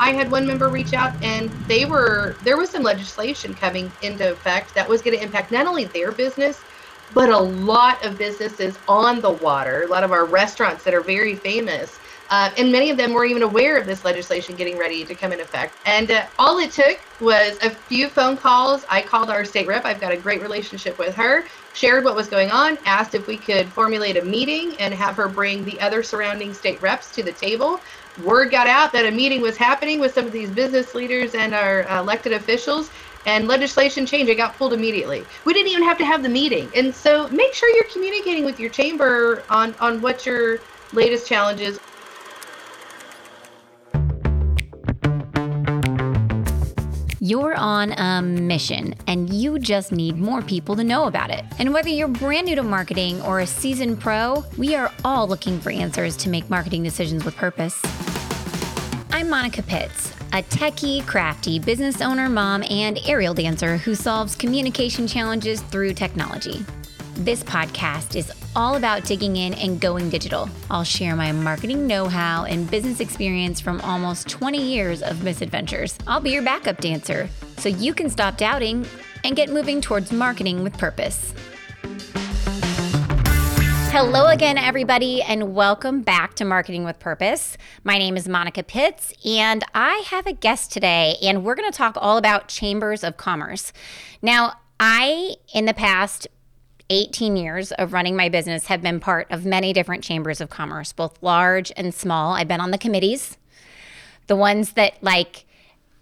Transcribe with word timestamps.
I 0.00 0.12
had 0.12 0.30
one 0.30 0.46
member 0.46 0.70
reach 0.70 0.94
out 0.94 1.12
and 1.22 1.54
they 1.68 1.84
were 1.84 2.38
there 2.42 2.56
was 2.56 2.70
some 2.70 2.82
legislation 2.82 3.54
coming 3.54 3.96
into 4.00 4.32
effect 4.32 4.74
that 4.74 4.88
was 4.88 5.02
going 5.02 5.16
to 5.16 5.22
impact 5.22 5.52
not 5.52 5.66
only 5.66 5.86
their 5.86 6.12
business 6.12 6.64
but 7.10 7.28
a 7.28 7.38
lot 7.38 8.04
of 8.04 8.16
businesses 8.16 8.78
on 8.86 9.20
the 9.20 9.32
water, 9.32 9.82
a 9.82 9.88
lot 9.88 10.04
of 10.04 10.12
our 10.12 10.26
restaurants 10.26 10.84
that 10.84 10.94
are 10.94 11.02
very 11.02 11.36
famous. 11.36 11.98
Uh, 12.28 12.50
and 12.56 12.70
many 12.70 12.90
of 12.90 12.96
them 12.96 13.12
were 13.12 13.24
even 13.24 13.42
aware 13.42 13.78
of 13.80 13.86
this 13.86 14.04
legislation 14.04 14.56
getting 14.56 14.78
ready 14.78 15.04
to 15.04 15.16
come 15.16 15.32
in 15.32 15.40
effect. 15.40 15.78
And 15.84 16.10
uh, 16.10 16.26
all 16.38 16.58
it 16.58 16.70
took 16.72 16.98
was 17.18 17.58
a 17.62 17.70
few 17.70 18.08
phone 18.08 18.36
calls. 18.36 18.84
I 18.88 19.02
called 19.02 19.30
our 19.30 19.44
state 19.44 19.66
rep. 19.66 19.84
I've 19.84 20.00
got 20.00 20.12
a 20.12 20.16
great 20.16 20.40
relationship 20.40 20.98
with 20.98 21.14
her. 21.16 21.48
Shared 21.72 22.04
what 22.04 22.14
was 22.14 22.28
going 22.28 22.50
on. 22.50 22.78
Asked 22.86 23.14
if 23.16 23.26
we 23.26 23.38
could 23.38 23.72
formulate 23.74 24.16
a 24.16 24.22
meeting 24.22 24.78
and 24.78 24.94
have 24.94 25.16
her 25.16 25.28
bring 25.28 25.64
the 25.64 25.80
other 25.80 26.02
surrounding 26.04 26.54
state 26.54 26.80
reps 26.80 27.10
to 27.12 27.24
the 27.24 27.32
table. 27.32 27.82
Word 28.24 28.50
got 28.50 28.66
out 28.66 28.92
that 28.92 29.06
a 29.06 29.10
meeting 29.10 29.40
was 29.40 29.56
happening 29.56 30.00
with 30.00 30.14
some 30.14 30.26
of 30.26 30.32
these 30.32 30.50
business 30.50 30.94
leaders 30.94 31.34
and 31.34 31.54
our 31.54 31.82
elected 31.98 32.32
officials 32.32 32.90
and 33.26 33.46
legislation 33.46 34.06
change 34.06 34.28
It 34.28 34.36
got 34.36 34.56
pulled 34.56 34.72
immediately. 34.72 35.24
We 35.44 35.52
didn't 35.52 35.70
even 35.72 35.84
have 35.84 35.98
to 35.98 36.04
have 36.04 36.22
the 36.22 36.28
meeting. 36.28 36.70
And 36.74 36.94
so 36.94 37.28
make 37.28 37.52
sure 37.52 37.68
you're 37.70 37.84
communicating 37.92 38.44
with 38.44 38.58
your 38.58 38.70
chamber 38.70 39.42
on, 39.50 39.74
on 39.80 40.00
what 40.00 40.24
your 40.24 40.60
latest 40.92 41.26
challenges 41.26 41.78
You're 47.22 47.54
on 47.54 47.92
a 47.92 48.22
mission 48.22 48.94
and 49.06 49.32
you 49.32 49.58
just 49.58 49.92
need 49.92 50.16
more 50.16 50.40
people 50.40 50.74
to 50.74 50.82
know 50.82 51.04
about 51.04 51.30
it. 51.30 51.44
And 51.58 51.74
whether 51.74 51.90
you're 51.90 52.08
brand 52.08 52.46
new 52.46 52.56
to 52.56 52.62
marketing 52.62 53.20
or 53.22 53.40
a 53.40 53.46
seasoned 53.46 54.00
pro, 54.00 54.42
we 54.56 54.74
are 54.74 54.90
all 55.04 55.28
looking 55.28 55.60
for 55.60 55.70
answers 55.70 56.16
to 56.16 56.30
make 56.30 56.48
marketing 56.48 56.82
decisions 56.82 57.24
with 57.24 57.36
purpose. 57.36 57.80
I'm 59.12 59.28
Monica 59.28 59.62
Pitts, 59.62 60.12
a 60.32 60.40
techie, 60.40 61.04
crafty 61.04 61.58
business 61.58 62.00
owner, 62.00 62.28
mom, 62.28 62.62
and 62.70 62.96
aerial 63.04 63.34
dancer 63.34 63.76
who 63.76 63.96
solves 63.96 64.36
communication 64.36 65.08
challenges 65.08 65.60
through 65.62 65.94
technology. 65.94 66.64
This 67.14 67.42
podcast 67.42 68.14
is 68.14 68.32
all 68.54 68.76
about 68.76 69.04
digging 69.04 69.36
in 69.36 69.54
and 69.54 69.80
going 69.80 70.10
digital. 70.10 70.48
I'll 70.70 70.84
share 70.84 71.16
my 71.16 71.32
marketing 71.32 71.88
know 71.88 72.06
how 72.06 72.44
and 72.44 72.70
business 72.70 73.00
experience 73.00 73.60
from 73.60 73.80
almost 73.80 74.28
20 74.28 74.62
years 74.62 75.02
of 75.02 75.24
misadventures. 75.24 75.98
I'll 76.06 76.20
be 76.20 76.30
your 76.30 76.42
backup 76.44 76.78
dancer 76.78 77.28
so 77.58 77.68
you 77.68 77.92
can 77.92 78.08
stop 78.10 78.36
doubting 78.36 78.86
and 79.24 79.34
get 79.34 79.50
moving 79.50 79.80
towards 79.80 80.12
marketing 80.12 80.62
with 80.62 80.78
purpose. 80.78 81.34
Hello 83.92 84.28
again, 84.28 84.56
everybody, 84.56 85.20
and 85.20 85.52
welcome 85.52 86.02
back 86.02 86.34
to 86.34 86.44
Marketing 86.44 86.84
with 86.84 87.00
Purpose. 87.00 87.58
My 87.82 87.98
name 87.98 88.16
is 88.16 88.28
Monica 88.28 88.62
Pitts, 88.62 89.12
and 89.24 89.64
I 89.74 90.04
have 90.06 90.28
a 90.28 90.32
guest 90.32 90.70
today, 90.70 91.16
and 91.20 91.42
we're 91.44 91.56
going 91.56 91.70
to 91.70 91.76
talk 91.76 91.96
all 92.00 92.16
about 92.16 92.46
chambers 92.46 93.02
of 93.02 93.16
commerce. 93.16 93.72
Now, 94.22 94.52
I, 94.78 95.34
in 95.52 95.64
the 95.64 95.74
past, 95.74 96.28
18 96.88 97.36
years 97.36 97.72
of 97.72 97.92
running 97.92 98.14
my 98.14 98.28
business 98.28 98.66
have 98.66 98.80
been 98.80 99.00
part 99.00 99.26
of 99.28 99.44
many 99.44 99.72
different 99.72 100.04
chambers 100.04 100.40
of 100.40 100.50
commerce, 100.50 100.92
both 100.92 101.20
large 101.20 101.72
and 101.76 101.92
small. 101.92 102.34
I've 102.34 102.46
been 102.46 102.60
on 102.60 102.70
the 102.70 102.78
committees, 102.78 103.38
the 104.28 104.36
ones 104.36 104.74
that 104.74 105.02
like 105.02 105.46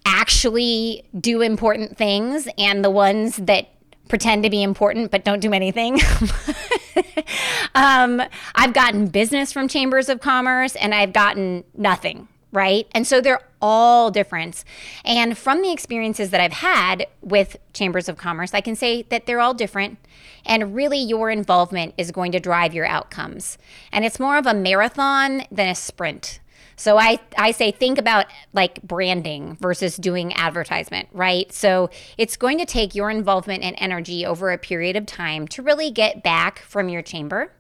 actually 0.05 1.05
do 1.19 1.41
important 1.41 1.97
things, 1.97 2.49
and 2.59 2.85
the 2.85 2.91
ones 2.91 3.39
that 3.39 3.71
pretend 4.09 4.43
to 4.45 4.51
be 4.51 4.63
important 4.63 5.11
but 5.11 5.25
don't 5.25 5.41
do 5.41 5.53
anything. 5.53 6.01
um, 7.75 8.23
I've 8.55 8.73
gotten 8.73 9.09
business 9.09 9.53
from 9.53 9.69
chambers 9.69 10.09
of 10.09 10.21
commerce 10.21 10.77
and 10.77 10.95
I've 10.95 11.13
gotten 11.13 11.65
nothing, 11.75 12.29
right? 12.53 12.87
And 12.93 13.07
so 13.07 13.21
they're 13.21 13.43
all 13.61 14.11
different. 14.11 14.65
And 15.05 15.37
from 15.37 15.63
the 15.63 15.73
experiences 15.73 16.31
that 16.31 16.41
I've 16.41 16.53
had 16.53 17.07
with 17.21 17.57
chambers 17.73 18.09
of 18.09 18.17
commerce, 18.17 18.55
I 18.55 18.61
can 18.61 18.77
say 18.77 19.03
that 19.03 19.27
they're 19.27 19.41
all 19.41 19.55
different. 19.55 19.99
And 20.47 20.75
really, 20.75 20.99
your 20.99 21.31
involvement 21.31 21.95
is 21.99 22.11
going 22.11 22.33
to 22.33 22.41
drive 22.41 22.73
your 22.73 22.87
outcomes. 22.87 23.59
And 23.93 24.05
it's 24.05 24.19
more 24.19 24.39
of 24.39 24.47
a 24.47 24.55
marathon 24.55 25.43
than 25.51 25.69
a 25.69 25.75
sprint. 25.75 26.41
So 26.79 26.97
I, 26.97 27.19
I 27.37 27.51
say 27.51 27.71
think 27.71 27.99
about 27.99 28.27
like 28.53 28.81
branding 28.83 29.57
versus 29.61 29.97
doing 29.97 30.33
advertisement, 30.33 31.09
right? 31.13 31.53
So 31.53 31.91
it's 32.17 32.37
going 32.37 32.59
to 32.59 32.65
take 32.65 32.95
your 32.95 33.11
involvement 33.11 33.63
and 33.63 33.77
energy 33.79 34.25
over 34.25 34.51
a 34.51 34.59
period 34.59 34.97
of 34.97 35.05
time 35.05 35.47
to 35.49 35.63
really 35.63 35.91
get 35.91 36.23
back 36.23 36.61
from 36.61 36.89
your 36.89 37.03
chamber. 37.03 37.53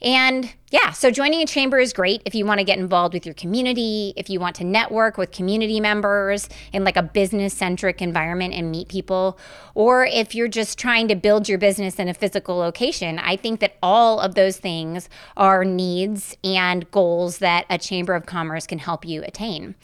And 0.00 0.52
yeah, 0.72 0.90
so 0.90 1.10
joining 1.10 1.42
a 1.42 1.46
chamber 1.46 1.78
is 1.78 1.92
great 1.92 2.22
if 2.24 2.34
you 2.34 2.46
want 2.46 2.58
to 2.58 2.64
get 2.64 2.78
involved 2.78 3.12
with 3.12 3.26
your 3.26 3.34
community, 3.34 4.14
if 4.16 4.30
you 4.30 4.40
want 4.40 4.56
to 4.56 4.64
network 4.64 5.18
with 5.18 5.30
community 5.30 5.80
members 5.80 6.48
in 6.72 6.82
like 6.82 6.96
a 6.96 7.02
business 7.02 7.52
centric 7.52 8.00
environment 8.00 8.54
and 8.54 8.70
meet 8.70 8.88
people, 8.88 9.38
or 9.74 10.06
if 10.06 10.34
you're 10.34 10.48
just 10.48 10.78
trying 10.78 11.08
to 11.08 11.14
build 11.14 11.46
your 11.46 11.58
business 11.58 11.98
in 11.98 12.08
a 12.08 12.14
physical 12.14 12.56
location. 12.56 13.18
I 13.18 13.36
think 13.36 13.60
that 13.60 13.76
all 13.82 14.18
of 14.18 14.34
those 14.34 14.56
things 14.56 15.10
are 15.36 15.62
needs 15.62 16.38
and 16.42 16.90
goals 16.90 17.38
that 17.38 17.66
a 17.68 17.76
chamber 17.76 18.14
of 18.14 18.24
commerce 18.24 18.66
can 18.66 18.78
help 18.78 19.04
you 19.04 19.22
attain. 19.24 19.74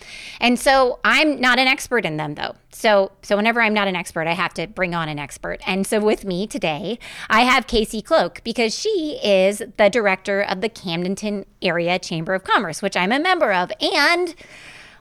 And 0.41 0.59
so 0.59 1.01
I'm 1.05 1.39
not 1.39 1.59
an 1.59 1.69
expert 1.69 2.07
in 2.07 2.17
them 2.17 2.35
though. 2.35 2.55
So 2.71 3.13
so 3.23 3.37
whenever 3.37 3.61
I'm 3.61 3.75
not 3.75 3.89
an 3.89 3.97
expert, 3.97 4.27
I 4.27 4.35
have 4.35 4.55
to 4.55 4.67
bring 4.67 4.95
on 4.95 5.09
an 5.09 5.19
expert. 5.19 5.61
And 5.67 5.87
so 5.87 6.01
with 6.01 6.25
me 6.25 6.47
today, 6.47 6.99
I 7.29 7.43
have 7.43 7.67
Casey 7.67 8.01
Cloke 8.01 8.41
because 8.45 8.79
she 8.79 9.19
is 9.23 9.63
the 9.77 9.91
director 9.91 10.41
of 10.41 10.61
the 10.61 10.69
Camdenton 10.81 11.45
Area 11.63 11.99
Chamber 11.99 12.35
of 12.35 12.45
Commerce, 12.45 12.83
which 12.83 12.97
I'm 12.97 13.13
a 13.13 13.19
member 13.19 13.53
of. 13.53 13.71
And 13.81 14.35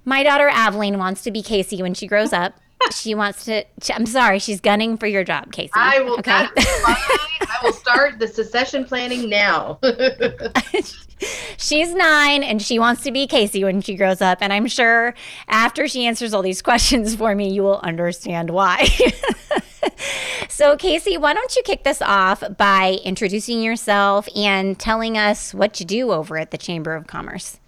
my 0.05 0.23
daughter 0.23 0.49
Aveleen 0.49 0.97
wants 0.97 1.23
to 1.23 1.31
be 1.31 1.41
Casey 1.41 1.81
when 1.81 1.93
she 1.93 2.07
grows 2.07 2.33
up. 2.33 2.53
She 2.91 3.15
wants 3.15 3.45
to. 3.45 3.65
I'm 3.91 4.05
sorry, 4.05 4.37
she's 4.37 4.61
gunning 4.61 4.97
for 4.97 5.07
your 5.07 5.23
job, 5.23 5.51
Casey. 5.51 5.71
I 5.73 5.99
will. 6.01 6.19
Okay. 6.19 6.31
I 6.31 7.59
will 7.63 7.73
start 7.73 8.19
the 8.19 8.27
secession 8.27 8.85
planning 8.85 9.29
now. 9.29 9.79
she's 11.57 11.93
nine 11.93 12.43
and 12.43 12.61
she 12.61 12.79
wants 12.79 13.03
to 13.03 13.11
be 13.11 13.27
Casey 13.27 13.63
when 13.63 13.81
she 13.81 13.95
grows 13.95 14.21
up. 14.21 14.39
And 14.41 14.53
I'm 14.53 14.67
sure 14.67 15.13
after 15.47 15.87
she 15.87 16.05
answers 16.05 16.33
all 16.33 16.41
these 16.41 16.61
questions 16.67 17.15
for 17.15 17.35
me, 17.35 17.49
you 17.49 17.63
will 17.63 17.79
understand 17.79 18.49
why. 18.49 18.87
so, 20.49 20.77
Casey, 20.77 21.17
why 21.17 21.33
don't 21.33 21.55
you 21.55 21.63
kick 21.63 21.83
this 21.83 22.01
off 22.01 22.43
by 22.57 22.99
introducing 23.03 23.61
yourself 23.61 24.27
and 24.35 24.77
telling 24.77 25.17
us 25.17 25.53
what 25.53 25.79
you 25.79 25.85
do 25.85 26.11
over 26.11 26.37
at 26.37 26.51
the 26.51 26.57
Chamber 26.57 26.95
of 26.95 27.07
Commerce? 27.07 27.59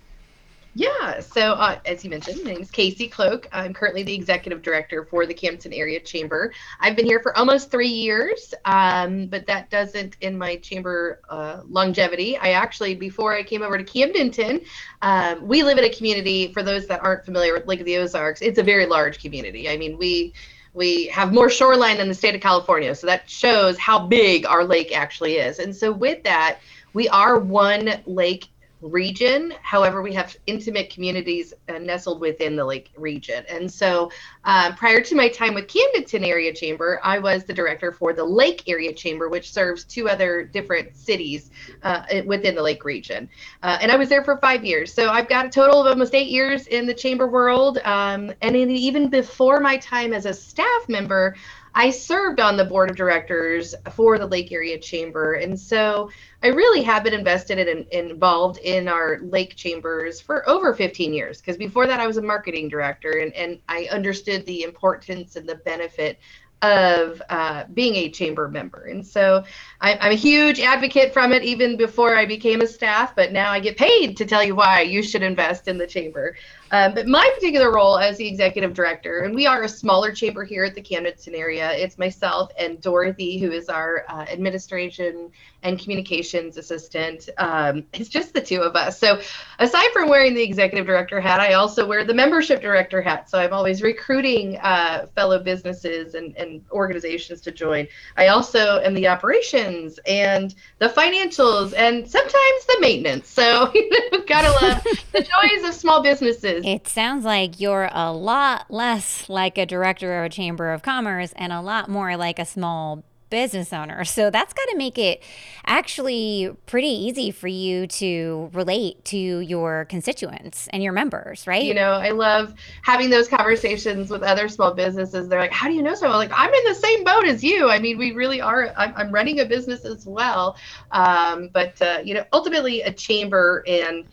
Yeah, 0.76 1.20
so 1.20 1.54
uh, 1.54 1.80
as 1.86 2.04
you 2.04 2.12
mentioned, 2.12 2.44
my 2.44 2.52
name 2.52 2.62
is 2.62 2.70
Casey 2.70 3.08
Cloke. 3.08 3.48
I'm 3.52 3.74
currently 3.74 4.04
the 4.04 4.14
executive 4.14 4.62
director 4.62 5.04
for 5.04 5.26
the 5.26 5.34
Camden 5.34 5.74
Area 5.74 6.00
Chamber. 6.00 6.54
I've 6.80 6.96
been 6.96 7.08
here 7.08 7.20
for 7.22 7.36
almost 7.36 7.72
three 7.72 7.88
years, 7.88 8.54
um, 8.66 9.26
but 9.26 9.48
that 9.48 9.72
doesn't 9.72 10.18
end 10.22 10.38
my 10.38 10.58
chamber 10.58 11.22
uh, 11.30 11.62
longevity. 11.68 12.38
I 12.38 12.52
actually, 12.52 12.94
before 12.94 13.34
I 13.34 13.42
came 13.42 13.64
over 13.64 13.80
to 13.80 13.84
Camdenton, 13.84 14.64
um, 15.02 15.48
we 15.48 15.64
live 15.64 15.80
in 15.80 15.86
a 15.86 15.90
community, 15.90 16.54
for 16.54 16.62
those 16.62 16.86
that 16.88 17.02
aren't 17.04 17.26
familiar 17.26 17.54
with 17.54 17.66
Lake 17.66 17.80
of 17.80 17.88
the 17.88 17.98
Ozarks, 17.98 18.42
it's 18.42 18.60
a 18.60 18.64
very 18.64 18.86
large 18.86 19.20
community. 19.22 19.70
I 19.70 19.78
mean, 19.78 19.98
we 19.98 20.34
we 20.76 21.08
have 21.08 21.34
more 21.34 21.50
shoreline 21.50 21.98
than 21.98 22.08
the 22.08 22.14
state 22.14 22.36
of 22.36 22.42
California, 22.42 22.94
so 22.94 23.08
that 23.08 23.28
shows 23.28 23.76
how 23.80 24.06
big 24.06 24.46
our 24.46 24.64
lake 24.64 24.96
actually 24.96 25.38
is. 25.38 25.58
And 25.58 25.76
so 25.76 25.92
with 25.92 26.24
that, 26.24 26.60
we 26.94 27.10
are 27.10 27.40
one 27.40 28.02
lake 28.06 28.50
region. 28.82 29.54
However, 29.62 30.02
we 30.02 30.14
have 30.14 30.36
intimate 30.48 30.90
communities 30.90 31.54
uh, 31.68 31.80
nestled 31.80 32.22
within 32.22 32.56
the 32.56 32.66
lake 32.66 32.92
region. 32.98 33.44
And 33.50 33.72
so 33.72 34.12
um, 34.46 34.76
prior 34.76 35.02
to 35.02 35.16
my 35.16 35.28
time 35.28 35.54
with 35.54 35.68
Camdenton 35.68 36.26
Area 36.26 36.54
Chamber, 36.54 37.00
I 37.04 37.20
was 37.20 37.44
the 37.44 37.54
director 37.54 37.92
for 37.92 38.14
the 38.14 38.24
Lake 38.24 38.64
Area 38.68 38.94
Chamber, 38.94 39.30
which 39.30 39.52
serves 39.52 39.84
two 39.84 40.08
other 40.08 40.44
different 40.44 40.96
cities 40.96 41.52
uh, 41.84 42.04
within 42.26 42.56
the 42.56 42.62
lake 42.62 42.86
region. 42.86 43.30
Uh, 43.64 43.78
and 43.82 43.92
I 43.92 43.96
was 43.96 44.10
there 44.10 44.24
for 44.24 44.38
five 44.38 44.64
years. 44.64 44.94
So 44.94 45.10
I've 45.10 45.30
got 45.30 45.46
a 45.46 45.50
total 45.50 45.82
of 45.82 45.88
almost 45.88 46.16
eight 46.16 46.30
years 46.30 46.68
in 46.68 46.86
the 46.86 46.94
chamber 46.94 47.28
world. 47.28 47.80
Um, 47.80 48.32
and 48.42 48.56
even 48.56 49.10
before 49.10 49.60
my 49.60 49.78
time 49.78 50.14
as 50.14 50.26
a 50.26 50.34
staff 50.34 50.88
member, 50.88 51.36
I 51.80 51.92
served 51.92 52.42
on 52.42 52.58
the 52.58 52.66
board 52.66 52.90
of 52.90 52.98
directors 52.98 53.74
for 53.92 54.20
the 54.20 54.26
Lake 54.26 54.52
Area 54.52 54.78
Chamber. 54.78 55.36
And 55.36 55.58
so 55.58 56.12
I 56.44 56.48
really 56.48 56.84
have 56.84 57.06
been 57.06 57.14
invested 57.14 57.58
and 57.58 57.70
in, 57.70 58.10
involved 58.12 58.58
in 58.58 58.90
our 58.90 59.20
lake 59.22 59.56
chambers 59.56 60.20
for 60.20 60.48
over 60.50 60.74
15 60.74 61.14
years. 61.14 61.38
Because 61.40 61.56
before 61.56 61.88
that, 61.88 62.02
I 62.02 62.06
was 62.06 62.18
a 62.18 62.22
marketing 62.22 62.68
director 62.68 63.20
and, 63.20 63.34
and 63.34 63.62
I 63.70 63.88
understood 63.92 64.46
the 64.46 64.64
importance 64.64 65.38
and 65.38 65.48
the 65.48 65.56
benefit 65.56 66.20
of 66.62 67.22
uh, 67.30 67.64
being 67.74 67.96
a 67.96 68.10
chamber 68.10 68.50
member. 68.50 68.88
And 68.88 69.08
so 69.08 69.46
I, 69.80 69.96
I'm 70.02 70.12
a 70.12 70.16
huge 70.16 70.60
advocate 70.60 71.14
from 71.14 71.32
it 71.32 71.44
even 71.44 71.78
before 71.78 72.14
I 72.14 72.26
became 72.26 72.60
a 72.60 72.68
staff, 72.68 73.16
but 73.16 73.32
now 73.32 73.52
I 73.52 73.62
get 73.62 73.78
paid 73.78 74.18
to 74.18 74.26
tell 74.26 74.44
you 74.44 74.54
why 74.54 74.82
you 74.82 75.02
should 75.02 75.24
invest 75.24 75.70
in 75.70 75.78
the 75.78 75.88
chamber. 75.88 76.36
Um, 76.72 76.94
but 76.94 77.08
my 77.08 77.30
particular 77.36 77.74
role 77.74 77.98
as 77.98 78.18
the 78.18 78.28
executive 78.28 78.74
director, 78.74 79.22
and 79.22 79.34
we 79.34 79.48
are 79.48 79.64
a 79.64 79.70
smaller 79.70 80.12
chamber 80.12 80.44
here 80.44 80.64
at 80.64 80.76
the 80.76 80.82
Camdenton 80.82 81.34
area. 81.34 81.72
It's 81.74 81.98
myself 81.98 82.52
and 82.58 82.80
Dorothy, 82.82 83.40
who 83.40 83.52
is 83.52 83.70
our 83.70 84.06
uh, 84.08 84.26
administration 84.30 85.32
and 85.64 85.80
communications 85.80 86.58
assistant. 86.58 87.30
Um, 87.38 87.84
it's 87.94 88.10
just 88.10 88.34
the 88.34 88.42
two 88.42 88.62
of 88.62 88.76
us. 88.76 88.98
So 89.00 89.20
aside 89.60 89.90
from 89.92 90.10
wearing 90.10 90.34
the 90.34 90.44
executive 90.44 90.86
director 90.86 91.20
hat, 91.20 91.40
I 91.40 91.54
also 91.54 91.86
wear 91.86 92.06
the 92.06 92.14
membership 92.14 92.62
director 92.62 93.02
hat. 93.02 93.30
So 93.30 93.40
I'm 93.40 93.54
always 93.54 93.82
recruiting 93.82 94.58
uh, 94.58 95.08
fellow 95.16 95.40
businesses 95.40 96.16
and, 96.16 96.36
and 96.38 96.64
organizations 96.72 97.42
to 97.42 97.52
join. 97.52 97.88
I 98.16 98.28
also 98.28 98.80
am 98.80 98.94
the 98.94 99.08
operations 99.08 100.00
and 100.06 100.56
the 100.78 100.90
financials 100.90 101.74
and 101.76 102.10
sometimes 102.10 102.66
the 102.68 102.78
maintenance. 102.80 103.28
So 103.28 103.72
you've 103.74 104.28
got 104.28 104.42
to 104.42 104.66
love 104.66 104.84
the 105.12 105.22
joys 105.22 105.68
of 105.68 105.74
small 105.74 106.02
businesses. 106.02 106.59
It 106.66 106.88
sounds 106.88 107.26
like 107.26 107.60
you're 107.60 107.90
a 107.92 108.12
lot 108.12 108.70
less 108.70 109.30
like 109.30 109.58
a 109.58 109.66
director 109.66 110.20
of 110.20 110.26
a 110.26 110.30
chamber 110.30 110.72
of 110.72 110.82
commerce 110.82 111.34
and 111.36 111.54
a 111.54 111.62
lot 111.62 111.90
more 111.90 112.16
like 112.18 112.40
a 112.40 112.46
small 112.46 113.04
business 113.30 113.72
owner. 113.72 114.04
So 114.04 114.30
that's 114.30 114.54
got 114.54 114.66
to 114.70 114.78
make 114.78 114.98
it 114.98 115.24
actually 115.66 116.50
pretty 116.66 116.88
easy 116.88 117.32
for 117.32 117.48
you 117.48 117.88
to 117.88 118.50
relate 118.54 119.04
to 119.06 119.18
your 119.18 119.86
constituents 119.86 120.68
and 120.74 120.82
your 120.82 120.94
members, 120.94 121.46
right? 121.46 121.64
You 121.64 121.74
know, 121.74 121.92
I 121.92 122.12
love 122.12 122.54
having 122.82 123.10
those 123.10 123.28
conversations 123.28 124.10
with 124.10 124.24
other 124.24 124.50
small 124.50 124.74
businesses. 124.74 125.30
They're 125.30 125.40
like, 125.40 125.52
"How 125.52 125.68
do 125.68 125.74
you 125.74 125.82
know 125.82 125.96
someone?" 125.96 126.18
Like, 126.18 126.32
I'm 126.34 126.54
in 126.54 126.64
the 126.66 126.76
same 126.76 127.04
boat 127.04 127.26
as 127.26 127.44
you. 127.44 127.70
I 127.70 127.80
mean, 127.80 127.98
we 127.98 128.12
really 128.12 128.42
are. 128.42 128.74
I'm, 128.76 128.94
I'm 128.96 129.12
running 129.12 129.40
a 129.40 129.46
business 129.46 129.86
as 129.86 130.06
well, 130.06 130.58
um, 130.92 131.50
but 131.54 131.80
uh, 131.82 132.00
you 132.04 132.14
know, 132.14 132.26
ultimately, 132.34 132.82
a 132.82 132.92
chamber 132.92 133.64
and 133.68 134.06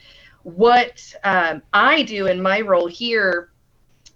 what 0.46 1.12
um, 1.24 1.60
I 1.72 2.04
do 2.04 2.28
in 2.28 2.40
my 2.40 2.60
role 2.60 2.86
here 2.86 3.50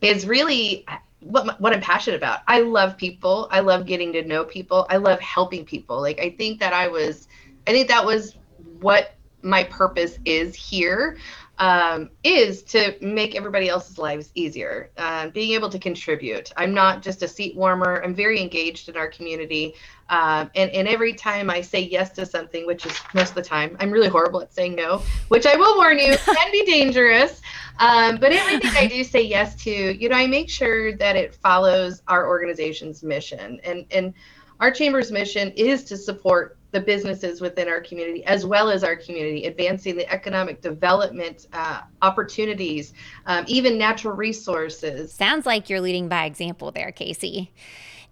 is 0.01 0.29
really 0.29 0.87
what 1.19 1.61
what 1.61 1.73
I'm 1.73 1.81
passionate 1.81 2.19
about. 2.19 2.43
I 2.47 2.61
love 2.61 2.97
people. 2.97 3.49
I 3.51 3.59
love 3.59 3.85
getting 3.85 4.13
to 4.13 4.23
know 4.23 4.45
people. 4.45 4.87
I 4.89 4.99
love 4.99 5.19
helping 5.19 5.65
people. 5.65 6.01
Like 6.01 6.21
I 6.21 6.31
think 6.31 6.61
that 6.61 6.73
I 6.73 6.87
was 6.87 7.27
I 7.67 7.73
think 7.73 7.89
that 7.89 8.07
was 8.07 8.37
what 8.79 9.17
my 9.43 9.65
purpose 9.65 10.21
is 10.25 10.55
here 10.55 11.17
um, 11.61 12.09
is 12.25 12.63
to 12.63 12.97
make 13.03 13.37
everybody 13.37 13.69
else's 13.69 13.99
lives 13.99 14.31
easier, 14.35 14.91
uh, 14.97 15.29
being 15.29 15.53
able 15.53 15.69
to 15.69 15.79
contribute. 15.79 16.51
I'm 16.57 16.73
not 16.73 17.03
just 17.03 17.23
a 17.23 17.29
seat 17.29 17.55
warmer. 17.55 18.03
I'm 18.03 18.15
very 18.15 18.41
engaged 18.41 18.89
in 18.89 18.97
our 18.97 19.09
community. 19.09 19.75
Um, 20.09 20.51
and, 20.55 20.71
and 20.71 20.89
every 20.89 21.13
time 21.13 21.51
I 21.51 21.61
say 21.61 21.81
yes 21.81 22.11
to 22.13 22.25
something, 22.25 22.67
which 22.67 22.87
is 22.87 22.99
most 23.13 23.29
of 23.29 23.35
the 23.35 23.43
time, 23.43 23.77
I'm 23.79 23.91
really 23.91 24.09
horrible 24.09 24.41
at 24.41 24.55
saying 24.55 24.75
no, 24.75 25.03
which 25.29 25.45
I 25.45 25.55
will 25.55 25.77
warn 25.77 25.99
you 25.99 26.17
can 26.17 26.51
be 26.51 26.65
dangerous. 26.65 27.43
Um, 27.79 28.17
but 28.17 28.33
everything 28.33 28.71
I 28.75 28.87
do 28.87 29.05
say 29.05 29.21
yes 29.21 29.55
to, 29.65 29.71
you 29.71 30.09
know, 30.09 30.17
I 30.17 30.27
make 30.27 30.49
sure 30.49 30.97
that 30.97 31.15
it 31.15 31.35
follows 31.35 32.03
our 32.09 32.27
organization's 32.27 33.03
mission. 33.03 33.61
And, 33.65 33.85
and 33.91 34.15
our 34.61 34.71
chamber's 34.71 35.13
mission 35.13 35.53
is 35.57 35.85
to 35.85 35.97
support 35.99 36.57
the 36.73 36.81
businesses 36.81 37.41
within 37.41 37.69
our 37.69 37.81
community 37.81 38.25
as 38.25 38.47
well 38.47 38.71
as 38.71 38.85
our 38.85 38.97
community, 38.97 39.47
advancing 39.47 39.97
the 39.97 40.11
economic 40.13 40.61
development 40.61 41.47
uh, 41.53 41.81
opportunities, 42.03 42.93
um, 43.27 43.45
even 43.49 43.77
natural 43.77 44.15
resources. 44.15 45.13
Sounds 45.13 45.47
like 45.47 45.69
you're 45.69 45.81
leading 45.81 46.09
by 46.09 46.25
example 46.25 46.71
there, 46.71 46.93
Casey. 46.93 47.53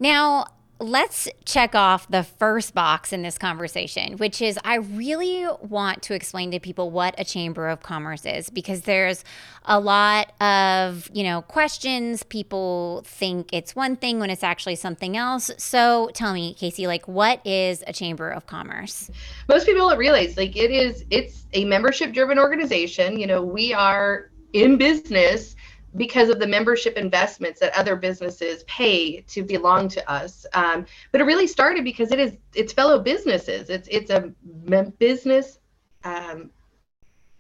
Now, 0.01 0.47
let's 0.81 1.29
check 1.45 1.75
off 1.75 2.09
the 2.09 2.23
first 2.23 2.75
box 2.75 3.13
in 3.13 3.23
this 3.23 3.37
conversation, 3.37 4.17
which 4.17 4.41
is 4.41 4.59
I 4.65 4.77
really 4.77 5.47
want 5.61 6.03
to 6.03 6.15
explain 6.15 6.51
to 6.53 6.61
people 6.61 6.91
what 6.91 7.15
a 7.19 7.25
chamber 7.25 7.69
of 7.69 7.83
commerce 7.83 8.25
is 8.25 8.49
because 8.51 8.83
there's 8.83 9.25
a 9.65 9.81
lot 9.81 10.33
of, 10.41 11.11
you 11.13 11.25
know, 11.25 11.43
questions. 11.43 12.23
People 12.23 13.03
think 13.05 13.53
it's 13.53 13.75
one 13.75 13.97
thing 13.97 14.21
when 14.21 14.31
it's 14.31 14.45
actually 14.45 14.77
something 14.77 15.17
else. 15.17 15.51
So 15.59 16.11
tell 16.15 16.33
me, 16.33 16.55
Casey, 16.55 16.87
like 16.87 17.09
what 17.09 17.45
is 17.47 17.83
a 17.87 17.93
chamber 17.93 18.31
of 18.31 18.47
commerce? 18.47 19.11
Most 19.49 19.67
people 19.67 19.89
don't 19.89 19.99
realize 19.99 20.37
like 20.37 20.57
it 20.57 20.71
is 20.71 21.05
it's 21.11 21.45
a 21.55 21.65
membership 21.65 22.13
driven 22.13 22.39
organization. 22.39 23.19
You 23.19 23.27
know, 23.27 23.43
we 23.43 23.73
are 23.73 24.31
in 24.53 24.79
business 24.79 25.57
because 25.99 26.29
of 26.29 26.39
the 26.39 26.47
membership 26.47 26.97
investments 26.97 27.61
that 27.61 27.77
other 27.77 27.97
businesses 27.97 28.63
pay 28.65 29.21
to 29.23 29.43
belong 29.43 29.89
to 29.89 30.11
us. 30.11 30.47
Um, 30.55 30.87
but 31.13 31.21
it 31.21 31.25
really 31.25 31.47
started 31.47 31.85
because 31.85 32.13
it 32.13 32.21
is 32.21 32.33
it's 32.55 32.73
fellow 32.73 32.99
businesses. 32.99 33.69
It's 33.69 33.89
it's 33.89 34.11
a 34.11 34.33
business 34.99 35.59
um, 36.05 36.51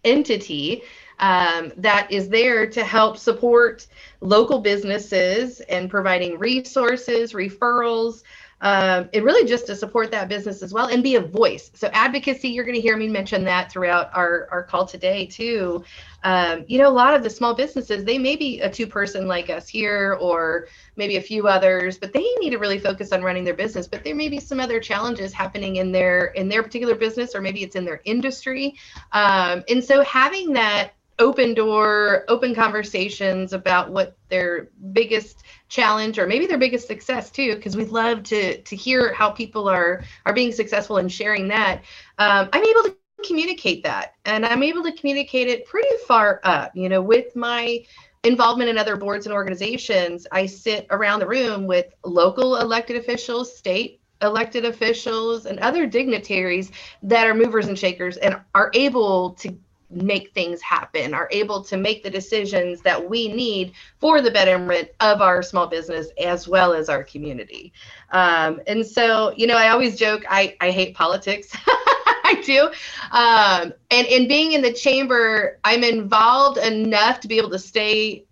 entity 0.04 0.82
um, 1.18 1.72
that 1.76 2.10
is 2.10 2.28
there 2.28 2.66
to 2.70 2.84
help 2.84 3.16
support 3.16 3.86
local 4.20 4.60
businesses 4.60 5.60
and 5.60 5.90
providing 5.90 6.38
resources, 6.38 7.32
referrals, 7.32 8.22
um, 8.60 9.08
and 9.12 9.24
really 9.24 9.48
just 9.48 9.66
to 9.66 9.76
support 9.76 10.10
that 10.10 10.28
business 10.28 10.62
as 10.62 10.72
well 10.72 10.88
and 10.88 11.02
be 11.02 11.14
a 11.16 11.20
voice. 11.20 11.70
So 11.74 11.88
advocacy, 11.92 12.48
you're 12.48 12.64
going 12.64 12.74
to 12.74 12.80
hear 12.80 12.96
me 12.96 13.08
mention 13.08 13.44
that 13.44 13.70
throughout 13.70 14.10
our, 14.14 14.48
our 14.50 14.62
call 14.62 14.86
today 14.86 15.26
too. 15.26 15.84
Um, 16.24 16.64
you 16.66 16.78
know, 16.78 16.88
a 16.88 16.90
lot 16.90 17.14
of 17.14 17.22
the 17.22 17.30
small 17.30 17.54
businesses, 17.54 18.04
they 18.04 18.18
may 18.18 18.34
be 18.34 18.60
a 18.60 18.70
two 18.70 18.86
person 18.86 19.28
like 19.28 19.50
us 19.50 19.68
here 19.68 20.18
or 20.20 20.66
maybe 20.96 21.16
a 21.16 21.20
few 21.20 21.46
others, 21.46 21.98
but 21.98 22.12
they 22.12 22.26
need 22.40 22.50
to 22.50 22.58
really 22.58 22.78
focus 22.78 23.12
on 23.12 23.22
running 23.22 23.44
their 23.44 23.54
business. 23.54 23.86
But 23.86 24.02
there 24.02 24.16
may 24.16 24.28
be 24.28 24.40
some 24.40 24.58
other 24.58 24.80
challenges 24.80 25.32
happening 25.32 25.76
in 25.76 25.92
their 25.92 26.26
in 26.26 26.48
their 26.48 26.62
particular 26.62 26.96
business 26.96 27.34
or 27.34 27.40
maybe 27.40 27.62
it's 27.62 27.76
in 27.76 27.84
their 27.84 28.00
industry. 28.04 28.74
Um, 29.12 29.62
and 29.68 29.82
so 29.82 30.02
having 30.02 30.52
that 30.54 30.92
open 31.18 31.54
door, 31.54 32.24
open 32.28 32.54
conversations 32.54 33.52
about 33.52 33.90
what 33.90 34.16
their 34.28 34.68
biggest 34.92 35.42
challenge 35.68 36.18
or 36.18 36.26
maybe 36.26 36.46
their 36.46 36.58
biggest 36.58 36.86
success 36.86 37.30
too, 37.30 37.54
because 37.54 37.76
we 37.76 37.84
love 37.84 38.22
to 38.24 38.60
to 38.62 38.76
hear 38.76 39.12
how 39.12 39.30
people 39.30 39.68
are 39.68 40.02
are 40.26 40.32
being 40.32 40.52
successful 40.52 40.96
and 40.98 41.10
sharing 41.10 41.48
that. 41.48 41.82
Um, 42.18 42.48
I'm 42.52 42.64
able 42.64 42.82
to 42.84 42.96
communicate 43.26 43.82
that, 43.84 44.14
and 44.24 44.46
I'm 44.46 44.62
able 44.62 44.82
to 44.84 44.92
communicate 44.92 45.48
it 45.48 45.66
pretty 45.66 45.96
far 46.06 46.40
up. 46.44 46.72
You 46.74 46.88
know, 46.88 47.02
with 47.02 47.34
my 47.36 47.80
involvement 48.24 48.70
in 48.70 48.78
other 48.78 48.96
boards 48.96 49.26
and 49.26 49.32
organizations, 49.32 50.26
I 50.32 50.46
sit 50.46 50.86
around 50.90 51.20
the 51.20 51.26
room 51.26 51.66
with 51.66 51.86
local 52.04 52.56
elected 52.56 52.96
officials, 52.96 53.56
state 53.56 54.00
elected 54.22 54.64
officials, 54.64 55.46
and 55.46 55.58
other 55.60 55.86
dignitaries 55.86 56.72
that 57.02 57.26
are 57.26 57.34
movers 57.34 57.68
and 57.68 57.78
shakers 57.78 58.16
and 58.16 58.40
are 58.54 58.70
able 58.74 59.30
to 59.34 59.56
make 59.90 60.32
things 60.32 60.60
happen, 60.60 61.14
are 61.14 61.28
able 61.30 61.62
to 61.64 61.76
make 61.76 62.02
the 62.02 62.10
decisions 62.10 62.82
that 62.82 63.08
we 63.08 63.28
need 63.28 63.72
for 63.98 64.20
the 64.20 64.30
betterment 64.30 64.88
of 65.00 65.22
our 65.22 65.42
small 65.42 65.66
business 65.66 66.08
as 66.22 66.46
well 66.46 66.74
as 66.74 66.88
our 66.88 67.02
community. 67.02 67.72
Um, 68.10 68.60
and 68.66 68.86
so, 68.86 69.32
you 69.36 69.46
know, 69.46 69.56
I 69.56 69.68
always 69.70 69.96
joke, 69.96 70.24
I, 70.28 70.56
I 70.60 70.70
hate 70.70 70.94
politics. 70.94 71.54
I 71.66 72.42
do. 72.44 72.66
Um, 73.10 73.72
and 73.90 74.06
in 74.06 74.28
being 74.28 74.52
in 74.52 74.60
the 74.60 74.72
chamber, 74.72 75.58
I'm 75.64 75.82
involved 75.82 76.58
enough 76.58 77.20
to 77.20 77.28
be 77.28 77.38
able 77.38 77.50
to 77.50 77.58
stay 77.58 78.26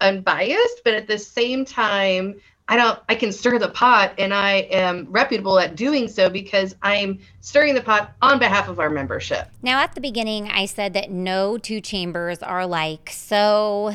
unbiased, 0.00 0.82
but 0.84 0.94
at 0.94 1.06
the 1.06 1.18
same 1.18 1.64
time, 1.64 2.40
I 2.68 2.76
don't 2.76 2.98
I 3.08 3.14
can 3.14 3.30
stir 3.30 3.58
the 3.58 3.68
pot 3.68 4.14
and 4.18 4.34
I 4.34 4.52
am 4.70 5.06
reputable 5.08 5.58
at 5.58 5.76
doing 5.76 6.08
so 6.08 6.28
because 6.28 6.74
I'm 6.82 7.20
stirring 7.40 7.74
the 7.74 7.80
pot 7.80 8.12
on 8.22 8.38
behalf 8.38 8.68
of 8.68 8.80
our 8.80 8.90
membership. 8.90 9.48
Now 9.62 9.80
at 9.80 9.94
the 9.94 10.00
beginning 10.00 10.48
I 10.48 10.66
said 10.66 10.92
that 10.94 11.10
no 11.10 11.58
two 11.58 11.80
chambers 11.80 12.42
are 12.42 12.60
alike. 12.60 13.10
So 13.12 13.92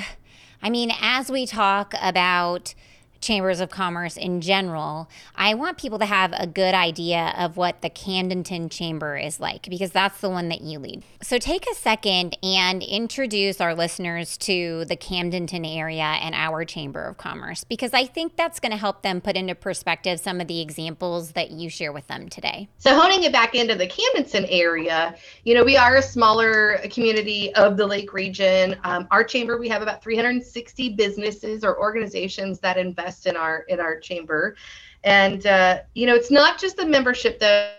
I 0.61 0.69
mean 0.69 0.91
as 1.01 1.29
we 1.29 1.45
talk 1.45 1.93
about 2.01 2.73
chambers 3.21 3.59
of 3.59 3.69
commerce 3.69 4.17
in 4.17 4.41
general, 4.41 5.09
I 5.35 5.53
want 5.53 5.77
people 5.77 5.99
to 5.99 6.05
have 6.05 6.33
a 6.35 6.47
good 6.47 6.73
idea 6.73 7.33
of 7.37 7.55
what 7.55 7.81
the 7.81 7.89
Camdenton 7.89 8.69
Chamber 8.69 9.15
is 9.15 9.39
like 9.39 9.69
because 9.69 9.91
that's 9.91 10.19
the 10.19 10.29
one 10.29 10.49
that 10.49 10.61
you 10.61 10.79
lead. 10.79 11.03
So 11.21 11.37
take 11.37 11.69
a 11.69 11.75
second 11.75 12.37
and 12.43 12.81
introduce 12.83 13.61
our 13.61 13.75
listeners 13.75 14.37
to 14.39 14.85
the 14.85 14.97
Camdenton 14.97 15.65
area 15.77 16.03
and 16.03 16.33
our 16.33 16.65
Chamber 16.65 17.03
of 17.03 17.17
Commerce 17.17 17.63
because 17.63 17.93
I 17.93 18.05
think 18.05 18.35
that's 18.35 18.59
going 18.59 18.71
to 18.71 18.77
help 18.77 19.03
them 19.03 19.21
put 19.21 19.35
into 19.35 19.53
perspective 19.53 20.19
some 20.19 20.41
of 20.41 20.47
the 20.47 20.59
examples 20.59 21.33
that 21.33 21.51
you 21.51 21.69
share 21.69 21.93
with 21.93 22.07
them 22.07 22.27
today. 22.27 22.67
So 22.79 22.99
honing 22.99 23.23
it 23.23 23.31
back 23.31 23.53
into 23.53 23.75
the 23.75 23.87
Camdenton 23.87 24.47
area, 24.49 25.15
you 25.43 25.53
know, 25.53 25.63
we 25.63 25.77
are 25.77 25.97
a 25.97 26.01
smaller 26.01 26.79
community 26.89 27.53
of 27.53 27.77
the 27.77 27.85
Lake 27.85 28.13
region. 28.13 28.75
Um, 28.83 29.07
our 29.11 29.23
chamber, 29.23 29.59
we 29.59 29.69
have 29.69 29.83
about 29.83 30.01
360 30.01 30.95
businesses 30.95 31.63
or 31.63 31.79
organizations 31.79 32.59
that 32.59 32.77
invest 32.77 33.10
invest 33.11 33.27
in 33.27 33.35
our 33.35 33.65
in 33.67 33.79
our 33.79 33.99
chamber. 33.99 34.55
And 35.03 35.45
uh, 35.45 35.79
you 35.95 36.07
know 36.07 36.15
it's 36.15 36.31
not 36.31 36.59
just 36.59 36.77
the 36.77 36.85
membership 36.85 37.39
that 37.39 37.77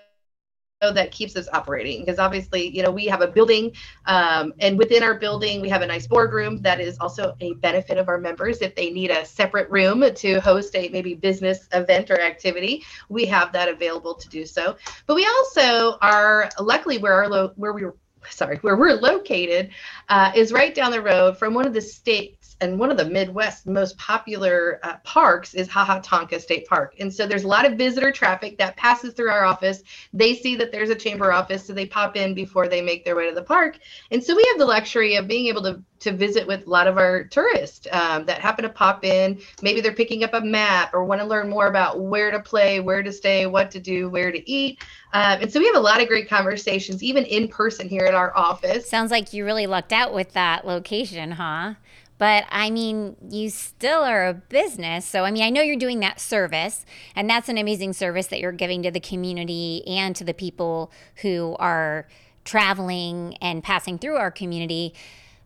that 0.81 1.13
keeps 1.13 1.37
us 1.37 1.49
operating 1.53 2.01
because 2.01 2.19
obviously 2.19 2.69
you 2.77 2.83
know 2.83 2.91
we 2.91 3.07
have 3.07 3.21
a 3.21 3.29
building 3.29 3.73
um, 4.07 4.53
and 4.59 4.77
within 4.77 5.05
our 5.05 5.15
building 5.15 5.61
we 5.61 5.69
have 5.69 5.81
a 5.81 5.87
nice 5.87 6.09
boardroom 6.09 6.61
that 6.61 6.81
is 6.81 6.99
also 6.99 7.37
a 7.41 7.55
benefit 7.55 7.99
of 7.99 8.09
our 8.09 8.19
members. 8.19 8.61
If 8.63 8.75
they 8.75 8.91
need 8.91 9.11
a 9.13 9.25
separate 9.25 9.71
room 9.71 10.03
to 10.13 10.41
host 10.41 10.75
a 10.75 10.89
maybe 10.89 11.15
business 11.15 11.69
event 11.73 12.11
or 12.11 12.21
activity 12.21 12.83
we 13.09 13.25
have 13.27 13.53
that 13.53 13.69
available 13.69 14.15
to 14.15 14.29
do 14.29 14.45
so. 14.45 14.77
But 15.07 15.15
we 15.15 15.25
also 15.39 15.99
are 16.03 16.51
luckily 16.59 16.99
where 16.99 17.15
our 17.15 17.29
lo- 17.29 17.53
where 17.55 17.73
we 17.73 17.85
sorry, 18.31 18.57
where 18.59 18.77
we're 18.77 18.95
located, 18.95 19.71
uh, 20.09 20.33
is 20.35 20.53
right 20.53 20.75
down 20.75 20.93
the 20.93 21.03
road 21.03 21.37
from 21.37 21.55
one 21.55 21.67
of 21.67 21.73
the 21.73 21.81
state 21.81 22.42
and 22.63 22.79
one 22.79 22.91
of 22.91 22.97
the 22.97 23.05
Midwest 23.05 23.67
most 23.67 23.99
popular 23.99 24.79
uh, 24.85 24.97
parks 25.05 25.53
is 25.55 25.69
Ha 25.69 25.85
Ha 25.85 26.01
Tonka 26.01 26.41
State 26.41 26.67
Park. 26.67 26.95
And 27.01 27.13
so 27.13 27.27
there's 27.27 27.45
a 27.45 27.49
lot 27.49 27.67
of 27.67 27.77
visitor 27.77 28.13
traffic 28.13 28.57
that 28.59 28.77
passes 28.77 29.15
through 29.15 29.31
our 29.31 29.45
office. 29.45 29.83
They 30.13 30.35
see 30.35 30.55
that 30.57 30.71
there's 30.71 30.91
a 30.91 30.95
chamber 30.95 31.33
office, 31.33 31.67
so 31.67 31.73
they 31.73 31.87
pop 31.87 32.17
in 32.17 32.35
before 32.35 32.69
they 32.69 32.81
make 32.81 33.05
their 33.05 33.17
way 33.17 33.29
to 33.29 33.35
the 33.35 33.43
park. 33.43 33.79
And 34.13 34.23
so 34.23 34.37
we 34.37 34.47
have 34.51 34.59
the 34.59 34.67
luxury 34.67 35.17
of 35.17 35.27
being 35.27 35.47
able 35.47 35.63
to 35.65 35.83
to 36.03 36.13
visit 36.13 36.47
with 36.47 36.67
a 36.67 36.71
lot 36.71 36.89
of 36.89 36.99
our 36.99 37.25
tourists 37.25 37.87
um, 37.93 38.25
that 38.25 38.41
happen 38.41 38.65
to 38.65 38.69
pop 38.69 39.05
in. 39.05 39.41
Maybe 39.63 39.81
they're 39.81 39.95
picking 39.95 40.25
up 40.25 40.35
a 40.35 40.41
map 40.41 40.93
or 40.93 41.05
want 41.05 41.21
to 41.21 41.27
learn 41.27 41.49
more 41.49 41.69
about 41.69 42.01
where 42.01 42.33
to 42.33 42.41
play, 42.41 42.81
where 42.81 43.05
to 43.05 43.13
stay, 43.13 43.47
what 43.47 43.71
to 43.71 43.79
do, 43.79 44.11
where 44.11 44.33
to 44.33 44.51
eat. 44.51 44.83
Um, 45.13 45.43
and 45.43 45.53
so 45.53 45.61
we 45.61 45.67
have 45.67 45.77
a 45.77 45.81
lot 45.81 46.01
of 46.01 46.09
great 46.09 46.29
conversations, 46.29 47.05
even 47.05 47.25
in 47.25 47.47
person 47.47 47.89
here 47.89 48.05
at 48.05 48.15
our 48.15 48.37
office. 48.37 48.89
Sounds 48.89 49.13
like 49.13 49.33
you 49.33 49.45
really 49.45 49.69
lucked 49.69 49.93
out 49.93 50.13
with 50.13 50.33
that 50.33 50.67
location, 50.67 51.33
huh? 51.33 51.75
But 52.23 52.45
I 52.51 52.71
mean, 52.71 53.17
you 53.29 53.51
still 53.51 54.05
are 54.05 54.29
a 54.29 54.33
business. 54.33 55.05
So, 55.05 55.25
I 55.25 55.33
mean, 55.33 55.43
I 55.43 55.51
know 55.51 55.61
you're 55.61 55.75
doing 55.75 55.99
that 56.01 56.21
service, 56.21 56.87
and 57.17 57.29
that's 57.29 57.49
an 57.49 57.59
amazing 57.59 57.95
service 57.95 58.29
that 58.29 58.39
you're 58.39 58.53
giving 58.53 58.85
to 58.85 58.93
the 58.93 59.01
community 59.01 59.83
and 59.89 60.15
to 60.15 60.23
the 60.23 60.33
people 60.33 60.93
who 61.23 61.57
are 61.59 62.07
traveling 62.45 63.37
and 63.43 63.65
passing 63.65 63.99
through 63.99 64.19
our 64.19 64.31
community. 64.31 64.95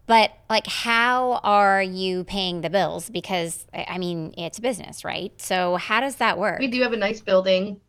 But, 0.06 0.32
like, 0.50 0.66
how 0.66 1.40
are 1.42 1.82
you 1.82 2.24
paying 2.24 2.60
the 2.60 2.68
bills? 2.68 3.08
Because, 3.08 3.64
I 3.72 3.96
mean, 3.96 4.34
it's 4.36 4.60
business, 4.60 5.02
right? 5.02 5.32
So, 5.40 5.76
how 5.76 6.00
does 6.00 6.16
that 6.16 6.36
work? 6.36 6.58
We 6.58 6.66
do 6.66 6.82
have 6.82 6.92
a 6.92 6.98
nice 6.98 7.22
building 7.22 7.80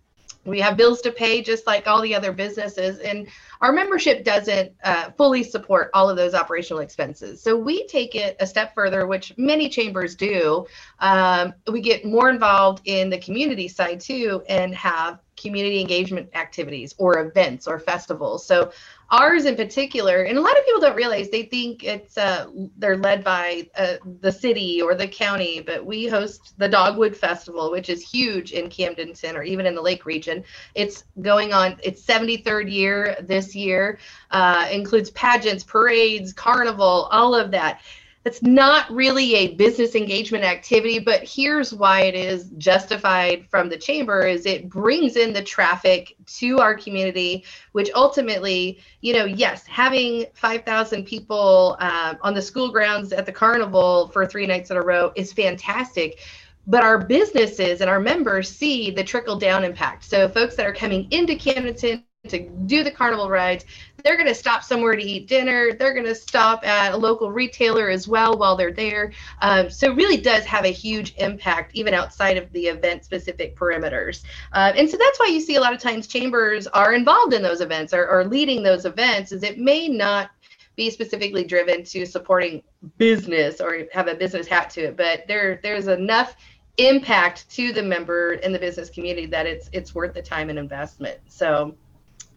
we 0.47 0.61
have 0.61 0.77
bills 0.77 1.01
to 1.01 1.11
pay 1.11 1.41
just 1.41 1.67
like 1.67 1.87
all 1.87 2.01
the 2.01 2.15
other 2.15 2.31
businesses 2.31 2.99
and 2.99 3.27
our 3.61 3.71
membership 3.71 4.23
doesn't 4.23 4.71
uh, 4.83 5.11
fully 5.11 5.43
support 5.43 5.89
all 5.93 6.09
of 6.09 6.17
those 6.17 6.33
operational 6.33 6.81
expenses. 6.81 7.41
So 7.41 7.57
we 7.57 7.87
take 7.87 8.15
it 8.15 8.35
a 8.39 8.47
step 8.47 8.73
further 8.75 9.07
which 9.07 9.33
many 9.37 9.69
chambers 9.69 10.15
do. 10.15 10.65
Um, 10.99 11.53
we 11.71 11.81
get 11.81 12.05
more 12.05 12.29
involved 12.29 12.81
in 12.85 13.09
the 13.09 13.17
community 13.17 13.67
side 13.67 13.99
too 13.99 14.43
and 14.47 14.73
have 14.75 15.19
community 15.37 15.79
engagement 15.79 16.29
activities 16.33 16.93
or 16.97 17.19
events 17.19 17.67
or 17.67 17.79
festivals. 17.79 18.45
So 18.45 18.71
ours 19.09 19.45
in 19.45 19.55
particular 19.55 20.23
and 20.23 20.37
a 20.37 20.41
lot 20.41 20.57
of 20.57 20.65
people 20.65 20.81
don't 20.81 20.95
realize 20.95 21.29
they 21.29 21.43
think 21.43 21.85
it's 21.85 22.17
uh, 22.17 22.47
they're 22.77 22.97
led 22.97 23.23
by 23.23 23.65
uh, 23.77 23.93
the 24.19 24.31
city 24.31 24.81
or 24.81 24.95
the 24.95 25.07
county 25.07 25.61
but 25.61 25.85
we 25.85 26.07
host 26.07 26.53
the 26.57 26.67
dogwood 26.67 27.15
festival 27.15 27.71
which 27.71 27.87
is 27.89 28.01
huge 28.01 28.51
in 28.51 28.67
camdenton 28.67 29.33
or 29.35 29.43
even 29.43 29.65
in 29.65 29.75
the 29.75 29.81
lake 29.81 30.05
region. 30.05 30.43
It's 30.75 31.05
going 31.21 31.53
on 31.53 31.77
its 31.83 32.05
73rd 32.05 32.69
year 32.69 33.15
this 33.21 33.55
year 33.55 33.99
uh, 34.31 34.67
includes 34.69 35.09
pageants 35.11 35.63
parades 35.63 36.33
carnival 36.33 37.07
all 37.11 37.33
of 37.33 37.51
that 37.51 37.79
it's 38.27 38.43
not 38.43 38.91
really 38.91 39.35
a 39.35 39.55
business 39.55 39.95
engagement 39.95 40.43
activity 40.43 40.99
but 40.99 41.23
here's 41.23 41.73
why 41.73 42.01
it 42.01 42.13
is 42.13 42.49
justified 42.57 43.47
from 43.49 43.69
the 43.69 43.77
chamber 43.77 44.27
is 44.27 44.45
it 44.45 44.67
brings 44.67 45.15
in 45.15 45.31
the 45.31 45.41
traffic 45.41 46.13
to 46.25 46.59
our 46.59 46.75
community 46.75 47.45
which 47.71 47.89
ultimately 47.95 48.79
you 48.99 49.13
know 49.13 49.23
yes 49.23 49.65
having 49.65 50.25
5000 50.33 51.05
people 51.05 51.77
uh, 51.79 52.15
on 52.21 52.33
the 52.33 52.41
school 52.41 52.69
grounds 52.69 53.13
at 53.13 53.25
the 53.25 53.31
carnival 53.31 54.09
for 54.09 54.25
three 54.25 54.45
nights 54.45 54.69
in 54.71 54.77
a 54.77 54.81
row 54.81 55.11
is 55.15 55.31
fantastic 55.31 56.19
but 56.67 56.83
our 56.83 56.97
businesses 56.97 57.79
and 57.79 57.89
our 57.89 58.01
members 58.01 58.49
see 58.49 58.91
the 58.91 59.03
trickle 59.03 59.39
down 59.39 59.63
impact 59.63 60.03
so 60.03 60.27
folks 60.27 60.55
that 60.55 60.65
are 60.65 60.73
coming 60.73 61.07
into 61.11 61.33
camdenton 61.33 62.03
to 62.27 62.49
do 62.65 62.83
the 62.83 62.91
carnival 62.91 63.29
rides. 63.29 63.65
They're 64.07 64.15
going 64.15 64.29
to 64.29 64.33
stop 64.33 64.63
somewhere 64.63 64.95
to 64.95 65.03
eat 65.03 65.27
dinner. 65.27 65.73
They're 65.73 65.93
going 65.93 66.05
to 66.05 66.15
stop 66.15 66.65
at 66.65 66.93
a 66.93 66.97
local 66.97 67.29
retailer 67.29 67.89
as 67.89 68.07
well 68.07 68.37
while 68.37 68.55
they're 68.55 68.71
there. 68.71 69.11
Um, 69.41 69.69
so 69.69 69.91
it 69.91 69.97
really 69.97 70.15
does 70.15 70.45
have 70.45 70.63
a 70.63 70.69
huge 70.69 71.13
impact 71.17 71.71
even 71.73 71.93
outside 71.93 72.37
of 72.37 72.49
the 72.53 72.67
event 72.67 73.03
specific 73.03 73.57
perimeters. 73.57 74.23
Uh, 74.53 74.71
and 74.77 74.89
so 74.89 74.95
that's 74.95 75.19
why 75.19 75.25
you 75.25 75.41
see 75.41 75.55
a 75.55 75.59
lot 75.59 75.73
of 75.73 75.81
times 75.81 76.07
chambers 76.07 76.67
are 76.67 76.93
involved 76.93 77.33
in 77.33 77.41
those 77.41 77.59
events 77.59 77.93
or, 77.93 78.07
or 78.07 78.23
leading 78.23 78.63
those 78.63 78.85
events 78.85 79.33
is 79.33 79.43
it 79.43 79.59
may 79.59 79.89
not 79.89 80.31
be 80.77 80.89
specifically 80.89 81.43
driven 81.43 81.83
to 81.83 82.05
supporting 82.05 82.63
business 82.97 83.59
or 83.59 83.87
have 83.91 84.07
a 84.07 84.15
business 84.15 84.47
hat 84.47 84.69
to 84.69 84.83
it, 84.83 84.95
but 84.95 85.27
there 85.27 85.59
there's 85.63 85.87
enough 85.87 86.37
impact 86.77 87.49
to 87.49 87.73
the 87.73 87.83
member 87.83 88.33
in 88.35 88.53
the 88.53 88.59
business 88.59 88.89
community 88.89 89.25
that 89.25 89.45
it's 89.45 89.69
it's 89.73 89.93
worth 89.93 90.13
the 90.13 90.21
time 90.21 90.49
and 90.49 90.57
investment. 90.57 91.19
So 91.27 91.75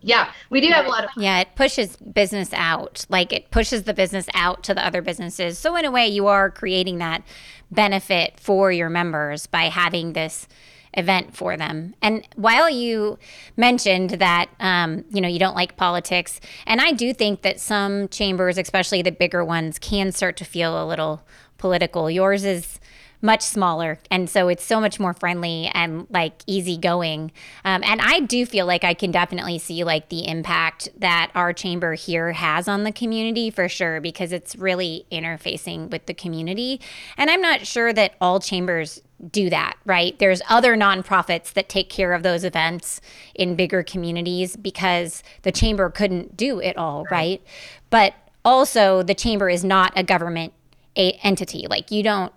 yeah, 0.02 0.32
we 0.48 0.60
do 0.60 0.68
have 0.68 0.86
a 0.86 0.88
lot 0.88 1.04
of. 1.04 1.10
Yeah, 1.16 1.40
it 1.40 1.48
pushes 1.54 1.96
business 1.96 2.52
out. 2.52 3.04
Like 3.08 3.32
it 3.32 3.50
pushes 3.50 3.82
the 3.82 3.94
business 3.94 4.28
out 4.34 4.62
to 4.64 4.74
the 4.74 4.84
other 4.84 5.02
businesses. 5.02 5.58
So, 5.58 5.76
in 5.76 5.84
a 5.84 5.90
way, 5.90 6.08
you 6.08 6.26
are 6.26 6.50
creating 6.50 6.98
that 6.98 7.22
benefit 7.70 8.40
for 8.40 8.72
your 8.72 8.88
members 8.88 9.46
by 9.46 9.64
having 9.64 10.14
this 10.14 10.48
event 10.94 11.36
for 11.36 11.56
them. 11.56 11.94
And 12.02 12.26
while 12.34 12.68
you 12.68 13.18
mentioned 13.56 14.10
that, 14.10 14.50
um, 14.58 15.04
you 15.10 15.20
know, 15.20 15.28
you 15.28 15.38
don't 15.38 15.54
like 15.54 15.76
politics, 15.76 16.40
and 16.66 16.80
I 16.80 16.92
do 16.92 17.12
think 17.12 17.42
that 17.42 17.60
some 17.60 18.08
chambers, 18.08 18.58
especially 18.58 19.02
the 19.02 19.12
bigger 19.12 19.44
ones, 19.44 19.78
can 19.78 20.12
start 20.12 20.36
to 20.38 20.44
feel 20.44 20.82
a 20.82 20.86
little 20.86 21.22
political. 21.58 22.10
Yours 22.10 22.44
is 22.44 22.79
much 23.22 23.42
smaller 23.42 23.98
and 24.10 24.28
so 24.28 24.48
it's 24.48 24.64
so 24.64 24.80
much 24.80 24.98
more 24.98 25.12
friendly 25.12 25.70
and 25.74 26.06
like 26.10 26.42
easygoing 26.46 27.30
um, 27.64 27.82
and 27.84 28.00
i 28.00 28.20
do 28.20 28.46
feel 28.46 28.66
like 28.66 28.84
i 28.84 28.94
can 28.94 29.10
definitely 29.10 29.58
see 29.58 29.84
like 29.84 30.08
the 30.08 30.26
impact 30.26 30.88
that 30.96 31.30
our 31.34 31.52
chamber 31.52 31.94
here 31.94 32.32
has 32.32 32.68
on 32.68 32.84
the 32.84 32.92
community 32.92 33.50
for 33.50 33.68
sure 33.68 34.00
because 34.00 34.32
it's 34.32 34.56
really 34.56 35.06
interfacing 35.12 35.90
with 35.90 36.06
the 36.06 36.14
community 36.14 36.80
and 37.16 37.30
i'm 37.30 37.40
not 37.40 37.66
sure 37.66 37.92
that 37.92 38.14
all 38.20 38.40
chambers 38.40 39.02
do 39.28 39.50
that, 39.50 39.76
right? 39.84 40.18
There's 40.18 40.40
other 40.48 40.76
nonprofits 40.76 41.52
that 41.52 41.68
take 41.68 41.90
care 41.90 42.12
of 42.12 42.22
those 42.22 42.44
events 42.44 43.00
in 43.34 43.54
bigger 43.54 43.82
communities 43.82 44.56
because 44.56 45.22
the 45.42 45.52
chamber 45.52 45.90
couldn't 45.90 46.36
do 46.36 46.60
it 46.60 46.76
all, 46.76 47.04
right? 47.10 47.42
But 47.90 48.14
also, 48.44 49.02
the 49.02 49.14
chamber 49.14 49.50
is 49.50 49.64
not 49.64 49.92
a 49.94 50.02
government 50.02 50.54
a- 50.96 51.18
entity. 51.22 51.66
Like, 51.68 51.90
you 51.90 52.02
don't 52.02 52.32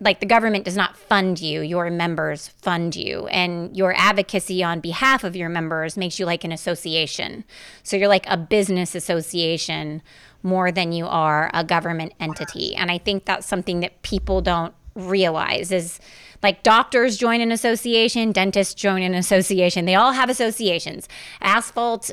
like 0.00 0.20
the 0.20 0.26
government 0.26 0.64
does 0.64 0.76
not 0.76 0.96
fund 0.96 1.40
you, 1.40 1.60
your 1.60 1.90
members 1.90 2.48
fund 2.48 2.94
you. 2.94 3.26
And 3.28 3.76
your 3.76 3.94
advocacy 3.96 4.62
on 4.62 4.80
behalf 4.80 5.24
of 5.24 5.34
your 5.34 5.48
members 5.48 5.96
makes 5.96 6.18
you 6.18 6.26
like 6.26 6.44
an 6.44 6.52
association. 6.52 7.44
So 7.82 7.96
you're 7.96 8.08
like 8.08 8.26
a 8.28 8.36
business 8.36 8.94
association 8.94 10.02
more 10.42 10.70
than 10.70 10.92
you 10.92 11.06
are 11.06 11.50
a 11.52 11.64
government 11.64 12.14
entity. 12.20 12.76
And 12.76 12.90
I 12.90 12.98
think 12.98 13.24
that's 13.24 13.46
something 13.46 13.80
that 13.80 14.02
people 14.02 14.40
don't 14.40 14.72
realize 14.94 15.72
is 15.72 16.00
like 16.42 16.62
doctors 16.62 17.16
join 17.16 17.40
an 17.40 17.50
association, 17.50 18.30
dentists 18.30 18.74
join 18.74 19.02
an 19.02 19.14
association. 19.14 19.84
They 19.84 19.96
all 19.96 20.12
have 20.12 20.30
associations. 20.30 21.08
Asphalt 21.40 22.12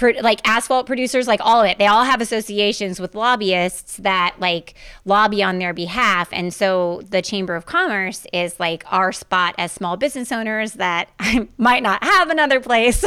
like 0.00 0.40
asphalt 0.46 0.86
producers, 0.86 1.26
like 1.26 1.40
all 1.42 1.60
of 1.60 1.66
it, 1.66 1.78
they 1.78 1.86
all 1.86 2.04
have 2.04 2.20
associations 2.20 3.00
with 3.00 3.14
lobbyists 3.14 3.96
that 3.98 4.36
like 4.38 4.74
lobby 5.04 5.42
on 5.42 5.58
their 5.58 5.72
behalf. 5.72 6.28
And 6.32 6.52
so 6.52 7.02
the 7.08 7.22
Chamber 7.22 7.54
of 7.54 7.66
Commerce 7.66 8.26
is 8.32 8.58
like 8.58 8.84
our 8.92 9.12
spot 9.12 9.54
as 9.58 9.72
small 9.72 9.96
business 9.96 10.32
owners 10.32 10.74
that 10.74 11.10
might 11.58 11.82
not 11.82 12.02
have 12.02 12.30
another 12.30 12.60
place 12.60 13.04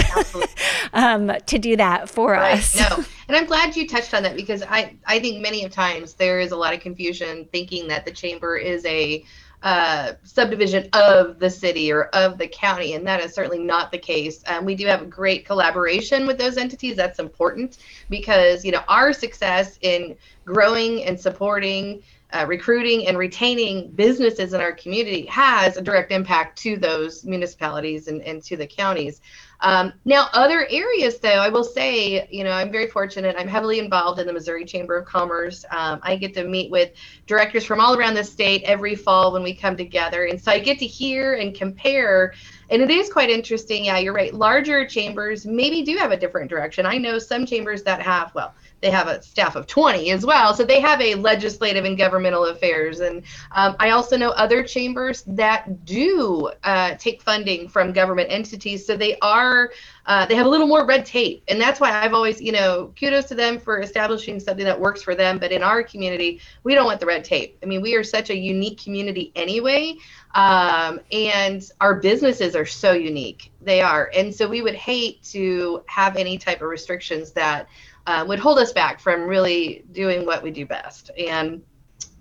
um, 0.94 1.32
to 1.46 1.60
do 1.60 1.76
that 1.76 2.10
for 2.10 2.32
right. 2.32 2.60
us. 2.60 2.76
No. 2.76 3.04
And 3.28 3.36
I'm 3.36 3.46
glad 3.46 3.76
you 3.76 3.86
touched 3.86 4.14
on 4.14 4.24
that 4.24 4.38
because 4.38 4.64
I, 4.64 4.96
I 5.06 5.20
think 5.20 5.42
many 5.42 5.66
of 5.66 5.72
times 5.74 6.14
there 6.14 6.40
is 6.40 6.54
a 6.54 6.56
lot 6.56 6.74
of 6.74 6.80
confusion 6.80 7.46
thinking 7.52 7.90
that 7.90 8.06
the 8.06 8.12
chamber 8.12 8.56
is 8.56 8.86
a 8.86 9.26
uh, 9.64 10.14
subdivision 10.24 10.88
of 10.94 11.40
the 11.40 11.50
city 11.50 11.92
or 11.92 12.06
of 12.08 12.38
the 12.38 12.48
county, 12.48 12.94
and 12.94 13.06
that 13.08 13.20
is 13.22 13.34
certainly 13.34 13.60
not 13.60 13.92
the 13.92 13.98
case. 13.98 14.44
Um, 14.48 14.66
we 14.66 14.76
do 14.76 14.86
have 14.86 15.02
a 15.02 15.06
great 15.06 15.46
collaboration 15.46 16.28
with 16.28 16.38
those 16.38 16.58
entities. 16.58 16.96
That's 16.96 17.20
important 17.20 17.78
because 18.10 18.64
you 18.64 18.72
know 18.72 18.84
our 18.88 19.14
success 19.14 19.80
in 19.82 20.16
growing 20.46 21.04
and 21.06 21.20
supporting 21.20 22.04
uh, 22.34 22.46
recruiting 22.48 23.08
and 23.08 23.18
retaining 23.18 23.90
businesses 23.92 24.54
in 24.54 24.62
our 24.62 24.74
community 24.74 25.26
has 25.28 25.78
a 25.78 25.82
direct 25.82 26.12
impact 26.12 26.58
to 26.60 26.78
those 26.78 27.24
municipalities 27.24 28.08
and, 28.08 28.22
and 28.22 28.44
to 28.44 28.58
the 28.58 28.68
counties. 28.68 29.22
Um, 29.60 29.94
now, 30.06 30.28
other 30.34 30.68
areas, 30.70 31.20
though, 31.20 31.30
I 31.30 31.50
will 31.50 31.64
say, 31.64 32.28
you 32.30 32.44
know, 32.44 32.52
I'm 32.52 32.72
very 32.72 32.88
fortunate. 32.88 33.36
I'm 33.38 33.48
heavily 33.48 33.80
involved 33.80 34.20
in 34.20 34.28
the 34.28 34.34
Missouri 34.34 34.66
Chamber 34.66 34.98
of 34.98 35.06
Commerce. 35.06 35.66
Um, 35.72 36.00
I 36.04 36.16
get 36.16 36.34
to 36.36 36.44
meet 36.44 36.70
with 36.70 36.92
directors 37.26 37.66
from 37.66 37.80
all 37.80 37.98
around 37.98 38.14
the 38.14 38.24
state 38.24 38.64
every 38.64 38.96
fall 38.96 39.34
when 39.34 39.44
we 39.44 39.56
come 39.56 39.76
together. 39.76 40.26
And 40.26 40.40
so 40.40 40.52
I 40.52 40.60
get 40.60 40.78
to 40.80 40.86
hear 40.86 41.34
and 41.36 41.56
compare. 41.56 42.34
And 42.70 42.82
it 42.82 42.92
is 42.92 43.12
quite 43.12 43.30
interesting. 43.30 43.86
Yeah, 43.86 43.98
you're 43.98 44.14
right. 44.14 44.34
Larger 44.34 44.86
chambers 44.86 45.46
maybe 45.46 45.82
do 45.82 45.98
have 45.98 46.12
a 46.12 46.18
different 46.18 46.50
direction. 46.50 46.86
I 46.86 46.98
know 46.98 47.18
some 47.18 47.46
chambers 47.46 47.82
that 47.84 48.02
have, 48.02 48.34
well, 48.36 48.54
they 48.82 48.92
have 48.92 49.08
a 49.08 49.22
staff 49.22 49.56
of 49.56 49.68
20 49.68 50.12
as 50.12 50.26
well. 50.26 50.54
So 50.54 50.64
they 50.64 50.80
have 50.80 51.02
a 51.02 51.16
legislative 51.16 51.86
and 51.86 51.98
governmental 51.98 52.46
affairs. 52.46 53.00
And 53.00 53.24
um, 53.52 53.76
I 53.80 53.90
also 53.92 54.18
know 54.18 54.30
other 54.32 54.64
chambers 54.64 55.24
that 55.28 55.86
do 55.86 56.52
uh, 56.64 56.96
take 56.96 57.22
funding 57.22 57.68
from 57.70 57.92
government 57.92 58.32
entities. 58.32 58.86
So 58.86 58.96
they 58.96 59.18
are, 59.20 59.72
uh, 60.06 60.26
they 60.28 60.36
have 60.36 60.46
a 60.46 60.50
little 60.50 60.68
more 60.68 60.86
red 60.86 61.06
tape. 61.06 61.44
And 61.48 61.60
that's 61.60 61.80
why 61.80 61.92
I've 61.92 62.14
always, 62.14 62.40
you 62.40 62.52
know, 62.52 62.94
kudos 63.00 63.26
to 63.26 63.36
them 63.36 63.60
for 63.60 63.80
establishing 63.80 64.40
something 64.40 64.66
that 64.66 64.80
works 64.80 65.02
for 65.02 65.16
them. 65.16 65.40
But 65.40 65.52
in 65.52 65.64
our 65.64 65.82
community, 65.82 66.40
we 66.64 66.76
don't 66.76 66.86
want 66.86 67.00
the 67.00 67.08
red 67.08 67.24
tape. 67.24 67.58
I 67.64 67.66
mean, 67.66 67.82
we 67.82 67.96
are 67.96 68.04
such 68.04 68.30
a 68.30 68.38
unique 68.38 68.82
community 68.84 69.32
anyway. 69.36 69.98
Um, 70.36 71.00
and 71.12 71.68
our 71.82 71.96
businesses 71.96 72.56
are 72.56 72.66
so 72.66 72.94
unique. 72.94 73.52
They 73.62 73.82
are. 73.82 74.12
And 74.16 74.34
so 74.34 74.48
we 74.48 74.62
would 74.62 74.76
hate 74.76 75.24
to 75.32 75.84
have 75.88 76.16
any 76.16 76.38
type 76.38 76.62
of 76.62 76.70
restrictions 76.70 77.32
that 77.32 77.68
uh, 78.08 78.26
would 78.28 78.40
hold 78.40 78.58
us 78.58 78.72
back 78.72 79.00
from 79.00 79.24
really 79.24 79.84
doing 79.92 80.26
what 80.26 80.42
we 80.42 80.50
do 80.50 80.66
best. 80.66 81.12
And 81.18 81.62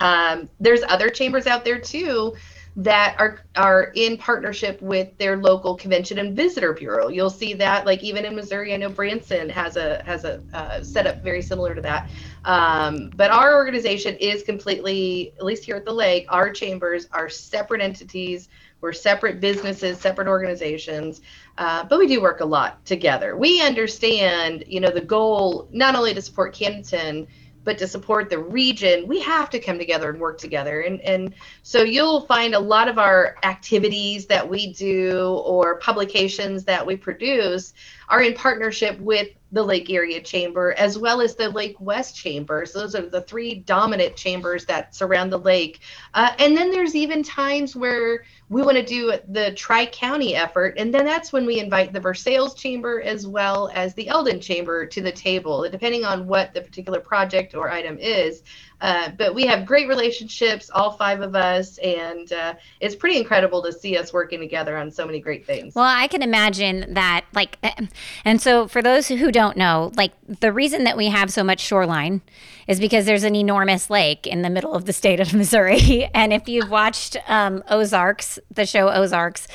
um, 0.00 0.50
there's 0.60 0.82
other 0.88 1.08
chambers 1.08 1.46
out 1.46 1.64
there 1.64 1.78
too 1.78 2.34
that 2.78 3.16
are 3.18 3.40
are 3.56 3.90
in 3.94 4.18
partnership 4.18 4.82
with 4.82 5.16
their 5.16 5.38
local 5.38 5.74
convention 5.76 6.18
and 6.18 6.36
visitor 6.36 6.74
bureau. 6.74 7.08
You'll 7.08 7.30
see 7.30 7.54
that, 7.54 7.86
like 7.86 8.02
even 8.02 8.26
in 8.26 8.36
Missouri, 8.36 8.74
I 8.74 8.76
know 8.76 8.90
Branson 8.90 9.48
has 9.48 9.78
a 9.78 10.02
has 10.04 10.24
a 10.24 10.42
uh, 10.52 10.82
setup 10.82 11.22
very 11.22 11.40
similar 11.40 11.74
to 11.74 11.80
that. 11.80 12.10
Um, 12.44 13.10
but 13.16 13.30
our 13.30 13.54
organization 13.54 14.14
is 14.16 14.42
completely, 14.42 15.32
at 15.38 15.44
least 15.44 15.64
here 15.64 15.76
at 15.76 15.86
the 15.86 15.92
lake, 15.92 16.26
our 16.28 16.50
chambers 16.50 17.08
are 17.12 17.30
separate 17.30 17.80
entities. 17.80 18.50
We're 18.80 18.92
separate 18.92 19.40
businesses, 19.40 19.98
separate 19.98 20.28
organizations, 20.28 21.22
uh, 21.58 21.84
but 21.84 21.98
we 21.98 22.06
do 22.06 22.20
work 22.20 22.40
a 22.40 22.44
lot 22.44 22.84
together. 22.84 23.36
We 23.36 23.62
understand, 23.62 24.64
you 24.66 24.80
know, 24.80 24.90
the 24.90 25.00
goal 25.00 25.68
not 25.72 25.94
only 25.94 26.14
to 26.14 26.22
support 26.22 26.54
Camden 26.54 27.26
but 27.66 27.76
to 27.78 27.88
support 27.88 28.30
the 28.30 28.38
region, 28.38 29.08
we 29.08 29.20
have 29.20 29.50
to 29.50 29.58
come 29.58 29.76
together 29.76 30.08
and 30.08 30.20
work 30.20 30.38
together. 30.38 30.82
And, 30.82 31.00
and 31.00 31.34
so 31.64 31.82
you'll 31.82 32.20
find 32.20 32.54
a 32.54 32.60
lot 32.60 32.86
of 32.86 32.96
our 32.96 33.36
activities 33.42 34.26
that 34.26 34.48
we 34.48 34.72
do 34.72 35.42
or 35.44 35.76
publications 35.80 36.64
that 36.64 36.86
we 36.86 36.96
produce 36.96 37.74
are 38.08 38.22
in 38.22 38.34
partnership 38.34 38.98
with 39.00 39.28
the 39.52 39.62
Lake 39.62 39.90
Area 39.90 40.20
Chamber 40.20 40.74
as 40.76 40.98
well 40.98 41.20
as 41.20 41.34
the 41.34 41.48
Lake 41.48 41.80
West 41.80 42.16
Chamber. 42.16 42.66
So 42.66 42.80
those 42.80 42.94
are 42.94 43.08
the 43.08 43.20
three 43.22 43.54
dominant 43.54 44.16
chambers 44.16 44.64
that 44.66 44.94
surround 44.94 45.32
the 45.32 45.38
lake. 45.38 45.80
Uh, 46.14 46.32
and 46.38 46.56
then 46.56 46.70
there's 46.70 46.94
even 46.94 47.22
times 47.22 47.76
where 47.76 48.24
we 48.48 48.62
want 48.62 48.76
to 48.76 48.84
do 48.84 49.12
the 49.28 49.52
Tri 49.52 49.86
County 49.86 50.34
effort, 50.34 50.74
and 50.78 50.92
then 50.92 51.04
that's 51.04 51.32
when 51.32 51.46
we 51.46 51.58
invite 51.58 51.92
the 51.92 52.00
Versailles 52.00 52.54
Chamber 52.54 53.00
as 53.00 53.26
well 53.26 53.70
as 53.74 53.94
the 53.94 54.08
Eldon 54.08 54.40
Chamber 54.40 54.86
to 54.86 55.00
the 55.00 55.12
table, 55.12 55.68
depending 55.68 56.04
on 56.04 56.26
what 56.26 56.54
the 56.54 56.60
particular 56.60 57.00
project 57.00 57.54
or 57.54 57.70
item 57.70 57.98
is. 57.98 58.42
Uh, 58.80 59.10
but 59.16 59.34
we 59.34 59.46
have 59.46 59.64
great 59.64 59.88
relationships, 59.88 60.70
all 60.74 60.92
five 60.92 61.20
of 61.20 61.34
us, 61.34 61.78
and 61.78 62.32
uh, 62.32 62.54
it's 62.80 62.94
pretty 62.94 63.16
incredible 63.18 63.62
to 63.62 63.72
see 63.72 63.96
us 63.96 64.12
working 64.12 64.38
together 64.38 64.76
on 64.76 64.90
so 64.90 65.06
many 65.06 65.18
great 65.18 65.46
things. 65.46 65.74
Well, 65.74 65.84
I 65.84 66.08
can 66.08 66.22
imagine 66.22 66.92
that, 66.94 67.24
like, 67.32 67.58
eh, 67.62 67.86
and 68.24 68.40
so 68.40 68.68
for 68.68 68.82
those 68.82 69.08
who 69.08 69.32
don't 69.32 69.56
know, 69.56 69.92
like, 69.96 70.12
the 70.40 70.52
reason 70.52 70.84
that 70.84 70.96
we 70.96 71.06
have 71.08 71.30
so 71.30 71.42
much 71.42 71.60
shoreline 71.60 72.20
is 72.66 72.78
because 72.78 73.06
there's 73.06 73.24
an 73.24 73.34
enormous 73.34 73.88
lake 73.88 74.26
in 74.26 74.42
the 74.42 74.50
middle 74.50 74.74
of 74.74 74.84
the 74.84 74.92
state 74.92 75.20
of 75.20 75.32
Missouri. 75.34 76.10
and 76.14 76.32
if 76.32 76.48
you've 76.48 76.70
watched 76.70 77.16
um, 77.28 77.62
Ozarks, 77.68 78.38
the 78.50 78.66
show 78.66 78.88
Ozarks, 78.90 79.48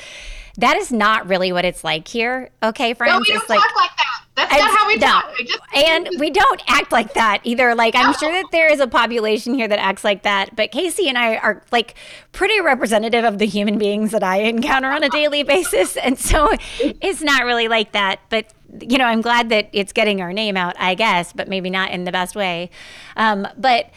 that 0.58 0.76
is 0.76 0.92
not 0.92 1.28
really 1.28 1.52
what 1.52 1.64
it's 1.64 1.82
like 1.82 2.08
here. 2.08 2.50
Okay, 2.62 2.94
friends. 2.94 3.12
No, 3.12 3.18
we 3.20 3.26
don't 3.26 3.36
it's 3.36 3.46
talk 3.46 3.56
like, 3.56 3.76
like 3.76 3.96
that. 3.96 4.12
That's 4.34 4.50
not 4.50 4.78
how 4.78 4.86
we 4.86 4.96
no. 4.96 5.06
talk. 5.06 5.36
Just, 5.44 5.60
and 5.74 6.08
we 6.18 6.30
don't 6.30 6.62
act 6.66 6.90
like 6.90 7.12
that 7.14 7.40
either. 7.44 7.74
Like 7.74 7.94
I'm 7.94 8.14
sure 8.14 8.32
that 8.32 8.50
there 8.50 8.70
is 8.70 8.80
a 8.80 8.86
population 8.86 9.54
here 9.54 9.68
that 9.68 9.78
acts 9.78 10.04
like 10.04 10.22
that, 10.22 10.56
but 10.56 10.70
Casey 10.72 11.08
and 11.08 11.18
I 11.18 11.36
are 11.36 11.62
like 11.70 11.94
pretty 12.32 12.58
representative 12.60 13.24
of 13.24 13.38
the 13.38 13.46
human 13.46 13.76
beings 13.76 14.10
that 14.12 14.22
I 14.22 14.38
encounter 14.38 14.88
on 14.88 15.02
a 15.02 15.10
daily 15.10 15.42
basis, 15.42 15.96
and 15.96 16.18
so 16.18 16.50
it's 16.80 17.20
not 17.20 17.44
really 17.44 17.68
like 17.68 17.92
that. 17.92 18.20
But 18.30 18.52
you 18.80 18.96
know, 18.96 19.04
I'm 19.04 19.20
glad 19.20 19.50
that 19.50 19.68
it's 19.72 19.92
getting 19.92 20.22
our 20.22 20.32
name 20.32 20.56
out, 20.56 20.76
I 20.78 20.94
guess, 20.94 21.34
but 21.34 21.46
maybe 21.48 21.68
not 21.68 21.90
in 21.90 22.04
the 22.04 22.12
best 22.12 22.34
way. 22.34 22.70
Um, 23.16 23.46
but 23.58 23.90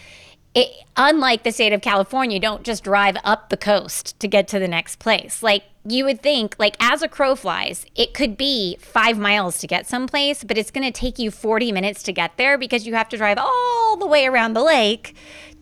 it, 0.54 0.70
unlike 0.98 1.44
the 1.44 1.52
state 1.52 1.72
of 1.72 1.82
California, 1.82 2.36
you 2.36 2.42
don't 2.42 2.64
just 2.64 2.84
drive 2.84 3.16
up 3.24 3.50
the 3.50 3.58
coast 3.58 4.20
to 4.20 4.28
get 4.28 4.50
to 4.50 4.60
the 4.60 4.68
next 4.68 5.00
place. 5.00 5.42
Like 5.42 5.64
you 5.88 6.06
would 6.06 6.22
think, 6.22 6.56
like 6.58 6.76
as 6.80 7.02
a 7.02 7.08
crow 7.08 7.36
flies, 7.36 7.86
it 7.96 8.14
could 8.14 8.38
be 8.38 8.78
five 8.80 9.18
miles 9.18 9.60
to 9.60 9.68
get 9.68 9.88
someplace, 9.88 10.44
but 10.44 10.58
it's 10.58 10.72
going 10.72 10.86
to 10.86 10.92
take 10.92 11.20
you 11.20 11.32
40 11.32 11.72
minutes 11.72 12.04
to 12.04 12.12
get 12.12 12.38
there 12.38 12.58
because 12.58 12.88
you 12.88 12.96
have 12.96 13.10
to 13.10 13.18
drive 13.18 13.38
all 13.38 13.96
the 13.98 14.08
way 14.08 14.26
around 14.26 14.54
the 14.54 14.64
lake 14.64 15.16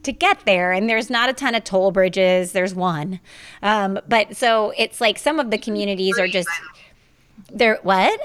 to 0.03 0.11
get 0.11 0.45
there. 0.45 0.71
And 0.71 0.89
there's 0.89 1.09
not 1.09 1.29
a 1.29 1.33
ton 1.33 1.55
of 1.55 1.63
toll 1.63 1.91
bridges. 1.91 2.53
There's 2.53 2.73
one. 2.73 3.19
Um, 3.62 3.99
but 4.07 4.36
so 4.36 4.73
it's 4.77 5.01
like 5.01 5.17
some 5.17 5.39
of 5.39 5.51
the 5.51 5.57
communities 5.57 6.17
are 6.17 6.27
just, 6.27 6.49
they're 7.51 7.79
what? 7.83 8.19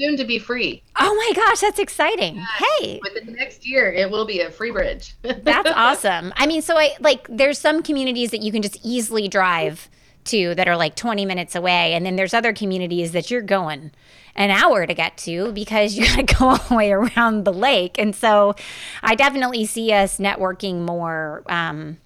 soon 0.00 0.16
to 0.16 0.24
be 0.24 0.38
free. 0.38 0.82
Oh 0.98 1.14
my 1.14 1.32
gosh, 1.34 1.60
that's 1.60 1.78
exciting. 1.78 2.36
Hey. 2.36 3.00
Within 3.02 3.26
the 3.26 3.32
next 3.32 3.66
year, 3.66 3.92
it 3.92 4.10
will 4.10 4.24
be 4.24 4.40
a 4.40 4.50
free 4.50 4.70
bridge. 4.70 5.16
that's 5.22 5.70
awesome. 5.74 6.32
I 6.36 6.46
mean, 6.46 6.62
so 6.62 6.76
I 6.76 6.94
like 7.00 7.26
there's 7.28 7.58
some 7.58 7.82
communities 7.82 8.30
that 8.30 8.40
you 8.40 8.52
can 8.52 8.62
just 8.62 8.78
easily 8.84 9.28
drive 9.28 9.90
to 10.28 10.54
that 10.54 10.68
are 10.68 10.76
like 10.76 10.94
20 10.94 11.26
minutes 11.26 11.54
away. 11.54 11.94
And 11.94 12.06
then 12.06 12.16
there's 12.16 12.34
other 12.34 12.52
communities 12.52 13.12
that 13.12 13.30
you're 13.30 13.42
going 13.42 13.90
an 14.34 14.50
hour 14.50 14.86
to 14.86 14.94
get 14.94 15.16
to 15.18 15.52
because 15.52 15.96
you 15.96 16.06
got 16.16 16.28
to 16.28 16.34
go 16.34 16.48
all 16.50 16.58
the 16.58 16.74
way 16.74 16.92
around 16.92 17.44
the 17.44 17.52
lake. 17.52 17.96
And 17.98 18.14
so 18.14 18.54
I 19.02 19.14
definitely 19.14 19.66
see 19.66 19.92
us 19.92 20.18
networking 20.18 20.86
more. 20.86 21.42
Um, 21.48 21.98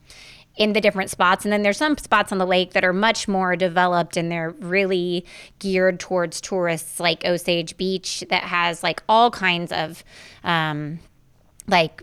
in 0.56 0.74
the 0.74 0.80
different 0.80 1.10
spots. 1.10 1.44
And 1.44 1.52
then 1.52 1.62
there's 1.62 1.78
some 1.78 1.96
spots 1.96 2.30
on 2.30 2.38
the 2.38 2.46
lake 2.46 2.72
that 2.72 2.84
are 2.84 2.92
much 2.92 3.26
more 3.26 3.56
developed 3.56 4.16
and 4.16 4.30
they're 4.30 4.50
really 4.60 5.24
geared 5.58 5.98
towards 5.98 6.40
tourists, 6.40 7.00
like 7.00 7.24
Osage 7.24 7.76
Beach, 7.78 8.22
that 8.28 8.42
has 8.42 8.82
like 8.82 9.02
all 9.08 9.30
kinds 9.30 9.72
of 9.72 10.04
um, 10.44 10.98
like 11.66 12.02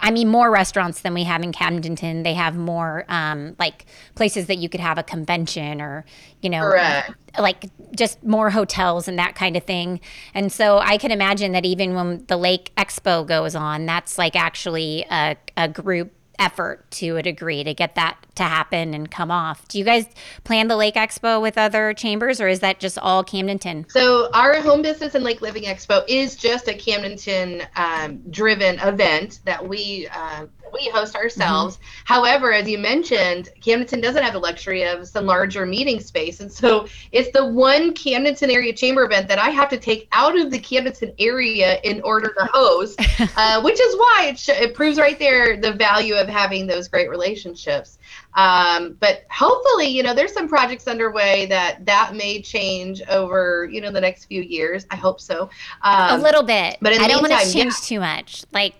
I 0.00 0.10
mean, 0.10 0.28
more 0.28 0.50
restaurants 0.50 1.02
than 1.02 1.14
we 1.14 1.24
have 1.24 1.42
in 1.42 1.52
Camdenton. 1.52 2.24
They 2.24 2.34
have 2.34 2.56
more 2.56 3.04
um, 3.08 3.54
like 3.58 3.86
places 4.14 4.46
that 4.46 4.56
you 4.56 4.68
could 4.68 4.80
have 4.80 4.98
a 4.98 5.02
convention 5.02 5.80
or, 5.80 6.04
you 6.40 6.50
know, 6.50 6.62
Correct. 6.62 7.12
like 7.38 7.66
just 7.94 8.22
more 8.24 8.50
hotels 8.50 9.08
and 9.08 9.18
that 9.18 9.34
kind 9.34 9.56
of 9.56 9.64
thing. 9.64 10.00
And 10.32 10.50
so 10.50 10.78
I 10.78 10.96
can 10.96 11.10
imagine 11.10 11.52
that 11.52 11.64
even 11.64 11.94
when 11.94 12.24
the 12.26 12.36
Lake 12.36 12.72
Expo 12.76 13.26
goes 13.26 13.54
on, 13.54 13.86
that's 13.86 14.16
like 14.16 14.36
actually 14.36 15.04
a, 15.10 15.36
a 15.56 15.68
group 15.68 16.12
effort 16.38 16.90
to 16.92 17.16
a 17.16 17.22
degree 17.22 17.64
to 17.64 17.74
get 17.74 17.94
that 17.94 18.16
to 18.36 18.42
happen 18.42 18.94
and 18.94 19.10
come 19.10 19.30
off. 19.30 19.66
Do 19.68 19.78
you 19.78 19.84
guys 19.84 20.06
plan 20.42 20.68
the 20.68 20.76
Lake 20.76 20.94
Expo 20.94 21.40
with 21.40 21.56
other 21.56 21.94
chambers 21.94 22.40
or 22.40 22.48
is 22.48 22.60
that 22.60 22.80
just 22.80 22.98
all 22.98 23.24
Camdenton? 23.24 23.90
So 23.90 24.28
our 24.32 24.60
home 24.60 24.82
business 24.82 25.14
and 25.14 25.24
Lake 25.24 25.40
Living 25.40 25.64
Expo 25.64 26.04
is 26.08 26.36
just 26.36 26.68
a 26.68 26.72
Camdenton 26.72 27.66
um, 27.76 28.22
driven 28.30 28.78
event 28.80 29.40
that 29.44 29.66
we 29.66 30.08
uh, 30.12 30.46
we 30.74 30.88
host 30.88 31.16
ourselves. 31.16 31.76
Mm-hmm. 31.76 31.84
However, 32.04 32.52
as 32.52 32.68
you 32.68 32.78
mentioned, 32.78 33.50
Camdenton 33.60 34.02
doesn't 34.02 34.22
have 34.22 34.32
the 34.32 34.38
luxury 34.38 34.84
of 34.84 35.06
some 35.08 35.26
larger 35.26 35.64
meeting 35.64 36.00
space, 36.00 36.40
and 36.40 36.52
so 36.52 36.86
it's 37.12 37.30
the 37.32 37.46
one 37.46 37.94
Camdenton 37.94 38.52
area 38.52 38.72
chamber 38.72 39.04
event 39.04 39.28
that 39.28 39.38
I 39.38 39.50
have 39.50 39.68
to 39.70 39.78
take 39.78 40.08
out 40.12 40.38
of 40.38 40.50
the 40.50 40.58
Camdenton 40.58 41.14
area 41.18 41.80
in 41.84 42.02
order 42.02 42.28
to 42.28 42.48
host, 42.52 43.00
uh, 43.36 43.62
which 43.62 43.80
is 43.80 43.96
why 43.96 44.26
it, 44.30 44.38
sh- 44.38 44.48
it 44.50 44.74
proves 44.74 44.98
right 44.98 45.18
there 45.18 45.56
the 45.56 45.72
value 45.72 46.14
of 46.14 46.28
having 46.28 46.66
those 46.66 46.88
great 46.88 47.08
relationships. 47.08 47.98
Um, 48.34 48.96
but 48.98 49.24
hopefully, 49.30 49.86
you 49.86 50.02
know, 50.02 50.14
there's 50.14 50.32
some 50.32 50.48
projects 50.48 50.88
underway 50.88 51.46
that 51.46 51.86
that 51.86 52.14
may 52.14 52.42
change 52.42 53.00
over, 53.08 53.68
you 53.70 53.80
know, 53.80 53.90
the 53.90 54.00
next 54.00 54.24
few 54.24 54.42
years. 54.42 54.86
I 54.90 54.96
hope 54.96 55.20
so. 55.20 55.50
Um, 55.82 56.20
a 56.20 56.22
little 56.22 56.42
bit, 56.42 56.78
but 56.80 56.92
I 56.92 57.06
don't 57.06 57.22
want 57.22 57.32
to 57.32 57.52
change 57.52 57.74
yeah. 57.74 57.86
too 57.86 58.00
much. 58.00 58.44
Like, 58.52 58.74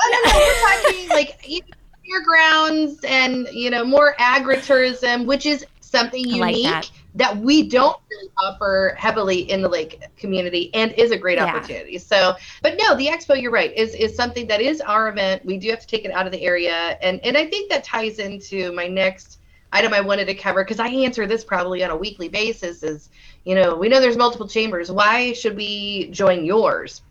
no, 0.00 0.10
no, 0.10 0.30
no. 0.30 0.38
We're 0.38 0.82
talking 0.82 1.08
like 1.10 1.64
your 2.04 2.22
grounds 2.22 2.98
and 3.04 3.48
you 3.52 3.70
know 3.70 3.84
more 3.84 4.14
agritourism, 4.18 5.26
which 5.26 5.46
is 5.46 5.66
something 5.80 6.24
unique 6.24 6.40
like 6.40 6.62
that. 6.62 6.90
that. 7.14 7.36
we 7.36 7.68
don't 7.68 7.98
really 8.10 8.30
offer 8.38 8.94
heavily 8.98 9.50
in 9.50 9.62
the 9.62 9.68
lake 9.68 10.02
community 10.16 10.70
and 10.74 10.92
is 10.92 11.10
a 11.10 11.16
great 11.16 11.38
yeah. 11.38 11.46
opportunity. 11.46 11.98
So, 11.98 12.34
but 12.62 12.76
no, 12.78 12.96
the 12.96 13.06
expo, 13.06 13.40
you're 13.40 13.52
right, 13.52 13.74
is 13.76 13.94
is 13.94 14.14
something 14.14 14.46
that 14.48 14.60
is 14.60 14.80
our 14.80 15.08
event. 15.08 15.44
We 15.44 15.58
do 15.58 15.70
have 15.70 15.80
to 15.80 15.86
take 15.86 16.04
it 16.04 16.10
out 16.10 16.26
of 16.26 16.32
the 16.32 16.42
area, 16.42 16.98
and 17.00 17.20
and 17.24 17.36
I 17.36 17.46
think 17.46 17.70
that 17.70 17.84
ties 17.84 18.18
into 18.18 18.72
my 18.72 18.86
next 18.86 19.38
item 19.72 19.92
I 19.92 20.00
wanted 20.00 20.26
to 20.26 20.34
cover 20.34 20.62
because 20.62 20.80
I 20.80 20.88
answer 20.88 21.26
this 21.26 21.44
probably 21.44 21.82
on 21.82 21.90
a 21.90 21.96
weekly 21.96 22.28
basis. 22.28 22.82
Is 22.82 23.08
you 23.44 23.54
know 23.54 23.76
we 23.76 23.88
know 23.88 24.00
there's 24.00 24.16
multiple 24.16 24.48
chambers. 24.48 24.90
Why 24.90 25.32
should 25.32 25.56
we 25.56 26.10
join 26.10 26.44
yours? 26.44 27.02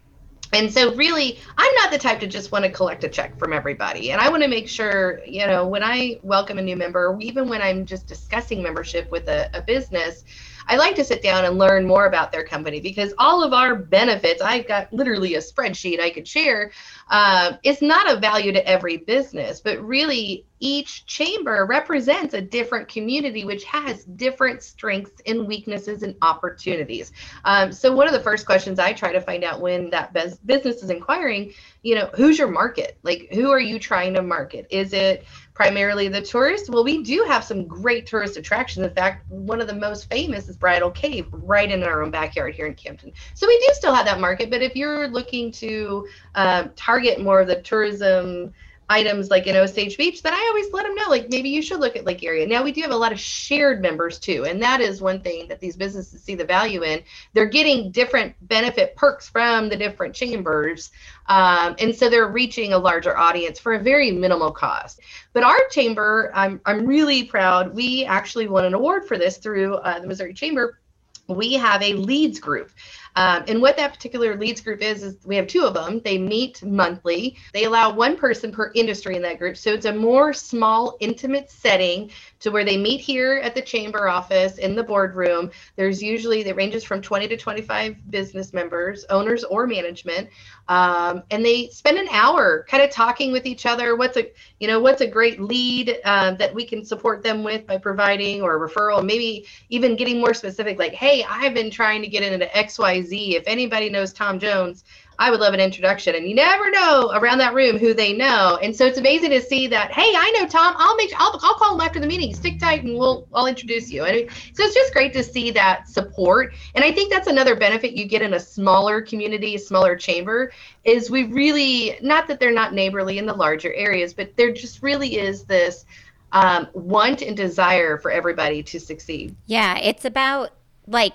And 0.53 0.71
so, 0.71 0.93
really, 0.95 1.39
I'm 1.57 1.73
not 1.75 1.91
the 1.91 1.97
type 1.97 2.19
to 2.19 2.27
just 2.27 2.51
want 2.51 2.63
to 2.65 2.71
collect 2.71 3.03
a 3.03 3.09
check 3.09 3.37
from 3.37 3.53
everybody. 3.53 4.11
And 4.11 4.21
I 4.21 4.29
want 4.29 4.43
to 4.43 4.49
make 4.49 4.69
sure, 4.69 5.21
you 5.25 5.47
know, 5.47 5.67
when 5.67 5.83
I 5.83 6.19
welcome 6.21 6.59
a 6.59 6.61
new 6.61 6.75
member, 6.75 7.17
even 7.19 7.49
when 7.49 7.61
I'm 7.61 7.85
just 7.85 8.07
discussing 8.07 8.61
membership 8.61 9.09
with 9.11 9.27
a, 9.27 9.49
a 9.53 9.61
business, 9.61 10.23
I 10.67 10.77
like 10.77 10.95
to 10.95 11.03
sit 11.03 11.21
down 11.21 11.45
and 11.45 11.57
learn 11.57 11.85
more 11.87 12.05
about 12.05 12.31
their 12.31 12.43
company 12.43 12.79
because 12.79 13.13
all 13.17 13.43
of 13.43 13.53
our 13.53 13.75
benefits, 13.75 14.41
I've 14.41 14.67
got 14.67 14.91
literally 14.93 15.35
a 15.35 15.39
spreadsheet 15.39 15.99
I 15.99 16.09
could 16.09 16.27
share. 16.27 16.71
Uh, 17.09 17.53
it's 17.63 17.81
not 17.81 18.11
a 18.11 18.19
value 18.19 18.51
to 18.51 18.67
every 18.67 18.97
business, 18.97 19.59
but 19.59 19.81
really 19.81 20.45
each 20.59 21.05
chamber 21.05 21.65
represents 21.65 22.33
a 22.33 22.41
different 22.41 22.87
community 22.87 23.43
which 23.43 23.65
has 23.65 24.05
different 24.05 24.63
strengths 24.63 25.21
and 25.25 25.45
weaknesses 25.45 26.03
and 26.03 26.15
opportunities. 26.21 27.11
Um, 27.43 27.73
so 27.73 27.93
one 27.93 28.07
of 28.07 28.13
the 28.13 28.21
first 28.21 28.45
questions 28.45 28.79
I 28.79 28.93
try 28.93 29.11
to 29.11 29.19
find 29.19 29.43
out 29.43 29.59
when 29.59 29.89
that 29.89 30.13
business 30.13 30.81
is 30.81 30.89
inquiring, 30.89 31.53
you 31.81 31.95
know, 31.95 32.09
who's 32.15 32.39
your 32.39 32.47
market? 32.47 32.97
Like, 33.03 33.27
who 33.33 33.51
are 33.51 33.59
you 33.59 33.77
trying 33.77 34.13
to 34.13 34.21
market? 34.21 34.65
Is 34.69 34.93
it 34.93 35.25
primarily 35.53 36.07
the 36.07 36.21
tourists? 36.21 36.69
Well, 36.69 36.83
we 36.83 37.03
do 37.03 37.25
have 37.27 37.43
some 37.43 37.65
great 37.67 38.07
tourist 38.07 38.37
attractions. 38.37 38.85
In 38.85 38.93
fact, 38.93 39.29
one 39.29 39.61
of 39.61 39.67
the 39.67 39.75
most 39.75 40.09
famous 40.09 40.49
is 40.49 40.57
Bridal 40.57 40.91
Cave, 40.91 41.27
right 41.31 41.69
in 41.69 41.83
our 41.83 42.01
own 42.01 42.11
backyard 42.11 42.55
here 42.55 42.65
in 42.65 42.75
Camdenton. 42.75 43.13
So 43.35 43.47
we 43.47 43.57
do 43.59 43.73
still 43.73 43.93
have 43.93 44.05
that 44.05 44.19
market. 44.19 44.49
But 44.49 44.61
if 44.61 44.75
you're 44.75 45.07
looking 45.07 45.51
to 45.53 46.07
um, 46.35 46.71
target 46.75 47.21
more 47.21 47.41
of 47.41 47.47
the 47.47 47.61
tourism 47.61 48.53
items 48.93 49.31
like 49.31 49.47
in 49.47 49.55
Osage 49.55 49.97
Beach, 49.97 50.21
then 50.21 50.33
I 50.33 50.47
always 50.49 50.71
let 50.71 50.83
them 50.83 50.93
know, 50.93 51.09
like 51.09 51.29
maybe 51.29 51.49
you 51.49 51.61
should 51.61 51.79
look 51.79 51.95
at 51.95 52.05
Lake 52.05 52.23
Area. 52.23 52.45
Now 52.45 52.63
we 52.63 52.71
do 52.71 52.81
have 52.81 52.91
a 52.91 52.95
lot 52.95 53.11
of 53.11 53.19
shared 53.19 53.81
members 53.81 54.19
too, 54.19 54.45
and 54.45 54.61
that 54.61 54.81
is 54.81 55.01
one 55.01 55.19
thing 55.21 55.47
that 55.47 55.59
these 55.59 55.75
businesses 55.75 56.21
see 56.21 56.35
the 56.35 56.45
value 56.45 56.83
in. 56.83 57.01
They're 57.33 57.45
getting 57.47 57.91
different 57.91 58.35
benefit 58.47 58.95
perks 58.95 59.27
from 59.27 59.69
the 59.69 59.75
different 59.75 60.13
chambers, 60.13 60.91
um, 61.27 61.75
and 61.79 61.95
so 61.95 62.09
they're 62.09 62.27
reaching 62.27 62.73
a 62.73 62.77
larger 62.77 63.17
audience 63.17 63.59
for 63.59 63.73
a 63.73 63.79
very 63.79 64.11
minimal 64.11 64.51
cost. 64.51 64.99
But 65.33 65.43
our 65.43 65.67
chamber, 65.71 66.31
I'm 66.35 66.61
I'm 66.65 66.85
really 66.85 67.23
proud. 67.23 67.73
We 67.73 68.05
actually 68.05 68.47
won 68.47 68.65
an 68.65 68.73
award 68.75 69.07
for 69.07 69.17
this 69.17 69.37
through 69.37 69.75
uh, 69.75 69.99
the 69.99 70.07
Missouri 70.07 70.33
Chamber. 70.33 70.79
We 71.27 71.53
have 71.53 71.81
a 71.81 71.93
leads 71.93 72.39
group. 72.39 72.69
Um, 73.15 73.43
and 73.47 73.61
what 73.61 73.77
that 73.77 73.93
particular 73.93 74.35
leads 74.35 74.61
group 74.61 74.81
is, 74.81 75.03
is 75.03 75.17
we 75.25 75.35
have 75.35 75.47
two 75.47 75.63
of 75.63 75.73
them. 75.73 76.01
They 76.03 76.17
meet 76.17 76.63
monthly. 76.63 77.37
They 77.53 77.65
allow 77.65 77.93
one 77.93 78.17
person 78.17 78.51
per 78.51 78.71
industry 78.73 79.15
in 79.15 79.21
that 79.23 79.39
group. 79.39 79.57
So 79.57 79.71
it's 79.71 79.85
a 79.85 79.93
more 79.93 80.33
small, 80.33 80.97
intimate 80.99 81.51
setting 81.51 82.11
to 82.39 82.49
where 82.49 82.65
they 82.65 82.77
meet 82.77 82.99
here 82.99 83.39
at 83.43 83.55
the 83.55 83.61
chamber 83.61 84.07
office 84.07 84.57
in 84.57 84.75
the 84.75 84.83
boardroom. 84.83 85.51
There's 85.75 86.01
usually, 86.01 86.41
it 86.41 86.55
ranges 86.55 86.83
from 86.83 87.01
20 87.01 87.27
to 87.27 87.37
25 87.37 88.11
business 88.11 88.53
members, 88.53 89.05
owners 89.05 89.43
or 89.43 89.67
management. 89.67 90.29
Um, 90.67 91.23
and 91.31 91.45
they 91.45 91.69
spend 91.69 91.97
an 91.97 92.07
hour 92.11 92.65
kind 92.69 92.83
of 92.83 92.89
talking 92.89 93.31
with 93.31 93.45
each 93.45 93.65
other. 93.65 93.95
What's 93.95 94.17
a, 94.17 94.31
you 94.59 94.67
know, 94.67 94.79
what's 94.79 95.01
a 95.01 95.07
great 95.07 95.39
lead 95.39 95.99
uh, 96.03 96.31
that 96.31 96.53
we 96.53 96.65
can 96.65 96.83
support 96.83 97.21
them 97.21 97.43
with 97.43 97.67
by 97.67 97.77
providing 97.77 98.41
or 98.41 98.59
referral, 98.59 99.05
maybe 99.05 99.45
even 99.69 99.95
getting 99.95 100.19
more 100.19 100.33
specific, 100.33 100.79
like, 100.79 100.93
hey, 100.93 101.25
I've 101.29 101.53
been 101.53 101.69
trying 101.69 102.01
to 102.01 102.07
get 102.07 102.23
into 102.23 102.45
XYZ 102.45 103.02
Z. 103.03 103.35
If 103.35 103.43
anybody 103.47 103.89
knows 103.89 104.13
Tom 104.13 104.39
Jones, 104.39 104.83
I 105.19 105.29
would 105.29 105.39
love 105.39 105.53
an 105.53 105.59
introduction. 105.59 106.15
And 106.15 106.27
you 106.27 106.35
never 106.35 106.69
know 106.71 107.11
around 107.13 107.37
that 107.37 107.53
room 107.53 107.77
who 107.77 107.93
they 107.93 108.13
know. 108.13 108.57
And 108.61 108.75
so 108.75 108.85
it's 108.85 108.97
amazing 108.97 109.29
to 109.31 109.41
see 109.41 109.67
that, 109.67 109.91
hey, 109.91 110.01
I 110.01 110.31
know 110.31 110.47
Tom. 110.47 110.75
I'll 110.77 110.95
make 110.95 111.11
I'll, 111.17 111.39
I'll 111.43 111.55
call 111.55 111.75
him 111.75 111.81
after 111.81 111.99
the 111.99 112.07
meeting. 112.07 112.33
Stick 112.33 112.59
tight 112.59 112.83
and 112.83 112.97
we'll 112.97 113.27
I'll 113.33 113.47
introduce 113.47 113.91
you. 113.91 114.03
And 114.03 114.29
so 114.53 114.63
it's 114.63 114.73
just 114.73 114.93
great 114.93 115.13
to 115.13 115.23
see 115.23 115.51
that 115.51 115.87
support. 115.87 116.53
And 116.75 116.83
I 116.83 116.91
think 116.91 117.11
that's 117.11 117.27
another 117.27 117.55
benefit 117.55 117.93
you 117.93 118.05
get 118.05 118.21
in 118.21 118.33
a 118.33 118.39
smaller 118.39 119.01
community, 119.01 119.55
a 119.55 119.59
smaller 119.59 119.95
chamber, 119.95 120.51
is 120.83 121.09
we 121.09 121.25
really 121.25 121.97
not 122.01 122.27
that 122.27 122.39
they're 122.39 122.51
not 122.51 122.73
neighborly 122.73 123.17
in 123.17 123.25
the 123.25 123.33
larger 123.33 123.73
areas, 123.73 124.13
but 124.13 124.35
there 124.35 124.51
just 124.51 124.81
really 124.81 125.17
is 125.17 125.43
this 125.43 125.85
um, 126.31 126.67
want 126.73 127.21
and 127.21 127.37
desire 127.37 127.97
for 127.97 128.09
everybody 128.09 128.63
to 128.63 128.79
succeed. 128.79 129.35
Yeah, 129.45 129.77
it's 129.77 130.03
about 130.03 130.51
like 130.87 131.13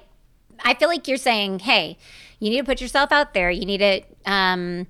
I 0.65 0.75
feel 0.75 0.89
like 0.89 1.09
you're 1.09 1.17
saying, 1.17 1.61
hey, 1.61 1.99
you 2.39 2.51
need 2.51 2.59
to 2.59 2.65
put 2.65 2.81
yourself 2.81 3.13
out 3.13 3.35
there. 3.35 3.51
You 3.51 3.67
need 3.67 3.79
to, 3.79 4.31
um, 4.31 4.87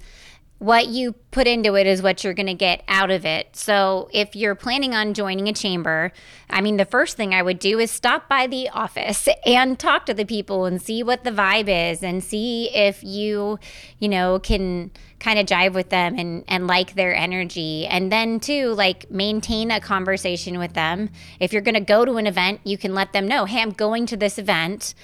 what 0.59 0.89
you 0.89 1.13
put 1.31 1.47
into 1.47 1.77
it 1.77 1.87
is 1.87 2.03
what 2.03 2.25
you're 2.25 2.35
going 2.35 2.47
to 2.47 2.55
get 2.55 2.83
out 2.89 3.13
of 3.13 3.25
it. 3.25 3.55
So 3.55 4.09
if 4.13 4.35
you're 4.35 4.57
planning 4.57 4.93
on 4.93 5.15
joining 5.15 5.49
a 5.49 5.53
chamber, 5.53 6.13
I 6.51 6.61
mean, 6.61 6.77
the 6.79 6.85
first 6.85 7.17
thing 7.17 7.33
I 7.33 7.43
would 7.43 7.61
do 7.61 7.79
is 7.79 7.93
stop 7.93 8.29
by 8.29 8.49
the 8.49 8.69
office 8.71 9.29
and 9.47 9.79
talk 9.79 10.07
to 10.07 10.15
the 10.15 10.25
people 10.25 10.65
and 10.65 10.83
see 10.83 11.05
what 11.05 11.23
the 11.23 11.31
vibe 11.31 11.69
is 11.69 12.03
and 12.03 12.25
see 12.25 12.75
if 12.75 13.05
you, 13.05 13.61
you 14.01 14.09
know, 14.09 14.41
can 14.41 14.91
kind 15.21 15.39
of 15.39 15.47
jive 15.47 15.75
with 15.75 15.91
them 15.91 16.19
and, 16.19 16.43
and 16.49 16.67
like 16.67 16.95
their 16.95 17.15
energy. 17.15 17.87
And 17.87 18.11
then, 18.11 18.41
too, 18.41 18.75
like 18.75 19.09
maintain 19.13 19.71
a 19.71 19.81
conversation 19.81 20.59
with 20.59 20.73
them. 20.73 21.11
If 21.39 21.53
you're 21.53 21.63
going 21.63 21.75
to 21.75 21.81
go 21.81 22.05
to 22.05 22.17
an 22.17 22.27
event, 22.27 22.61
you 22.65 22.79
can 22.79 22.95
let 22.95 23.13
them 23.13 23.29
know, 23.29 23.45
hey, 23.45 23.63
I'm 23.63 23.71
going 23.71 24.07
to 24.07 24.17
this 24.17 24.39
event 24.39 24.95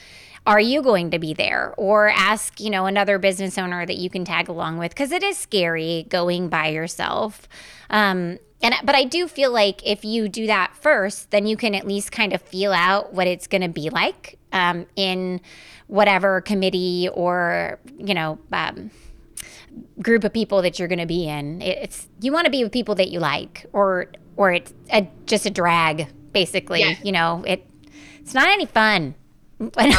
are 0.47 0.61
you 0.61 0.83
going 0.83 1.11
to 1.11 1.19
be 1.19 1.33
there? 1.33 1.75
Or 1.77 2.09
ask, 2.09 2.61
you 2.61 2.71
know, 2.71 2.87
another 2.87 3.19
business 3.19 3.57
owner 3.57 3.87
that 3.87 3.97
you 3.97 4.11
can 4.11 4.25
tag 4.25 4.49
along 4.49 4.79
with 4.79 4.91
because 4.91 5.13
it 5.13 5.23
is 5.23 5.39
scary 5.39 6.07
going 6.09 6.49
by 6.49 6.69
yourself. 6.69 7.49
Um, 7.91 8.39
and 8.63 8.75
but 8.83 8.95
I 8.95 9.05
do 9.05 9.29
feel 9.29 9.53
like 9.53 9.87
if 9.87 10.05
you 10.05 10.29
do 10.29 10.47
that 10.47 10.75
first, 10.75 11.31
then 11.31 11.47
you 11.47 11.57
can 11.57 11.75
at 11.75 11.87
least 11.87 12.13
kind 12.13 12.33
of 12.33 12.41
feel 12.41 12.73
out 12.73 13.13
what 13.13 13.27
it's 13.27 13.47
going 13.47 13.63
to 13.63 13.69
be 13.69 13.91
like 13.91 14.39
um, 14.53 14.87
in 14.97 15.41
whatever 15.87 16.41
committee 16.41 17.09
or 17.13 17.79
you 17.99 18.15
know 18.15 18.39
um, 18.53 18.91
group 20.01 20.25
of 20.25 20.33
people 20.33 20.63
that 20.63 20.79
you're 20.79 20.89
going 20.89 20.99
to 20.99 21.07
be 21.07 21.29
in. 21.29 21.61
It's 21.61 22.09
you 22.21 22.33
want 22.33 22.47
to 22.47 22.51
be 22.51 22.63
with 22.63 22.73
people 22.73 22.95
that 22.95 23.11
you 23.11 23.19
like, 23.19 23.67
or 23.73 24.07
or 24.37 24.53
it's 24.53 24.73
a, 24.91 25.07
just 25.27 25.45
a 25.45 25.51
drag, 25.51 26.09
basically. 26.33 26.81
Yeah. 26.81 26.95
You 27.03 27.13
know, 27.13 27.45
it 27.47 27.67
it's 28.21 28.33
not 28.33 28.49
any 28.49 28.67
fun 28.67 29.15
when, 29.59 29.93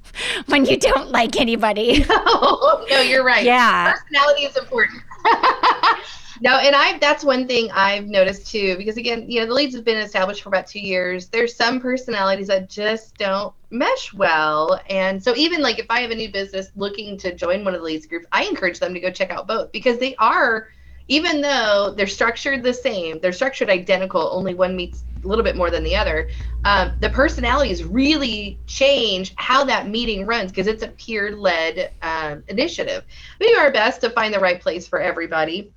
when 0.46 0.64
you 0.64 0.78
don't 0.78 1.10
like 1.10 1.40
anybody. 1.40 2.04
No, 2.28 2.84
no, 2.90 3.00
you're 3.00 3.24
right. 3.24 3.44
Yeah. 3.44 3.92
Personality 3.92 4.42
is 4.42 4.56
important. 4.56 5.02
no, 6.40 6.56
and 6.58 6.74
I 6.74 6.98
that's 6.98 7.24
one 7.24 7.46
thing 7.46 7.70
I've 7.72 8.06
noticed 8.06 8.50
too, 8.50 8.76
because 8.76 8.96
again, 8.96 9.28
you 9.28 9.40
know, 9.40 9.46
the 9.46 9.54
leads 9.54 9.74
have 9.74 9.84
been 9.84 9.98
established 9.98 10.42
for 10.42 10.48
about 10.48 10.66
two 10.66 10.80
years. 10.80 11.28
There's 11.28 11.54
some 11.54 11.80
personalities 11.80 12.46
that 12.48 12.70
just 12.70 13.16
don't 13.18 13.52
mesh 13.70 14.14
well. 14.14 14.80
And 14.88 15.22
so 15.22 15.34
even 15.36 15.60
like 15.60 15.78
if 15.78 15.86
I 15.90 16.00
have 16.00 16.10
a 16.10 16.14
new 16.14 16.30
business 16.30 16.70
looking 16.76 17.18
to 17.18 17.34
join 17.34 17.64
one 17.64 17.74
of 17.74 17.80
the 17.80 17.86
leads 17.86 18.06
groups, 18.06 18.26
I 18.32 18.44
encourage 18.44 18.78
them 18.78 18.94
to 18.94 19.00
go 19.00 19.10
check 19.10 19.30
out 19.30 19.46
both 19.46 19.72
because 19.72 19.98
they 19.98 20.14
are 20.16 20.68
even 21.08 21.40
though 21.40 21.94
they're 21.96 22.06
structured 22.06 22.62
the 22.62 22.72
same, 22.72 23.18
they're 23.20 23.32
structured 23.32 23.70
identical, 23.70 24.28
only 24.32 24.54
one 24.54 24.76
meets 24.76 25.04
a 25.24 25.26
little 25.26 25.42
bit 25.42 25.56
more 25.56 25.70
than 25.70 25.82
the 25.82 25.96
other. 25.96 26.28
Um, 26.64 26.92
the 27.00 27.10
personalities 27.10 27.82
really 27.82 28.58
change 28.66 29.32
how 29.36 29.64
that 29.64 29.88
meeting 29.88 30.26
runs 30.26 30.50
because 30.50 30.66
it's 30.66 30.82
a 30.82 30.88
peer 30.88 31.34
led 31.34 31.92
um, 32.02 32.44
initiative. 32.48 33.04
We 33.40 33.48
do 33.52 33.58
our 33.58 33.72
best 33.72 34.00
to 34.02 34.10
find 34.10 34.32
the 34.32 34.38
right 34.38 34.60
place 34.60 34.86
for 34.86 35.00
everybody. 35.00 35.72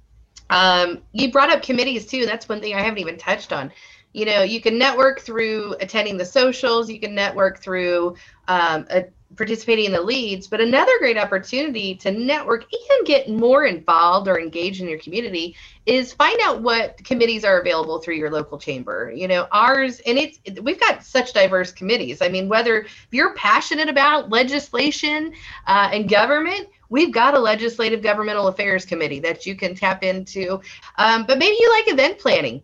Um, 0.49 1.01
you 1.13 1.31
brought 1.31 1.49
up 1.49 1.63
committees 1.63 2.05
too. 2.05 2.25
That's 2.25 2.49
one 2.49 2.59
thing 2.59 2.75
I 2.75 2.81
haven't 2.81 2.99
even 2.99 3.17
touched 3.17 3.53
on. 3.53 3.71
You 4.13 4.25
know, 4.25 4.41
you 4.41 4.59
can 4.59 4.77
network 4.77 5.21
through 5.21 5.75
attending 5.79 6.17
the 6.17 6.25
socials, 6.25 6.89
you 6.89 6.99
can 6.99 7.15
network 7.15 7.59
through 7.59 8.15
um, 8.49 8.85
a 8.89 9.05
participating 9.35 9.85
in 9.85 9.91
the 9.91 10.01
leads, 10.01 10.47
but 10.47 10.61
another 10.61 10.91
great 10.99 11.17
opportunity 11.17 11.95
to 11.95 12.11
network 12.11 12.65
and 12.71 13.07
get 13.07 13.29
more 13.29 13.65
involved 13.65 14.27
or 14.27 14.39
engaged 14.39 14.81
in 14.81 14.89
your 14.89 14.99
community 14.99 15.55
is 15.85 16.13
find 16.13 16.39
out 16.43 16.61
what 16.61 17.03
committees 17.03 17.43
are 17.43 17.59
available 17.59 17.99
through 17.99 18.15
your 18.15 18.29
local 18.29 18.57
chamber. 18.57 19.11
You 19.15 19.27
know, 19.27 19.47
ours, 19.51 19.99
and 20.05 20.17
it's 20.17 20.39
we've 20.61 20.79
got 20.79 21.03
such 21.03 21.33
diverse 21.33 21.71
committees. 21.71 22.21
I 22.21 22.29
mean, 22.29 22.49
whether 22.49 22.85
you're 23.11 23.33
passionate 23.35 23.89
about 23.89 24.29
legislation 24.29 25.33
uh, 25.67 25.89
and 25.91 26.09
government, 26.09 26.67
we've 26.89 27.13
got 27.13 27.33
a 27.33 27.39
legislative 27.39 28.01
governmental 28.01 28.47
affairs 28.47 28.85
committee 28.85 29.19
that 29.21 29.45
you 29.45 29.55
can 29.55 29.75
tap 29.75 30.03
into. 30.03 30.59
Um, 30.97 31.25
but 31.25 31.37
maybe 31.37 31.55
you 31.59 31.69
like 31.71 31.93
event 31.93 32.19
planning 32.19 32.61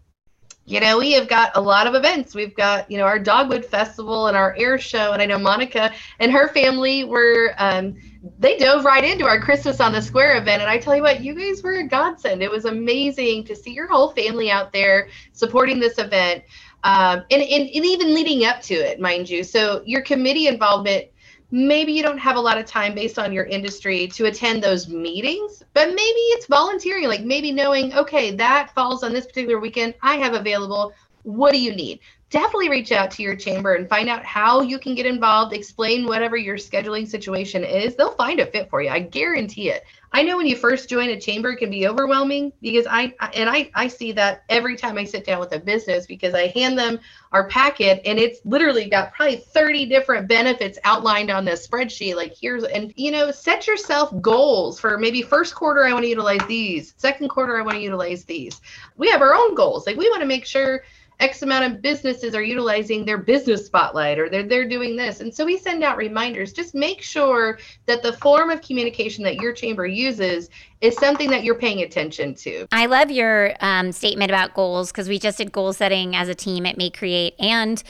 you 0.68 0.82
know, 0.82 1.00
we 1.00 1.14
have 1.14 1.30
got 1.30 1.56
a 1.56 1.62
lot 1.62 1.88
of 1.88 1.96
events. 1.96 2.36
We've 2.36 2.54
got, 2.54 2.92
you 2.92 2.98
know, 2.98 3.06
our 3.06 3.18
Dogwood 3.18 3.64
Festival 3.64 4.28
and 4.28 4.36
our 4.36 4.54
air 4.58 4.78
show. 4.78 5.14
And 5.14 5.22
I 5.22 5.26
know 5.26 5.40
Monica 5.40 5.94
and 6.20 6.30
her 6.30 6.50
family 6.50 7.06
were, 7.06 7.56
um, 7.58 7.96
they 8.38 8.58
dove 8.58 8.84
right 8.84 9.04
into 9.06 9.24
our 9.24 9.40
Christmas 9.40 9.80
on 9.80 9.94
the 9.94 10.02
Square 10.02 10.36
event. 10.40 10.62
And 10.62 10.70
I 10.70 10.78
tell 10.78 10.94
you 10.94 11.02
what, 11.02 11.22
you 11.22 11.34
guys 11.36 11.64
were 11.64 11.76
a 11.76 11.88
godsend. 11.88 12.44
It 12.44 12.52
was 12.52 12.66
amazing 12.66 13.46
to 13.46 13.56
see 13.56 13.72
your 13.72 13.88
whole 13.88 14.12
family 14.12 14.52
out 14.52 14.74
there 14.74 15.08
supporting 15.32 15.80
this 15.80 15.98
event 16.00 16.44
um, 16.84 17.24
and, 17.32 17.42
and, 17.42 17.70
and 17.70 17.86
even 17.86 18.14
leading 18.14 18.46
up 18.46 18.62
to 18.64 18.74
it, 18.74 19.00
mind 19.00 19.30
you. 19.30 19.44
So 19.44 19.82
your 19.86 20.02
committee 20.02 20.48
involvement 20.48 21.08
maybe 21.52 21.92
you 21.92 22.04
don't 22.04 22.18
have 22.18 22.36
a 22.36 22.40
lot 22.40 22.58
of 22.58 22.66
time 22.66 22.94
based 22.94 23.18
on 23.18 23.32
your 23.32 23.46
industry 23.46 24.08
to 24.08 24.26
attend 24.26 24.64
those 24.64 24.90
meetings, 24.90 25.64
but 25.74 25.88
maybe 25.88 26.20
it's 26.36 26.46
volunteering, 26.48 27.08
like 27.08 27.24
maybe 27.24 27.52
knowing, 27.52 27.94
okay, 27.94 28.36
that 28.36 28.74
falls 28.76 29.04
on 29.04 29.14
this 29.14 29.26
particular 29.26 29.60
weekend, 29.60 29.94
I 30.02 30.16
have 30.16 30.34
available. 30.34 30.94
What 31.24 31.54
do 31.54 31.60
you 31.60 31.76
need? 31.76 32.00
Definitely 32.30 32.70
reach 32.70 32.92
out 32.92 33.12
to 33.12 33.24
your 33.24 33.36
chamber 33.36 33.76
and 33.76 33.88
find 33.88 34.10
out 34.10 34.24
how 34.26 34.62
you 34.62 34.80
can 34.80 34.96
get 34.96 35.06
involved. 35.06 35.54
Explain 35.54 36.06
whatever 36.06 36.36
your 36.36 36.58
scheduling 36.58 37.08
situation 37.08 37.64
is. 37.64 37.96
They'll 37.96 38.16
find 38.16 38.40
a 38.40 38.46
fit 38.46 38.70
for 38.70 38.82
you. 38.82 38.90
I 38.90 39.00
guarantee 39.00 39.70
it. 39.70 39.84
I 40.12 40.24
know 40.24 40.38
when 40.38 40.48
you 40.48 40.56
first 40.56 40.90
join 40.90 41.10
a 41.10 41.20
chamber 41.20 41.52
it 41.52 41.58
can 41.58 41.70
be 41.70 41.88
overwhelming 41.88 42.54
because 42.62 42.88
I 42.90 43.14
and 43.34 43.50
I 43.50 43.70
I 43.76 43.88
see 43.88 44.14
that 44.14 44.44
every 44.48 44.78
time 44.78 44.98
I 44.98 45.04
sit 45.04 45.26
down 45.26 45.40
with 45.40 45.52
a 45.52 45.60
business 45.60 46.06
because 46.06 46.34
I 46.34 46.48
hand 46.48 46.78
them 46.78 47.00
our 47.34 47.48
packet 47.50 48.02
and 48.06 48.18
it's 48.18 48.40
literally 48.46 48.90
got 48.90 49.14
probably 49.14 49.38
30 49.38 49.86
different 49.88 50.28
benefits 50.28 50.80
outlined 50.86 51.30
on 51.30 51.44
this 51.44 51.68
spreadsheet 51.68 52.16
like 52.16 52.34
here's 52.40 52.64
and 52.64 52.94
you 52.96 53.12
know 53.12 53.32
set 53.32 53.68
yourself 53.68 54.10
goals 54.22 54.80
for 54.80 54.98
maybe 54.98 55.22
first 55.22 55.54
quarter 55.54 55.86
I 55.86 55.92
want 55.92 56.04
to 56.04 56.10
utilize 56.10 56.46
these 56.48 56.94
second 56.98 57.28
quarter 57.28 57.58
I 57.58 57.62
want 57.62 57.76
to 57.76 57.84
utilize 57.84 58.24
these 58.24 58.62
we 58.96 59.10
have 59.10 59.22
our 59.22 59.36
own 59.36 59.56
goals 59.56 59.86
like 59.86 59.98
we 59.98 60.10
want 60.10 60.22
to 60.22 60.28
make 60.28 60.46
sure 60.46 60.84
X 61.20 61.42
amount 61.42 61.66
of 61.66 61.82
businesses 61.82 62.36
are 62.36 62.44
utilizing 62.44 63.04
their 63.04 63.18
business 63.18 63.66
spotlight 63.66 64.20
or 64.20 64.30
they're, 64.30 64.44
they're 64.44 64.68
doing 64.68 64.96
this. 64.96 65.20
And 65.20 65.34
so 65.34 65.46
we 65.46 65.58
send 65.58 65.84
out 65.84 65.98
reminders. 65.98 66.54
Just 66.54 66.76
make 66.76 67.02
sure 67.02 67.58
that 67.88 68.04
the 68.04 68.14
form 68.14 68.52
of 68.52 68.62
communication 68.62 69.24
that 69.24 69.36
your 69.36 69.52
chamber 69.52 69.88
uses 69.88 70.50
is 70.82 70.96
something 70.98 71.30
that 71.32 71.44
you're 71.44 71.58
paying 71.58 71.82
attention 71.82 72.36
to. 72.36 72.68
I 72.72 72.86
love 72.86 73.10
your 73.10 73.56
um, 73.62 73.92
statement 73.92 74.30
about 74.30 74.54
goals 74.54 74.92
because 74.92 75.10
we 75.10 75.18
just 75.18 75.40
did 75.40 75.52
goal 75.52 75.74
setting 75.74 76.16
as 76.16 76.30
a 76.30 76.36
team 76.36 76.68
at 76.68 76.78
MayeCreate. 76.78 77.34
And 77.40 77.82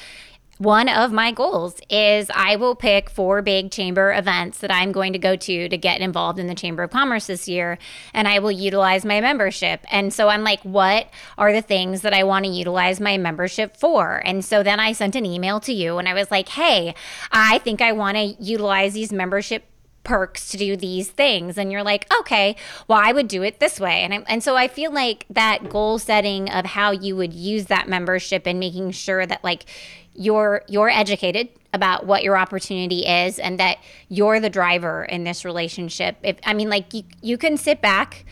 one 0.58 0.90
of 0.90 1.12
my 1.12 1.32
goals 1.32 1.80
is 1.90 2.30
I 2.34 2.56
will 2.56 2.76
pick 2.76 3.10
four 3.10 3.42
big 3.42 3.72
chamber 3.72 4.14
events 4.14 4.60
that 4.60 4.72
I'm 4.72 4.92
going 4.92 5.14
to 5.14 5.20
go 5.20 5.36
to 5.36 5.70
to 5.70 5.78
get 5.78 6.02
involved 6.02 6.40
in 6.40 6.48
the 6.48 6.56
Chamber 6.56 6.84
of 6.84 6.92
Commerce 6.92 7.28
this 7.28 7.48
year, 7.48 7.78
and 8.14 8.28
I 8.28 8.40
will 8.40 8.52
utilize 8.52 9.06
my 9.06 9.22
membership. 9.22 9.86
And 9.92 10.14
so 10.14 10.30
I'm 10.30 10.44
like, 10.44 10.62
what 10.64 11.10
are 11.38 11.54
the 11.54 11.62
things 11.62 12.02
that 12.02 12.14
I 12.14 12.24
want 12.24 12.46
to 12.46 12.52
utilize 12.52 13.00
my 13.00 13.18
membership 13.18 13.78
for? 13.78 14.22
And 14.26 14.44
so 14.44 14.64
then 14.64 14.80
I 14.80 14.94
sent 14.94 15.16
an 15.16 15.26
email 15.26 15.60
to 15.62 15.74
you 15.74 15.98
and 15.98 16.08
I 16.08 16.14
was 16.14 16.32
like, 16.32 16.50
hey, 16.50 16.96
I 17.32 17.60
think 17.60 17.82
I 17.82 17.92
want 17.92 18.18
to 18.18 18.36
utilize 18.40 18.94
these 18.94 19.14
membership 19.14 19.66
perks 20.04 20.50
to 20.50 20.58
do 20.58 20.76
these 20.76 21.10
things. 21.10 21.58
And 21.58 21.72
you're 21.72 21.84
like 21.84 22.12
okay 22.22 22.56
well 22.88 23.00
i 23.02 23.12
would 23.12 23.28
do 23.28 23.44
it 23.44 23.60
this 23.60 23.80
way. 23.80 24.04
And 24.04 24.14
I, 24.14 24.18
and 24.28 24.44
so 24.44 24.56
i 24.56 24.68
feel 24.68 24.92
like 24.92 25.26
that 25.30 25.70
goal 25.70 26.00
setting 26.00 26.50
of 26.50 26.66
how 26.66 26.92
you 26.92 27.16
would 27.16 27.34
use 27.34 27.66
that 27.66 27.88
membership 27.88 28.46
and 28.46 28.60
making 28.60 28.92
sure 28.92 29.26
that 29.26 29.44
like 29.44 29.66
you're 30.14 30.64
you're 30.68 30.90
educated 30.90 31.50
about 31.74 32.06
what 32.06 32.24
your 32.24 32.38
opportunity 32.38 33.06
is 33.06 33.38
and 33.38 33.60
that 33.60 33.78
you're 34.10 34.40
the 34.40 34.50
driver 34.50 35.04
in 35.04 35.24
this 35.24 35.46
relationship. 35.46 36.18
If 36.24 36.38
i 36.46 36.54
mean 36.54 36.70
like 36.70 36.94
you, 36.94 37.04
you 37.22 37.38
can 37.38 37.58
sit 37.58 37.82
back 37.82 38.26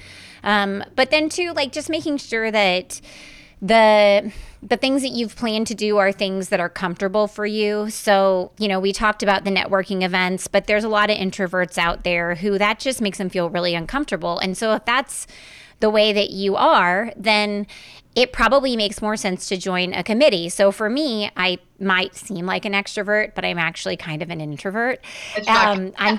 um, 0.44 0.84
but 0.96 1.10
then 1.10 1.28
too 1.28 1.52
like 1.54 1.72
just 1.72 1.90
making 1.90 2.18
sure 2.18 2.52
that 2.52 3.02
the 3.62 4.32
the 4.62 4.78
things 4.78 5.02
that 5.04 5.10
you've 5.10 5.36
planned 5.36 5.68
to 5.68 5.76
do 5.76 5.98
are 5.98 6.12
things 6.12 6.50
that 6.50 6.60
are 6.60 6.70
comfortable 6.70 7.28
for 7.28 7.46
you. 7.46 7.90
So, 7.90 8.52
you 8.58 8.68
know, 8.68 8.80
we 8.80 8.92
talked 8.92 9.22
about 9.22 9.44
the 9.44 9.52
networking 9.52 10.02
events, 10.04 10.48
but 10.48 10.66
there's 10.66 10.84
a 10.84 10.90
lot 10.90 11.12
of 11.12 11.18
introverts 11.18 11.78
out 11.78 12.04
there 12.04 12.36
who 12.36 12.58
that 12.58 12.80
just 12.80 13.00
makes 13.00 13.20
them 13.20 13.30
feel 13.30 13.50
really 13.50 13.76
uncomfortable. 13.76 14.40
And 14.40 14.58
so 14.58 14.74
if 14.74 14.84
that's 14.86 15.28
the 15.82 15.90
way 15.90 16.14
that 16.14 16.32
you 16.32 16.56
are, 16.56 17.12
then 17.16 17.68
it 18.16 18.32
probably 18.32 18.78
makes 18.78 19.02
more 19.02 19.18
sense 19.18 19.48
to 19.50 19.58
join 19.58 19.94
a 19.94 20.02
committee. 20.02 20.48
So 20.48 20.72
for 20.72 20.90
me, 20.90 21.30
I 21.36 21.60
might 21.80 22.16
seem 22.16 22.46
like 22.46 22.64
an 22.64 22.72
extrovert, 22.72 23.36
but 23.36 23.44
I'm 23.44 23.60
actually 23.60 23.98
kind 23.98 24.22
of 24.22 24.30
an 24.30 24.40
introvert. 24.40 25.04
Um, 25.48 25.92
I'm 25.98 26.18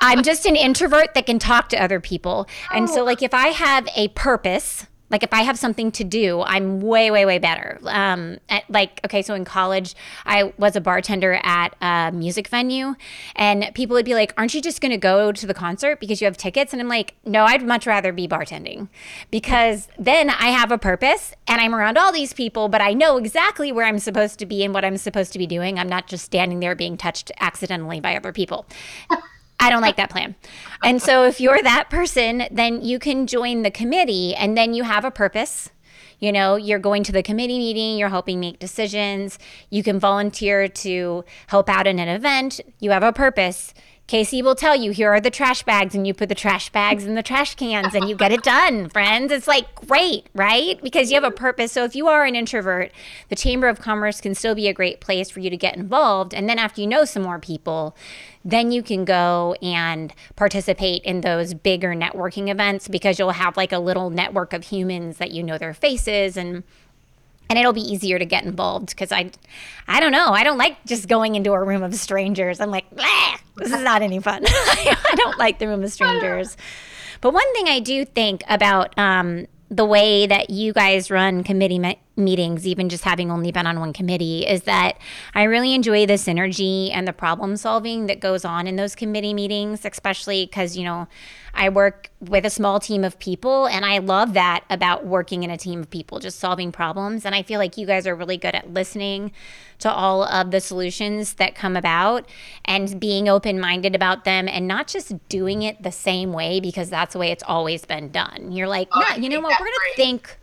I'm 0.00 0.22
just 0.22 0.46
an 0.46 0.56
introvert 0.56 1.14
that 1.14 1.26
can 1.26 1.38
talk 1.38 1.68
to 1.68 1.82
other 1.82 2.00
people. 2.00 2.48
And 2.72 2.88
so 2.88 3.04
like 3.04 3.22
if 3.22 3.34
I 3.34 3.48
have 3.48 3.86
a 3.94 4.08
purpose, 4.08 4.86
like 5.14 5.22
if 5.22 5.32
I 5.32 5.42
have 5.42 5.56
something 5.56 5.92
to 5.92 6.02
do, 6.02 6.42
I'm 6.42 6.80
way, 6.80 7.08
way, 7.08 7.24
way 7.24 7.38
better. 7.38 7.78
Um, 7.84 8.38
at, 8.48 8.68
like 8.68 9.00
okay, 9.04 9.22
so 9.22 9.32
in 9.34 9.44
college, 9.44 9.94
I 10.26 10.52
was 10.58 10.74
a 10.74 10.80
bartender 10.80 11.38
at 11.44 11.76
a 11.80 12.10
music 12.12 12.48
venue, 12.48 12.96
and 13.36 13.70
people 13.74 13.94
would 13.94 14.04
be 14.04 14.14
like, 14.14 14.34
"Aren't 14.36 14.54
you 14.54 14.60
just 14.60 14.80
going 14.80 14.90
to 14.90 14.98
go 14.98 15.30
to 15.30 15.46
the 15.46 15.54
concert 15.54 16.00
because 16.00 16.20
you 16.20 16.24
have 16.24 16.36
tickets?" 16.36 16.72
And 16.72 16.82
I'm 16.82 16.88
like, 16.88 17.14
"No, 17.24 17.44
I'd 17.44 17.62
much 17.62 17.86
rather 17.86 18.12
be 18.12 18.26
bartending, 18.26 18.88
because 19.30 19.86
then 19.96 20.30
I 20.30 20.48
have 20.48 20.72
a 20.72 20.78
purpose 20.78 21.32
and 21.46 21.60
I'm 21.60 21.76
around 21.76 21.96
all 21.96 22.10
these 22.10 22.32
people, 22.32 22.68
but 22.68 22.80
I 22.80 22.92
know 22.92 23.16
exactly 23.16 23.70
where 23.70 23.86
I'm 23.86 24.00
supposed 24.00 24.40
to 24.40 24.46
be 24.46 24.64
and 24.64 24.74
what 24.74 24.84
I'm 24.84 24.96
supposed 24.96 25.32
to 25.34 25.38
be 25.38 25.46
doing. 25.46 25.78
I'm 25.78 25.88
not 25.88 26.08
just 26.08 26.24
standing 26.24 26.58
there 26.58 26.74
being 26.74 26.96
touched 26.96 27.30
accidentally 27.38 28.00
by 28.00 28.16
other 28.16 28.32
people." 28.32 28.66
I 29.60 29.70
don't 29.70 29.82
like 29.82 29.96
that 29.96 30.10
plan. 30.10 30.34
And 30.82 31.00
so 31.00 31.24
if 31.24 31.40
you're 31.40 31.62
that 31.62 31.88
person, 31.88 32.44
then 32.50 32.82
you 32.82 32.98
can 32.98 33.26
join 33.26 33.62
the 33.62 33.70
committee 33.70 34.34
and 34.34 34.56
then 34.56 34.74
you 34.74 34.82
have 34.82 35.04
a 35.04 35.10
purpose. 35.10 35.70
You 36.18 36.32
know, 36.32 36.56
you're 36.56 36.78
going 36.78 37.02
to 37.04 37.12
the 37.12 37.22
committee 37.22 37.58
meeting, 37.58 37.98
you're 37.98 38.08
helping 38.08 38.40
make 38.40 38.58
decisions, 38.58 39.38
you 39.70 39.82
can 39.82 39.98
volunteer 39.98 40.68
to 40.68 41.24
help 41.48 41.68
out 41.68 41.86
in 41.86 41.98
an 41.98 42.08
event, 42.08 42.60
you 42.78 42.90
have 42.92 43.02
a 43.02 43.12
purpose. 43.12 43.74
Casey 44.06 44.42
will 44.42 44.54
tell 44.54 44.76
you, 44.76 44.90
here 44.90 45.10
are 45.10 45.20
the 45.20 45.30
trash 45.30 45.62
bags, 45.62 45.94
and 45.94 46.06
you 46.06 46.12
put 46.12 46.28
the 46.28 46.34
trash 46.34 46.68
bags 46.68 47.06
in 47.06 47.14
the 47.14 47.22
trash 47.22 47.54
cans 47.54 47.94
and 47.94 48.06
you 48.06 48.14
get 48.14 48.32
it 48.32 48.42
done, 48.42 48.90
friends. 48.90 49.32
It's 49.32 49.48
like 49.48 49.74
great, 49.74 50.28
right? 50.34 50.78
Because 50.82 51.10
you 51.10 51.14
have 51.14 51.24
a 51.24 51.30
purpose. 51.30 51.72
So 51.72 51.84
if 51.84 51.96
you 51.96 52.06
are 52.08 52.24
an 52.24 52.36
introvert, 52.36 52.92
the 53.30 53.36
Chamber 53.36 53.66
of 53.66 53.80
Commerce 53.80 54.20
can 54.20 54.34
still 54.34 54.54
be 54.54 54.68
a 54.68 54.74
great 54.74 55.00
place 55.00 55.30
for 55.30 55.40
you 55.40 55.48
to 55.48 55.56
get 55.56 55.76
involved. 55.76 56.34
And 56.34 56.46
then 56.50 56.58
after 56.58 56.82
you 56.82 56.86
know 56.86 57.06
some 57.06 57.22
more 57.22 57.38
people, 57.38 57.96
then 58.44 58.70
you 58.70 58.82
can 58.82 59.06
go 59.06 59.56
and 59.62 60.12
participate 60.36 61.02
in 61.04 61.22
those 61.22 61.54
bigger 61.54 61.94
networking 61.94 62.50
events 62.50 62.88
because 62.88 63.18
you'll 63.18 63.30
have 63.30 63.56
like 63.56 63.72
a 63.72 63.78
little 63.78 64.10
network 64.10 64.52
of 64.52 64.64
humans 64.64 65.16
that 65.16 65.30
you 65.30 65.42
know 65.42 65.56
their 65.56 65.72
faces 65.72 66.36
and 66.36 66.62
and 67.48 67.58
it'll 67.58 67.72
be 67.72 67.80
easier 67.80 68.18
to 68.18 68.24
get 68.24 68.44
involved 68.44 68.88
because 68.88 69.12
I, 69.12 69.30
I 69.86 70.00
don't 70.00 70.12
know. 70.12 70.32
I 70.32 70.44
don't 70.44 70.58
like 70.58 70.84
just 70.86 71.08
going 71.08 71.34
into 71.34 71.52
a 71.52 71.62
room 71.62 71.82
of 71.82 71.94
strangers. 71.94 72.60
I'm 72.60 72.70
like, 72.70 72.84
this 73.56 73.72
is 73.72 73.82
not 73.82 74.02
any 74.02 74.20
fun. 74.20 74.42
I 74.46 75.14
don't 75.16 75.38
like 75.38 75.58
the 75.58 75.68
room 75.68 75.82
of 75.84 75.92
strangers. 75.92 76.56
But 77.20 77.32
one 77.32 77.52
thing 77.54 77.68
I 77.68 77.80
do 77.80 78.04
think 78.04 78.42
about 78.48 78.98
um, 78.98 79.46
the 79.70 79.84
way 79.84 80.26
that 80.26 80.50
you 80.50 80.72
guys 80.72 81.10
run 81.10 81.42
committee 81.44 81.78
meetings, 82.16 82.66
even 82.66 82.88
just 82.88 83.04
having 83.04 83.30
only 83.30 83.50
been 83.50 83.66
on 83.66 83.80
one 83.80 83.92
committee, 83.92 84.46
is 84.46 84.62
that 84.62 84.98
I 85.34 85.44
really 85.44 85.74
enjoy 85.74 86.06
the 86.06 86.14
synergy 86.14 86.90
and 86.92 87.08
the 87.08 87.12
problem 87.12 87.56
solving 87.56 88.06
that 88.06 88.20
goes 88.20 88.44
on 88.44 88.66
in 88.66 88.76
those 88.76 88.94
committee 88.94 89.34
meetings, 89.34 89.84
especially 89.84 90.46
because, 90.46 90.76
you 90.76 90.84
know, 90.84 91.08
I 91.56 91.68
work 91.68 92.10
with 92.20 92.44
a 92.44 92.50
small 92.50 92.80
team 92.80 93.04
of 93.04 93.18
people, 93.18 93.66
and 93.66 93.84
I 93.84 93.98
love 93.98 94.34
that 94.34 94.64
about 94.70 95.06
working 95.06 95.44
in 95.44 95.50
a 95.50 95.56
team 95.56 95.80
of 95.80 95.90
people, 95.90 96.18
just 96.18 96.40
solving 96.40 96.72
problems. 96.72 97.24
And 97.24 97.34
I 97.34 97.42
feel 97.42 97.58
like 97.58 97.76
you 97.76 97.86
guys 97.86 98.06
are 98.06 98.14
really 98.14 98.36
good 98.36 98.54
at 98.54 98.72
listening 98.72 99.30
to 99.78 99.92
all 99.92 100.24
of 100.24 100.50
the 100.50 100.60
solutions 100.60 101.34
that 101.34 101.54
come 101.54 101.76
about 101.76 102.28
and 102.64 102.98
being 102.98 103.28
open 103.28 103.60
minded 103.60 103.94
about 103.94 104.24
them 104.24 104.48
and 104.48 104.66
not 104.66 104.88
just 104.88 105.12
doing 105.28 105.62
it 105.62 105.82
the 105.82 105.92
same 105.92 106.32
way 106.32 106.58
because 106.58 106.90
that's 106.90 107.12
the 107.12 107.18
way 107.18 107.30
it's 107.30 107.44
always 107.46 107.84
been 107.84 108.10
done. 108.10 108.50
You're 108.50 108.68
like, 108.68 108.88
oh, 108.92 109.14
you 109.16 109.28
know 109.28 109.40
what, 109.40 109.58
we're 109.60 109.66
going 109.66 109.74
to 109.90 109.96
think 109.96 110.38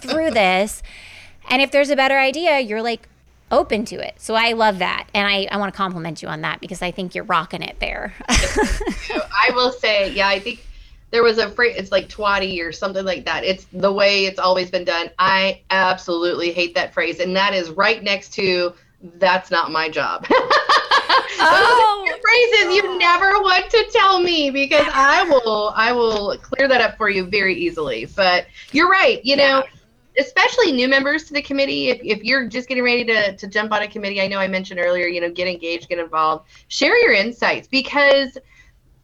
through 0.00 0.30
this. 0.32 0.82
And 1.48 1.62
if 1.62 1.70
there's 1.70 1.90
a 1.90 1.96
better 1.96 2.18
idea, 2.18 2.60
you're 2.60 2.82
like, 2.82 3.08
open 3.50 3.84
to 3.86 3.96
it. 3.96 4.14
So 4.18 4.34
I 4.34 4.52
love 4.52 4.78
that. 4.80 5.08
And 5.14 5.26
I, 5.26 5.48
I 5.50 5.56
want 5.56 5.72
to 5.72 5.76
compliment 5.76 6.22
you 6.22 6.28
on 6.28 6.40
that 6.40 6.60
because 6.60 6.82
I 6.82 6.90
think 6.90 7.14
you're 7.14 7.24
rocking 7.24 7.62
it 7.62 7.78
there. 7.80 8.14
I 8.28 9.50
will 9.54 9.72
say, 9.72 10.12
yeah, 10.12 10.28
I 10.28 10.40
think 10.40 10.66
there 11.10 11.22
was 11.22 11.38
a 11.38 11.48
phrase, 11.50 11.76
it's 11.76 11.92
like 11.92 12.08
twatty 12.08 12.60
or 12.62 12.72
something 12.72 13.04
like 13.04 13.24
that. 13.26 13.44
It's 13.44 13.66
the 13.72 13.92
way 13.92 14.26
it's 14.26 14.38
always 14.38 14.70
been 14.70 14.84
done. 14.84 15.10
I 15.18 15.60
absolutely 15.70 16.52
hate 16.52 16.74
that 16.74 16.92
phrase. 16.92 17.20
And 17.20 17.36
that 17.36 17.54
is 17.54 17.70
right 17.70 18.02
next 18.02 18.32
to 18.34 18.74
that's 19.18 19.50
not 19.50 19.70
my 19.70 19.88
job. 19.88 20.26
oh. 21.38 22.06
phrases 22.26 22.74
you 22.74 22.98
never 22.98 23.40
want 23.40 23.70
to 23.70 23.88
tell 23.92 24.20
me 24.20 24.50
because 24.50 24.86
I 24.92 25.22
will 25.24 25.72
I 25.76 25.92
will 25.92 26.36
clear 26.38 26.66
that 26.68 26.80
up 26.80 26.96
for 26.96 27.08
you 27.08 27.24
very 27.24 27.54
easily. 27.54 28.06
But 28.06 28.46
you're 28.72 28.88
right, 28.88 29.24
you 29.24 29.36
know, 29.36 29.64
especially 30.18 30.72
new 30.72 30.88
members 30.88 31.24
to 31.24 31.34
the 31.34 31.42
committee, 31.42 31.88
if, 31.88 32.00
if 32.02 32.24
you're 32.24 32.48
just 32.48 32.68
getting 32.68 32.84
ready 32.84 33.04
to, 33.04 33.36
to 33.36 33.46
jump 33.46 33.72
on 33.72 33.82
a 33.82 33.88
committee, 33.88 34.20
I 34.20 34.28
know 34.28 34.38
I 34.38 34.48
mentioned 34.48 34.80
earlier, 34.80 35.06
you 35.06 35.20
know, 35.20 35.30
get 35.30 35.48
engaged, 35.48 35.88
get 35.88 35.98
involved, 35.98 36.48
share 36.68 36.96
your 36.98 37.12
insights 37.12 37.68
because 37.68 38.38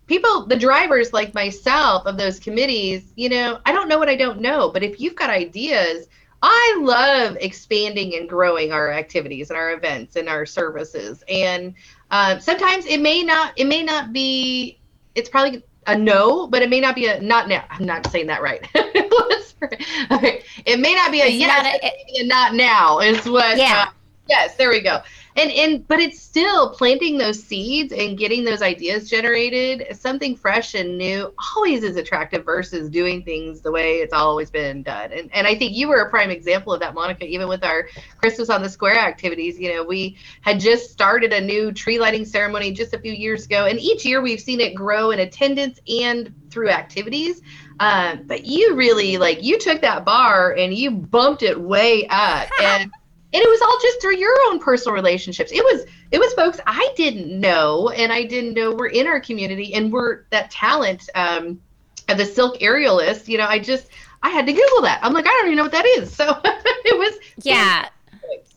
people, 0.07 0.47
the 0.47 0.57
drivers 0.57 1.13
like 1.13 1.35
myself 1.35 2.07
of 2.07 2.17
those 2.17 2.39
committees, 2.39 3.13
you 3.17 3.29
know, 3.29 3.61
I 3.67 3.73
don't 3.73 3.89
know 3.89 3.99
what 3.99 4.09
I 4.09 4.17
don't 4.17 4.41
know, 4.41 4.71
but 4.71 4.83
if 4.83 5.01
you've 5.01 5.17
got 5.17 5.31
ideas, 5.31 6.09
I 6.43 6.79
love 6.81 7.37
expanding 7.41 8.17
and 8.17 8.29
growing 8.29 8.73
our 8.73 8.91
activities 8.91 9.51
and 9.51 9.57
our 9.57 9.73
events 9.75 10.17
and 10.17 10.29
our 10.29 10.45
services. 10.45 11.23
And 11.29 11.75
uh, 12.11 12.39
sometimes 12.39 12.85
it 12.87 13.01
may 13.01 13.23
not, 13.23 13.53
it 13.57 13.67
may 13.67 13.83
not 13.83 14.13
be, 14.13 14.81
it's 15.15 15.29
probably 15.29 15.63
a 15.87 15.97
no, 15.97 16.47
but 16.47 16.63
it 16.63 16.71
may 16.71 16.81
not 16.81 16.95
be 16.95 17.07
a 17.07 17.21
not 17.21 17.49
now. 17.49 17.65
I'm 17.71 17.85
not 17.85 18.07
saying 18.11 18.27
that 18.29 18.43
right. 18.43 18.67
okay. 20.11 20.43
It 20.65 20.81
may 20.81 20.95
not 20.95 21.11
be 21.11 21.21
a 21.21 21.27
it's 21.27 21.35
yes, 21.35 21.65
not 21.65 21.75
a, 21.75 21.87
it, 21.87 22.25
a 22.25 22.27
not 22.27 22.55
now 22.55 23.01
is 23.01 23.27
what. 23.29 23.57
Yeah. 23.57 23.87
Uh, 23.89 23.93
yes, 24.29 24.57
there 24.57 24.71
we 24.71 24.81
go. 24.81 25.01
And 25.37 25.51
and 25.51 25.89
but 25.89 26.01
it's 26.01 26.21
still 26.21 26.71
planting 26.71 27.19
those 27.19 27.43
seeds 27.43 27.93
and 27.93 28.19
getting 28.19 28.45
those 28.45 28.63
ideas 28.63 29.09
generated 29.09 29.97
something 29.97 30.37
fresh 30.37 30.75
and 30.75 30.99
new 30.99 31.33
always 31.55 31.83
is 31.83 31.97
attractive 31.97 32.45
versus 32.45 32.89
doing 32.91 33.23
things 33.23 33.61
the 33.61 33.71
way 33.71 33.97
it's 33.97 34.13
always 34.13 34.51
been 34.51 34.83
done. 34.83 35.13
And 35.13 35.31
and 35.33 35.47
i 35.47 35.55
think 35.55 35.75
you 35.75 35.89
were 35.89 36.01
a 36.01 36.11
prime 36.11 36.31
example 36.31 36.73
of 36.73 36.81
that 36.81 36.95
monica 36.95 37.25
even 37.25 37.49
with 37.49 37.65
our 37.65 37.89
christmas 38.19 38.51
on 38.51 38.63
the 38.63 38.69
square 38.69 38.99
activities. 38.99 39.59
You 39.59 39.75
know 39.75 39.85
we 39.85 40.17
had 40.43 40.61
just 40.61 40.91
started 40.91 41.33
a 41.33 41.41
new 41.41 41.73
tree 41.73 41.99
lighting 41.99 42.25
ceremony 42.25 42.73
just 42.73 42.95
a 42.95 42.99
few 42.99 43.13
years 43.13 43.47
ago 43.47 43.67
and 43.67 43.79
each 43.79 44.05
year 44.05 44.21
we've 44.21 44.41
seen 44.41 44.61
it 44.61 44.75
grow 44.75 45.11
in 45.11 45.21
attendance 45.21 45.81
and 45.89 46.35
through 46.51 46.69
activities. 46.69 47.41
Um, 47.81 48.25
but 48.27 48.45
you 48.45 48.77
really 48.77 49.17
like 49.17 49.43
you 49.43 49.59
took 49.59 49.81
that 49.81 50.05
bar 50.05 50.53
and 50.53 50.73
you 50.73 50.91
bumped 50.91 51.43
it 51.43 51.61
way 51.61 52.07
up. 52.09 52.49
And 52.63 52.93
and 53.35 53.43
it 53.43 53.49
was 53.49 53.61
all 53.63 53.79
just 53.81 54.01
through 54.01 54.17
your 54.17 54.35
own 54.49 54.59
personal 54.59 54.95
relationships. 54.95 55.53
It 55.53 55.65
was 55.65 55.87
it 56.13 56.19
was 56.19 56.33
folks 56.35 56.61
i 56.67 56.93
didn't 56.95 57.41
know 57.41 57.89
and 57.89 58.13
i 58.13 58.23
didn't 58.23 58.55
know 58.55 58.73
were 58.73 58.87
in 58.87 59.07
our 59.09 59.19
community 59.19 59.75
and 59.75 59.91
were 59.93 60.27
that 60.31 60.51
talent 60.51 61.09
um 61.15 61.61
of 62.09 62.19
the 62.19 62.25
silk 62.25 62.59
aerialist 62.61 63.27
you 63.27 63.39
know 63.39 63.47
i 63.47 63.59
just 63.59 63.89
i 64.23 64.29
had 64.29 64.47
to 64.47 64.53
google 64.53 64.83
that. 64.83 65.01
I'm 65.03 65.15
like 65.15 65.27
i 65.27 65.31
don't 65.31 65.47
even 65.47 65.57
know 65.57 65.65
what 65.65 65.73
that 65.73 65.87
is. 65.87 66.15
So 66.15 66.39
it 66.45 66.99
was 66.99 67.19
yeah. 67.43 67.89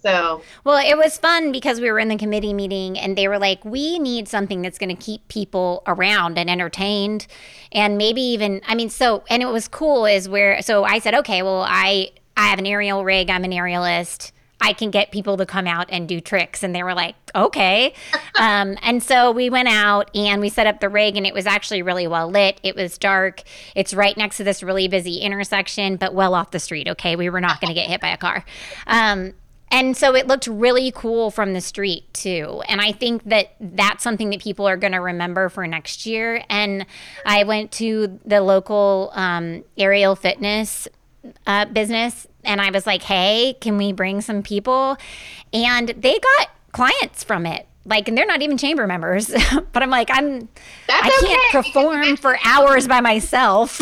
so. 0.04 0.42
Well 0.64 0.78
it 0.78 0.98
was 0.98 1.18
fun 1.18 1.52
because 1.52 1.80
we 1.80 1.90
were 1.90 1.98
in 1.98 2.10
the 2.10 2.18
committee 2.18 2.54
meeting 2.54 3.00
and 3.00 3.18
they 3.18 3.28
were 3.28 3.40
like 3.40 3.64
we 3.66 3.98
need 3.98 4.28
something 4.28 4.62
that's 4.62 4.78
going 4.78 4.96
to 4.96 5.02
keep 5.02 5.28
people 5.28 5.82
around 5.88 6.38
and 6.38 6.50
entertained 6.50 7.26
and 7.72 7.98
maybe 7.98 8.22
even 8.22 8.62
i 8.68 8.76
mean 8.76 8.90
so 8.90 9.24
and 9.30 9.42
it 9.42 9.48
was 9.48 9.68
cool 9.68 10.06
is 10.06 10.30
where 10.30 10.62
so 10.62 10.84
i 10.84 11.00
said 11.00 11.16
okay 11.16 11.42
well 11.42 11.66
i 11.68 12.12
i 12.38 12.48
have 12.48 12.60
an 12.60 12.68
aerial 12.68 13.04
rig 13.04 13.30
i'm 13.30 13.44
an 13.44 13.52
aerialist 13.52 14.32
I 14.62 14.74
can 14.74 14.90
get 14.90 15.12
people 15.12 15.38
to 15.38 15.46
come 15.46 15.68
out 15.68 15.88
and 15.90 16.08
do 16.08 16.20
tricks. 16.20 16.64
And 16.64 16.74
they 16.74 16.84
were 16.84 16.94
like, 16.94 17.16
okay. 17.36 17.94
um, 18.40 18.78
and 18.82 19.04
so 19.04 19.32
we 19.32 19.50
went 19.50 19.68
out 19.68 20.10
and 20.16 20.42
we 20.42 20.50
set 20.50 20.68
up 20.68 20.80
the 20.80 20.90
rig, 20.90 21.18
and 21.18 21.26
it 21.26 21.34
was 21.34 21.46
actually 21.46 21.82
really 21.82 22.08
well 22.08 22.30
lit. 22.30 22.60
It 22.64 22.76
was 22.76 22.98
dark. 22.98 23.44
It's 23.76 23.94
right 23.94 24.16
next 24.18 24.38
to 24.38 24.44
this 24.44 24.64
really 24.64 24.88
busy 24.88 25.18
intersection, 25.18 25.98
but 25.98 26.14
well 26.14 26.34
off 26.34 26.52
the 26.52 26.60
street. 26.60 26.88
Okay. 26.88 27.16
We 27.16 27.30
were 27.30 27.42
not 27.42 27.62
going 27.62 27.70
to 27.70 27.76
get 27.76 27.90
hit 27.90 28.02
by 28.02 28.10
a 28.10 28.18
car. 28.18 28.46
Um, 28.88 29.34
and 29.72 29.98
so 29.98 30.16
it 30.16 30.28
looked 30.28 30.48
really 30.48 30.92
cool 30.92 31.32
from 31.32 31.54
the 31.54 31.62
street 31.62 32.14
too. 32.14 32.62
And 32.70 32.80
I 32.80 32.92
think 32.92 33.24
that 33.26 33.56
that's 33.60 34.04
something 34.04 34.30
that 34.30 34.40
people 34.40 34.68
are 34.68 34.78
going 34.78 34.94
to 34.94 35.02
remember 35.02 35.50
for 35.50 35.66
next 35.68 36.06
year. 36.06 36.44
And 36.50 36.86
I 37.26 37.44
went 37.44 37.72
to 37.74 38.20
the 38.26 38.42
local 38.42 39.12
um, 39.14 39.64
aerial 39.78 40.16
fitness 40.16 40.88
uh, 41.48 41.66
business 41.66 42.28
and 42.46 42.62
I 42.62 42.70
was 42.70 42.86
like, 42.86 43.04
hey, 43.04 43.56
can 43.60 43.78
we 43.78 43.92
bring 43.92 44.22
some 44.22 44.44
people? 44.44 44.98
And 45.52 45.90
they 45.90 46.20
got 46.20 46.50
clients 46.72 47.24
from 47.24 47.46
it. 47.46 47.68
Like, 47.88 48.08
and 48.08 48.18
they're 48.18 48.26
not 48.26 48.42
even 48.42 48.58
chamber 48.58 48.88
members, 48.88 49.28
but 49.74 49.84
I'm 49.84 49.92
like, 49.92 50.10
I'm, 50.12 50.50
That's 50.88 51.06
I 51.06 51.10
can't 51.10 51.24
okay. 51.24 51.72
perform 51.72 52.18
for 52.18 52.36
hours 52.44 52.88
by 52.88 53.00
myself. 53.00 53.80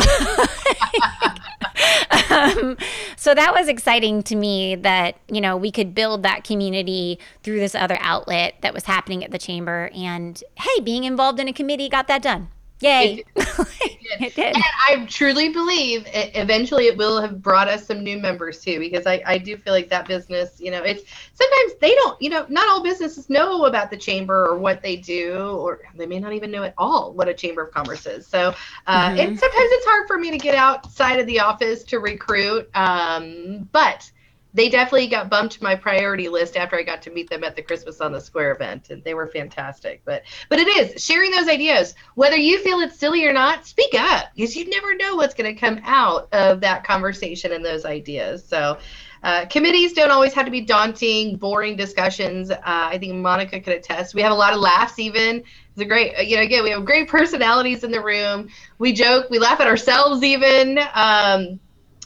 um, 2.30 2.76
so 3.16 3.34
that 3.34 3.54
was 3.54 3.68
exciting 3.68 4.22
to 4.24 4.36
me 4.36 4.74
that, 4.76 5.16
you 5.28 5.40
know, 5.40 5.56
we 5.56 5.70
could 5.70 5.94
build 5.94 6.22
that 6.22 6.44
community 6.44 7.18
through 7.42 7.60
this 7.60 7.74
other 7.74 7.96
outlet 8.00 8.56
that 8.60 8.74
was 8.74 8.84
happening 8.84 9.24
at 9.24 9.30
the 9.30 9.38
chamber. 9.38 9.90
And 9.94 10.42
hey, 10.56 10.80
being 10.82 11.04
involved 11.04 11.40
in 11.40 11.48
a 11.48 11.52
committee 11.52 11.88
got 11.88 12.06
that 12.08 12.22
done. 12.22 12.48
Yay. 12.84 13.24
It 13.34 13.34
did. 13.34 14.22
it 14.22 14.34
did. 14.34 14.54
And 14.54 14.64
I 14.88 15.06
truly 15.06 15.48
believe 15.48 16.06
it, 16.06 16.32
eventually 16.34 16.86
it 16.86 16.96
will 16.96 17.20
have 17.20 17.40
brought 17.42 17.66
us 17.66 17.86
some 17.86 18.04
new 18.04 18.18
members 18.18 18.60
too, 18.60 18.78
because 18.78 19.06
I, 19.06 19.22
I 19.26 19.38
do 19.38 19.56
feel 19.56 19.72
like 19.72 19.88
that 19.88 20.06
business, 20.06 20.60
you 20.60 20.70
know, 20.70 20.82
it's 20.82 21.02
sometimes 21.32 21.80
they 21.80 21.94
don't, 21.94 22.20
you 22.20 22.28
know, 22.28 22.44
not 22.50 22.68
all 22.68 22.82
businesses 22.82 23.30
know 23.30 23.64
about 23.64 23.90
the 23.90 23.96
chamber 23.96 24.46
or 24.46 24.58
what 24.58 24.82
they 24.82 24.96
do, 24.96 25.38
or 25.58 25.80
they 25.94 26.06
may 26.06 26.20
not 26.20 26.34
even 26.34 26.50
know 26.50 26.62
at 26.62 26.74
all 26.76 27.14
what 27.14 27.26
a 27.26 27.34
chamber 27.34 27.62
of 27.62 27.72
commerce 27.72 28.04
is. 28.04 28.26
So, 28.26 28.54
uh, 28.86 29.08
mm-hmm. 29.08 29.34
sometimes 29.34 29.38
it's 29.72 29.86
hard 29.86 30.06
for 30.06 30.18
me 30.18 30.30
to 30.30 30.38
get 30.38 30.54
outside 30.54 31.18
of 31.18 31.26
the 31.26 31.40
office 31.40 31.84
to 31.84 32.00
recruit. 32.00 32.68
Um, 32.74 33.66
but 33.72 34.10
they 34.54 34.68
definitely 34.68 35.08
got 35.08 35.28
bumped 35.28 35.54
to 35.54 35.62
my 35.62 35.74
priority 35.74 36.28
list 36.28 36.56
after 36.56 36.76
I 36.76 36.84
got 36.84 37.02
to 37.02 37.10
meet 37.10 37.28
them 37.28 37.42
at 37.42 37.56
the 37.56 37.62
Christmas 37.62 38.00
on 38.00 38.12
the 38.12 38.20
Square 38.20 38.52
event, 38.52 38.90
and 38.90 39.02
they 39.02 39.12
were 39.12 39.26
fantastic. 39.26 40.02
But 40.04 40.22
but 40.48 40.60
it 40.60 40.68
is 40.68 41.02
sharing 41.04 41.32
those 41.32 41.48
ideas, 41.48 41.94
whether 42.14 42.36
you 42.36 42.62
feel 42.62 42.78
it's 42.78 42.98
silly 42.98 43.26
or 43.26 43.32
not. 43.32 43.66
Speak 43.66 43.94
up, 43.94 44.28
because 44.34 44.56
you 44.56 44.68
never 44.70 44.94
know 44.94 45.16
what's 45.16 45.34
going 45.34 45.52
to 45.52 45.60
come 45.60 45.80
out 45.84 46.28
of 46.32 46.60
that 46.60 46.84
conversation 46.84 47.52
and 47.52 47.64
those 47.64 47.84
ideas. 47.84 48.44
So. 48.44 48.78
Uh, 49.22 49.46
committees 49.46 49.94
don't 49.94 50.10
always 50.10 50.34
have 50.34 50.44
to 50.44 50.50
be 50.50 50.60
daunting, 50.60 51.36
boring 51.36 51.76
discussions. 51.76 52.50
Uh, 52.50 52.58
I 52.62 52.98
think 52.98 53.14
Monica 53.14 53.58
could 53.58 53.72
attest. 53.72 54.14
We 54.14 54.20
have 54.20 54.32
a 54.32 54.34
lot 54.34 54.52
of 54.52 54.60
laughs. 54.60 54.98
Even 54.98 55.36
it's 55.36 55.80
a 55.80 55.86
great, 55.86 56.28
you 56.28 56.36
know, 56.36 56.42
again, 56.42 56.62
we 56.62 56.68
have 56.68 56.84
great 56.84 57.08
personalities 57.08 57.84
in 57.84 57.90
the 57.90 58.02
room. 58.02 58.50
We 58.78 58.92
joke, 58.92 59.30
we 59.30 59.38
laugh 59.38 59.60
at 59.60 59.66
ourselves. 59.66 60.22
Even 60.22 60.78
um, 60.92 61.58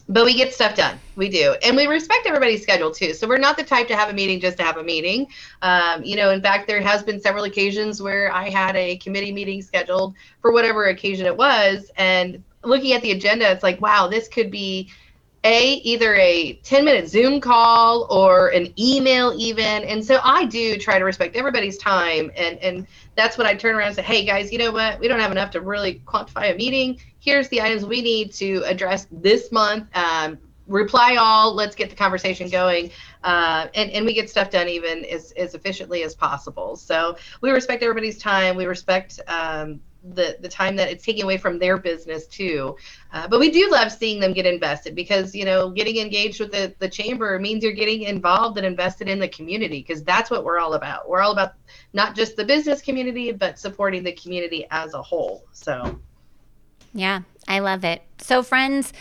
but 0.09 0.25
we 0.25 0.35
get 0.35 0.55
stuff 0.55 0.75
done. 0.75 0.99
We 1.17 1.29
do, 1.29 1.55
and 1.63 1.77
we 1.77 1.87
respect 1.87 2.27
everybody's 2.27 2.63
schedule 2.63 2.91
too. 2.91 3.13
So 3.13 3.29
we're 3.29 3.39
not 3.39 3.57
the 3.57 3.65
type 3.65 3.89
to 3.89 3.97
have 3.97 4.09
a 4.09 4.13
meeting 4.13 4.41
just 4.41 4.57
to 4.59 4.63
have 4.63 4.77
a 4.77 4.83
meeting. 4.83 5.27
Um, 5.63 6.03
you 6.03 6.17
know, 6.17 6.31
in 6.31 6.41
fact, 6.41 6.67
there 6.67 6.81
has 6.81 7.03
been 7.03 7.21
several 7.21 7.45
occasions 7.45 8.01
where 8.01 8.33
I 8.33 8.49
had 8.49 8.75
a 8.77 8.97
committee 8.97 9.33
meeting 9.33 9.61
scheduled 9.63 10.15
for 10.41 10.53
whatever 10.53 10.87
occasion 10.87 11.27
it 11.27 11.37
was, 11.37 11.91
and 11.97 12.43
looking 12.65 12.93
at 12.93 13.03
the 13.03 13.13
agenda, 13.13 13.51
it's 13.51 13.63
like, 13.63 13.81
wow, 13.81 14.09
this 14.09 14.29
could 14.29 14.51
be 14.51 14.91
a 15.45 15.75
either 15.75 16.17
a 16.17 16.55
10 16.65 16.85
minute 16.85 17.09
zoom 17.09 17.41
call 17.41 18.09
or 18.11 18.49
an 18.49 18.73
email 18.77 19.33
even 19.37 19.85
and 19.85 20.05
so 20.05 20.19
i 20.25 20.45
do 20.45 20.77
try 20.77 20.99
to 20.99 21.05
respect 21.05 21.37
everybody's 21.37 21.79
time 21.79 22.31
and 22.37 22.59
and 22.59 22.87
that's 23.15 23.39
when 23.39 23.47
i 23.47 23.55
turn 23.55 23.77
around 23.77 23.87
and 23.87 23.97
say 23.97 24.03
hey 24.03 24.25
guys 24.25 24.51
you 24.51 24.59
know 24.59 24.73
what 24.73 24.99
we 24.99 25.07
don't 25.07 25.21
have 25.21 25.31
enough 25.31 25.51
to 25.53 25.61
really 25.61 26.03
quantify 26.07 26.53
a 26.53 26.57
meeting 26.57 26.99
here's 27.21 27.49
the 27.49 27.61
items 27.61 27.85
we 27.85 28.03
need 28.03 28.33
to 28.33 28.63
address 28.67 29.07
this 29.11 29.51
month 29.53 29.87
um, 29.97 30.39
reply 30.67 31.17
all 31.17 31.55
let's 31.55 31.75
get 31.75 31.91
the 31.91 31.97
conversation 31.97 32.49
going 32.49 32.91
uh, 33.25 33.67
and, 33.75 33.91
and 33.91 34.05
we 34.05 34.13
get 34.13 34.29
stuff 34.29 34.51
done 34.51 34.69
even 34.69 35.05
as, 35.07 35.33
as 35.33 35.55
efficiently 35.55 36.03
as 36.03 36.15
possible 36.15 36.77
so 36.77 37.17
we 37.41 37.51
respect 37.51 37.83
everybody's 37.83 38.19
time 38.19 38.57
we 38.57 38.67
respect 38.67 39.21
um, 39.29 39.81
the 40.15 40.37
the 40.41 40.49
time 40.49 40.77
that 40.77 40.89
it's 40.89 41.05
taking 41.05 41.25
away 41.25 41.37
from 41.37 41.59
their 41.59 41.77
business 41.77 42.27
too. 42.27 42.77
Uh, 43.13 43.27
but 43.29 43.41
we 43.41 43.51
do 43.51 43.71
love 43.71 43.91
seeing 43.91 44.21
them 44.21 44.33
get 44.33 44.47
invested 44.47 44.95
because 44.95 45.35
you 45.35 45.45
know 45.45 45.71
getting 45.71 45.97
engaged 45.99 46.41
with 46.41 46.53
the 46.53 46.75
the 46.79 46.89
chamber 46.89 47.39
means 47.39 47.63
you're 47.63 47.73
getting 47.73 48.03
involved 48.03 48.57
and 48.59 48.67
invested 48.67 49.09
in 49.09 49.19
the 49.19 49.29
community 49.29 49.81
because 49.81 50.03
that's 50.05 50.31
what 50.31 50.45
we're 50.45 50.59
all 50.59 50.75
about. 50.75 51.09
We're 51.09 51.21
all 51.21 51.33
about 51.33 51.55
not 51.93 52.15
just 52.15 52.37
the 52.37 52.45
business 52.45 52.81
community 52.81 53.33
but 53.33 53.59
supporting 53.59 54.03
the 54.03 54.13
community 54.13 54.67
as 54.71 54.95
a 54.95 55.03
whole. 55.03 55.45
So 55.53 55.99
yeah, 56.93 57.21
I 57.47 57.61
love 57.61 57.85
it. 57.85 58.03
So 58.19 58.43
friends, 58.43 58.93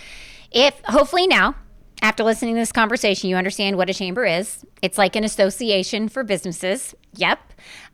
if 0.52 0.80
hopefully 0.86 1.28
now 1.28 1.56
after 2.02 2.24
listening 2.24 2.56
to 2.56 2.62
this 2.62 2.72
conversation, 2.72 3.30
you 3.30 3.36
understand 3.36 3.76
what 3.76 3.90
a 3.90 3.94
chamber 3.94 4.26
is. 4.26 4.64
It's 4.82 4.98
like 4.98 5.16
an 5.16 5.24
association 5.24 6.10
for 6.10 6.24
businesses. 6.24 6.94
Yep. 7.16 7.40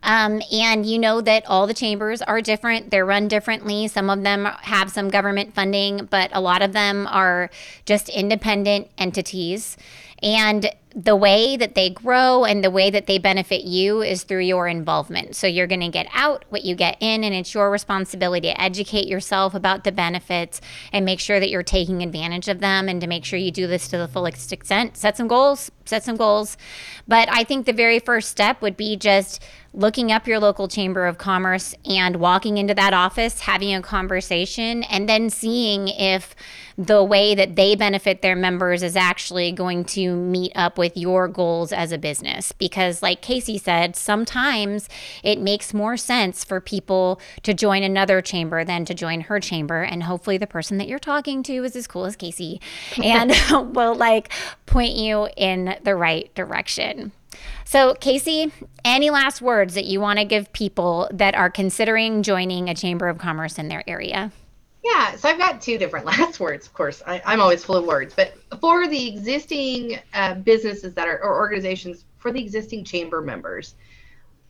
Um, 0.02 0.42
and 0.52 0.84
you 0.84 0.98
know 0.98 1.22
that 1.22 1.44
all 1.46 1.66
the 1.66 1.74
chambers 1.74 2.20
are 2.20 2.42
different. 2.42 2.90
They're 2.90 3.06
run 3.06 3.28
differently. 3.28 3.88
Some 3.88 4.10
of 4.10 4.22
them 4.22 4.44
have 4.62 4.90
some 4.90 5.08
government 5.08 5.54
funding, 5.54 6.06
but 6.10 6.30
a 6.34 6.40
lot 6.40 6.60
of 6.60 6.72
them 6.72 7.06
are 7.06 7.48
just 7.86 8.10
independent 8.10 8.90
entities. 8.98 9.78
And 10.22 10.70
the 10.94 11.16
way 11.16 11.56
that 11.56 11.74
they 11.74 11.90
grow 11.90 12.44
and 12.44 12.62
the 12.62 12.70
way 12.70 12.88
that 12.88 13.06
they 13.06 13.18
benefit 13.18 13.64
you 13.64 14.00
is 14.00 14.22
through 14.22 14.42
your 14.42 14.68
involvement. 14.68 15.34
So 15.34 15.48
you're 15.48 15.66
going 15.66 15.80
to 15.80 15.88
get 15.88 16.06
out 16.14 16.44
what 16.50 16.64
you 16.64 16.76
get 16.76 16.96
in, 17.00 17.24
and 17.24 17.34
it's 17.34 17.52
your 17.52 17.68
responsibility 17.70 18.48
to 18.48 18.60
educate 18.60 19.08
yourself 19.08 19.54
about 19.54 19.82
the 19.82 19.90
benefits 19.90 20.60
and 20.92 21.04
make 21.04 21.18
sure 21.18 21.40
that 21.40 21.50
you're 21.50 21.64
taking 21.64 22.02
advantage 22.02 22.46
of 22.48 22.60
them 22.60 22.88
and 22.88 23.00
to 23.00 23.08
make 23.08 23.24
sure 23.24 23.38
you 23.38 23.50
do 23.50 23.66
this 23.66 23.88
to 23.88 23.98
the 23.98 24.06
fullest 24.06 24.52
extent. 24.52 24.96
Set 24.96 25.16
some 25.16 25.26
goals, 25.26 25.72
set 25.84 26.04
some 26.04 26.16
goals. 26.16 26.56
But 27.08 27.28
I 27.28 27.42
think 27.42 27.66
the 27.66 27.72
very 27.72 27.98
first 27.98 28.30
step 28.30 28.62
would 28.62 28.76
be 28.76 28.96
just 28.96 29.42
looking 29.74 30.12
up 30.12 30.26
your 30.26 30.38
local 30.38 30.68
chamber 30.68 31.06
of 31.06 31.18
commerce 31.18 31.74
and 31.84 32.16
walking 32.16 32.58
into 32.58 32.74
that 32.74 32.94
office, 32.94 33.40
having 33.40 33.74
a 33.74 33.82
conversation, 33.82 34.84
and 34.84 35.08
then 35.08 35.28
seeing 35.28 35.88
if 35.88 36.34
the 36.76 37.02
way 37.04 37.34
that 37.34 37.56
they 37.56 37.74
benefit 37.74 38.22
their 38.22 38.34
members 38.34 38.82
is 38.82 38.96
actually 38.96 39.52
going 39.52 39.84
to 39.84 40.14
meet 40.16 40.52
up 40.54 40.78
with 40.78 40.96
your 40.96 41.28
goals 41.28 41.72
as 41.72 41.92
a 41.92 41.98
business. 41.98 42.52
Because, 42.52 43.02
like 43.02 43.20
K.C. 43.20 43.58
said, 43.58 43.96
sometimes 43.96 44.88
it 45.22 45.40
makes 45.40 45.74
more 45.74 45.96
sense 45.96 46.44
for 46.44 46.60
people 46.60 47.20
to 47.42 47.52
join 47.52 47.82
another 47.82 48.22
chamber 48.22 48.64
than 48.64 48.84
to 48.86 48.94
join 48.94 49.22
her 49.22 49.40
chamber. 49.40 49.82
And 49.82 50.04
hopefully, 50.04 50.38
the 50.38 50.46
person 50.46 50.78
that 50.78 50.88
you're 50.88 50.98
talking 50.98 51.42
to 51.44 51.64
is 51.64 51.76
as 51.76 51.86
cool 51.86 52.04
as 52.04 52.16
K.C. 52.16 52.60
and 53.02 53.32
will 53.74 53.94
like 53.94 54.30
point 54.66 54.94
you 54.94 55.28
in 55.36 55.76
the 55.82 55.94
right 55.94 56.32
direction. 56.34 57.12
So, 57.64 57.94
K.C., 57.94 58.52
any 58.84 59.10
last 59.10 59.42
words 59.42 59.74
that 59.74 59.84
you 59.84 60.00
want 60.00 60.18
to 60.18 60.24
give 60.24 60.52
people 60.52 61.08
that 61.12 61.34
are 61.34 61.50
considering 61.50 62.22
joining 62.22 62.68
a 62.68 62.74
chamber 62.74 63.08
of 63.08 63.18
commerce 63.18 63.58
in 63.58 63.68
their 63.68 63.82
area? 63.88 64.32
Yeah, 64.84 65.16
so 65.16 65.28
I've 65.28 65.38
got 65.38 65.62
two 65.62 65.78
different 65.78 66.06
last 66.18 66.40
words, 66.40 66.66
of 66.66 66.74
course. 66.74 67.02
I, 67.06 67.22
am 67.24 67.40
always 67.40 67.64
full 67.64 67.76
of 67.76 67.84
words, 67.84 68.14
but 68.14 68.34
for 68.60 68.86
the 68.86 69.08
existing 69.08 69.98
uh, 70.12 70.34
businesses 70.34 70.94
that 70.94 71.08
are 71.08 71.22
or 71.22 71.36
organizations 71.36 72.04
for 72.18 72.30
the 72.30 72.40
existing 72.40 72.84
chamber 72.84 73.20
members 73.20 73.74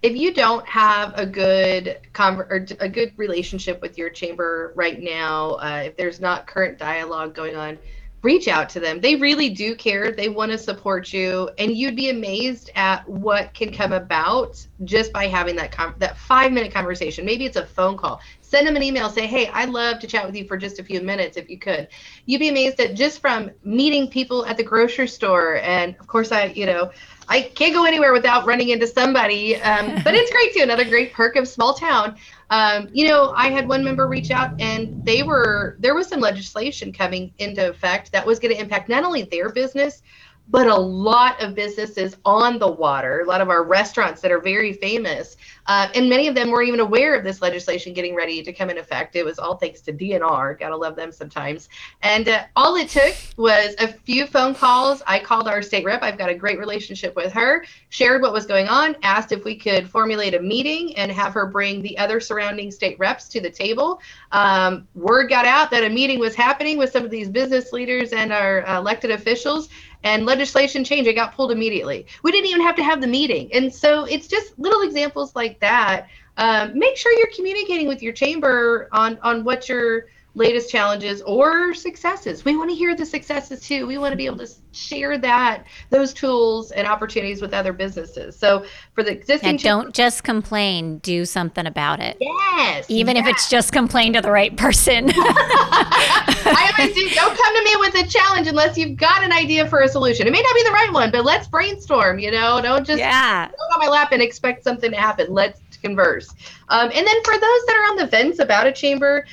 if 0.04 0.14
you 0.14 0.34
don't 0.34 0.68
have 0.68 1.14
a 1.16 1.24
good 1.24 1.98
conver- 2.12 2.46
or 2.50 2.66
a 2.78 2.90
good 2.90 3.14
relationship 3.16 3.80
with 3.80 3.96
your 3.96 4.10
chamber 4.10 4.74
right 4.76 5.02
now, 5.02 5.52
uh, 5.52 5.84
if 5.86 5.96
there's 5.96 6.20
not 6.20 6.46
current 6.46 6.78
dialogue 6.78 7.34
going 7.34 7.56
on, 7.56 7.78
reach 8.24 8.48
out 8.48 8.70
to 8.70 8.80
them. 8.80 9.00
They 9.00 9.16
really 9.16 9.50
do 9.50 9.76
care. 9.76 10.10
They 10.10 10.30
want 10.30 10.50
to 10.50 10.56
support 10.56 11.12
you, 11.12 11.50
and 11.58 11.76
you'd 11.76 11.94
be 11.94 12.08
amazed 12.08 12.70
at 12.74 13.06
what 13.06 13.52
can 13.52 13.70
come 13.70 13.92
about 13.92 14.66
just 14.84 15.12
by 15.12 15.26
having 15.26 15.54
that 15.56 15.70
com- 15.70 15.94
that 15.98 16.16
five 16.16 16.50
minute 16.50 16.72
conversation. 16.72 17.26
Maybe 17.26 17.44
it's 17.44 17.58
a 17.58 17.66
phone 17.66 17.98
call. 17.98 18.20
Send 18.40 18.66
them 18.66 18.76
an 18.76 18.82
email. 18.82 19.10
Say, 19.10 19.26
hey, 19.26 19.48
I'd 19.48 19.68
love 19.68 19.98
to 19.98 20.06
chat 20.06 20.24
with 20.24 20.34
you 20.34 20.46
for 20.46 20.56
just 20.56 20.78
a 20.78 20.84
few 20.84 21.02
minutes 21.02 21.36
if 21.36 21.50
you 21.50 21.58
could. 21.58 21.88
You'd 22.24 22.38
be 22.38 22.48
amazed 22.48 22.80
at 22.80 22.94
just 22.94 23.20
from 23.20 23.50
meeting 23.62 24.08
people 24.08 24.46
at 24.46 24.56
the 24.56 24.64
grocery 24.64 25.08
store, 25.08 25.56
and 25.56 25.94
of 26.00 26.06
course, 26.06 26.32
I, 26.32 26.46
you 26.46 26.64
know, 26.64 26.90
I 27.28 27.42
can't 27.42 27.74
go 27.74 27.84
anywhere 27.84 28.12
without 28.12 28.46
running 28.46 28.68
into 28.70 28.86
somebody. 28.86 29.56
Um, 29.56 30.02
but 30.04 30.14
it's 30.14 30.30
great 30.30 30.52
too. 30.54 30.62
Another 30.62 30.84
great 30.84 31.12
perk 31.12 31.36
of 31.36 31.48
small 31.48 31.74
town. 31.74 32.16
Um, 32.50 32.88
you 32.92 33.08
know, 33.08 33.32
I 33.36 33.48
had 33.48 33.66
one 33.66 33.82
member 33.82 34.06
reach 34.06 34.30
out 34.30 34.60
and 34.60 35.04
they 35.04 35.22
were 35.22 35.76
there 35.78 35.94
was 35.94 36.08
some 36.08 36.20
legislation 36.20 36.92
coming 36.92 37.32
into 37.38 37.68
effect 37.68 38.12
that 38.12 38.26
was 38.26 38.38
going 38.38 38.54
to 38.54 38.60
impact 38.60 38.88
not 38.88 39.04
only 39.04 39.22
their 39.22 39.50
business 39.50 40.02
but 40.48 40.66
a 40.66 40.74
lot 40.74 41.42
of 41.42 41.54
businesses 41.54 42.16
on 42.24 42.58
the 42.58 42.70
water, 42.70 43.20
a 43.20 43.24
lot 43.24 43.40
of 43.40 43.48
our 43.48 43.64
restaurants 43.64 44.20
that 44.20 44.30
are 44.30 44.40
very 44.40 44.72
famous, 44.74 45.36
uh, 45.66 45.88
and 45.94 46.08
many 46.08 46.28
of 46.28 46.34
them 46.34 46.50
weren't 46.50 46.68
even 46.68 46.80
aware 46.80 47.14
of 47.14 47.24
this 47.24 47.40
legislation 47.40 47.94
getting 47.94 48.14
ready 48.14 48.42
to 48.42 48.52
come 48.52 48.68
in 48.68 48.76
effect. 48.76 49.16
It 49.16 49.24
was 49.24 49.38
all 49.38 49.56
thanks 49.56 49.80
to 49.82 49.92
DNR. 49.92 50.58
Gotta 50.58 50.76
love 50.76 50.96
them 50.96 51.12
sometimes. 51.12 51.68
And 52.02 52.28
uh, 52.28 52.44
all 52.56 52.76
it 52.76 52.90
took 52.90 53.14
was 53.36 53.74
a 53.78 53.88
few 53.88 54.26
phone 54.26 54.54
calls. 54.54 55.02
I 55.06 55.18
called 55.18 55.48
our 55.48 55.62
state 55.62 55.84
rep. 55.84 56.02
I've 56.02 56.18
got 56.18 56.28
a 56.28 56.34
great 56.34 56.58
relationship 56.58 57.16
with 57.16 57.32
her. 57.32 57.64
Shared 57.88 58.20
what 58.20 58.32
was 58.32 58.44
going 58.44 58.68
on. 58.68 58.96
Asked 59.02 59.32
if 59.32 59.44
we 59.44 59.56
could 59.56 59.88
formulate 59.88 60.34
a 60.34 60.40
meeting 60.40 60.94
and 60.96 61.10
have 61.10 61.32
her 61.32 61.46
bring 61.46 61.80
the 61.80 61.96
other 61.96 62.20
surrounding 62.20 62.70
state 62.70 62.98
reps 62.98 63.28
to 63.28 63.40
the 63.40 63.50
table. 63.50 64.00
Um, 64.32 64.86
word 64.94 65.30
got 65.30 65.46
out 65.46 65.70
that 65.70 65.84
a 65.84 65.88
meeting 65.88 66.18
was 66.18 66.34
happening 66.34 66.76
with 66.76 66.90
some 66.90 67.04
of 67.04 67.10
these 67.10 67.28
business 67.28 67.72
leaders 67.72 68.12
and 68.12 68.32
our 68.32 68.62
elected 68.76 69.10
officials 69.10 69.68
and 70.04 70.26
legislation 70.26 70.84
changed. 70.84 71.08
It 71.08 71.14
got 71.14 71.34
pulled 71.34 71.50
immediately. 71.50 72.06
We 72.22 72.30
didn't 72.30 72.48
even 72.50 72.62
have 72.62 72.76
to 72.76 72.84
have 72.84 73.00
the 73.00 73.06
meeting. 73.06 73.52
And 73.52 73.74
so 73.74 74.04
it's 74.04 74.28
just 74.28 74.56
little 74.58 74.82
examples 74.82 75.34
like 75.34 75.58
that. 75.60 76.08
Um, 76.36 76.78
make 76.78 76.96
sure 76.96 77.12
you're 77.12 77.30
communicating 77.34 77.88
with 77.88 78.02
your 78.02 78.12
chamber 78.12 78.88
on 78.92 79.18
on 79.22 79.44
what 79.44 79.68
your 79.68 80.06
latest 80.36 80.68
challenges 80.68 81.22
or 81.22 81.74
successes. 81.74 82.44
We 82.44 82.56
want 82.56 82.70
to 82.70 82.76
hear 82.76 82.96
the 82.96 83.06
successes 83.06 83.60
too. 83.60 83.86
We 83.86 83.98
want 83.98 84.12
to 84.12 84.16
be 84.16 84.26
able 84.26 84.38
to 84.38 84.48
share 84.72 85.16
that 85.18 85.64
those 85.90 86.12
tools 86.12 86.72
and 86.72 86.86
opportunities 86.86 87.40
with 87.40 87.54
other 87.54 87.72
businesses. 87.72 88.36
So 88.36 88.64
for 88.94 89.04
the 89.04 89.12
existing, 89.12 89.50
and 89.50 89.58
don't 89.60 89.94
just 89.94 90.24
complain. 90.24 90.98
Do 90.98 91.24
something 91.24 91.66
about 91.66 92.00
it. 92.00 92.16
Yes, 92.20 92.86
even 92.88 93.16
yes. 93.16 93.26
if 93.26 93.32
it's 93.32 93.48
just 93.48 93.72
complain 93.72 94.12
to 94.14 94.20
the 94.20 94.30
right 94.30 94.56
person. 94.56 95.10
I 95.14 96.72
always 96.78 96.94
do. 96.94 97.08
Don't 97.10 97.36
come 97.36 97.56
to 97.56 97.64
me 97.64 97.76
with 97.78 97.94
a 97.94 98.08
challenge 98.08 98.48
unless 98.48 98.76
you've 98.76 98.96
got 98.96 99.22
an 99.22 99.32
idea 99.32 99.68
for 99.68 99.80
a 99.80 99.88
solution. 99.88 100.26
It 100.26 100.30
may 100.32 100.42
not 100.42 100.54
be 100.54 100.62
the 100.64 100.72
right 100.72 100.92
one, 100.92 101.10
but 101.10 101.24
let's 101.24 101.46
brainstorm. 101.46 102.18
You 102.18 102.32
know, 102.32 102.60
don't 102.60 102.86
just 102.86 102.98
yeah. 102.98 103.48
on 103.72 103.78
my 103.78 103.88
lap 103.88 104.10
and 104.12 104.20
expect 104.20 104.64
something 104.64 104.90
to 104.90 104.96
happen. 104.96 105.32
Let's 105.32 105.60
converse. 105.82 106.34
Um, 106.68 106.90
and 106.92 107.06
then 107.06 107.22
for 107.22 107.34
those 107.34 107.40
that 107.66 107.76
are 107.76 107.90
on 107.90 107.96
the 107.96 108.08
fence 108.08 108.38
about 108.40 108.66
a 108.66 108.72
chamber, 108.72 109.24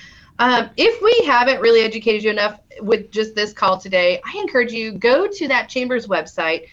um, 0.41 0.71
if 0.75 0.99
we 1.03 1.23
haven't 1.27 1.61
really 1.61 1.81
educated 1.81 2.23
you 2.23 2.31
enough 2.31 2.59
with 2.81 3.11
just 3.11 3.35
this 3.35 3.53
call 3.53 3.77
today, 3.77 4.19
I 4.25 4.39
encourage 4.39 4.71
you 4.71 4.91
go 4.91 5.27
to 5.27 5.47
that 5.47 5.69
chamber's 5.69 6.07
website, 6.07 6.67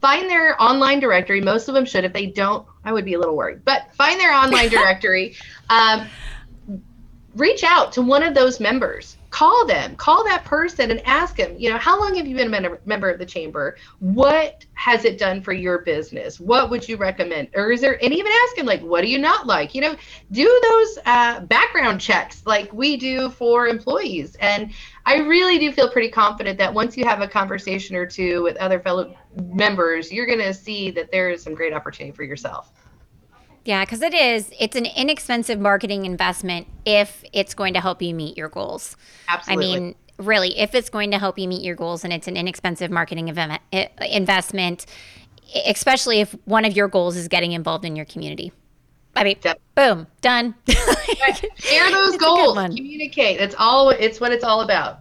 find 0.00 0.28
their 0.30 0.60
online 0.60 1.00
directory. 1.00 1.42
Most 1.42 1.68
of 1.68 1.74
them 1.74 1.84
should. 1.84 2.04
If 2.04 2.14
they 2.14 2.24
don't, 2.24 2.66
I 2.82 2.94
would 2.94 3.04
be 3.04 3.12
a 3.12 3.18
little 3.18 3.36
worried. 3.36 3.62
But 3.62 3.94
find 3.94 4.18
their 4.18 4.32
online 4.32 4.68
directory. 4.70 5.36
Um, 5.68 6.06
reach 7.36 7.62
out 7.62 7.92
to 7.92 8.00
one 8.00 8.22
of 8.22 8.34
those 8.34 8.58
members 8.58 9.18
call 9.34 9.66
them 9.66 9.96
call 9.96 10.22
that 10.22 10.44
person 10.44 10.92
and 10.92 11.04
ask 11.04 11.38
them 11.38 11.56
you 11.58 11.68
know 11.68 11.76
how 11.76 11.98
long 11.98 12.14
have 12.14 12.24
you 12.24 12.36
been 12.36 12.54
a 12.54 12.78
member, 12.86 13.10
of 13.10 13.18
the 13.18 13.26
chamber? 13.26 13.76
What 13.98 14.64
has 14.74 15.04
it 15.04 15.18
done 15.18 15.42
for 15.42 15.52
your 15.52 15.78
business? 15.78 16.38
What 16.38 16.70
would 16.70 16.88
you 16.88 16.96
recommend? 16.96 17.48
Or 17.56 17.72
is 17.72 17.80
there 17.80 17.98
and 18.00 18.14
even 18.14 18.30
ask 18.44 18.54
them 18.54 18.64
like 18.64 18.80
what 18.82 19.00
do 19.00 19.08
you 19.08 19.18
not 19.18 19.44
like? 19.44 19.74
You 19.74 19.80
know 19.80 19.96
do 20.30 20.60
those 20.62 20.98
uh, 21.04 21.40
background 21.40 22.00
checks 22.00 22.46
like 22.46 22.72
we 22.72 22.96
do 22.96 23.28
for 23.28 23.66
employees. 23.66 24.36
And 24.36 24.72
i 25.04 25.16
really 25.16 25.58
do 25.58 25.72
feel 25.72 25.90
pretty 25.90 26.10
confident 26.10 26.56
that 26.58 26.72
once 26.72 26.96
you 26.96 27.04
have 27.04 27.20
a 27.20 27.28
conversation 27.28 27.96
or 27.96 28.06
two 28.06 28.42
with 28.44 28.56
other 28.56 28.80
fellow 28.80 29.14
members 29.36 30.10
you're 30.10 30.26
going 30.26 30.38
to 30.38 30.54
see 30.54 30.90
that 30.90 31.10
there 31.10 31.28
is 31.30 31.42
some 31.42 31.54
great 31.54 31.74
opportunity 31.74 32.14
for 32.14 32.22
yourself 32.22 32.72
yeah, 33.64 33.84
because 33.84 34.02
it 34.02 34.14
is. 34.14 34.50
It's 34.58 34.76
an 34.76 34.86
inexpensive 34.86 35.58
marketing 35.58 36.04
investment 36.04 36.66
if 36.84 37.24
it's 37.32 37.54
going 37.54 37.74
to 37.74 37.80
help 37.80 38.02
you 38.02 38.14
meet 38.14 38.36
your 38.36 38.48
goals. 38.48 38.96
Absolutely. 39.28 39.64
I 39.64 39.78
mean, 39.78 39.94
really, 40.18 40.58
if 40.58 40.74
it's 40.74 40.90
going 40.90 41.10
to 41.12 41.18
help 41.18 41.38
you 41.38 41.48
meet 41.48 41.62
your 41.62 41.74
goals 41.74 42.04
and 42.04 42.12
it's 42.12 42.28
an 42.28 42.36
inexpensive 42.36 42.90
marketing 42.90 43.28
event, 43.28 43.60
investment, 44.10 44.86
especially 45.66 46.20
if 46.20 46.32
one 46.44 46.64
of 46.64 46.76
your 46.76 46.88
goals 46.88 47.16
is 47.16 47.28
getting 47.28 47.52
involved 47.52 47.84
in 47.84 47.96
your 47.96 48.04
community. 48.04 48.52
I 49.16 49.24
mean, 49.24 49.36
boom, 49.76 50.06
done. 50.20 50.54
Share 51.56 51.90
those 51.90 52.16
goals. 52.16 52.56
Communicate. 52.56 53.40
It's 53.40 53.54
all. 53.58 53.90
It's 53.90 54.20
what 54.20 54.32
it's 54.32 54.44
all 54.44 54.60
about. 54.60 54.98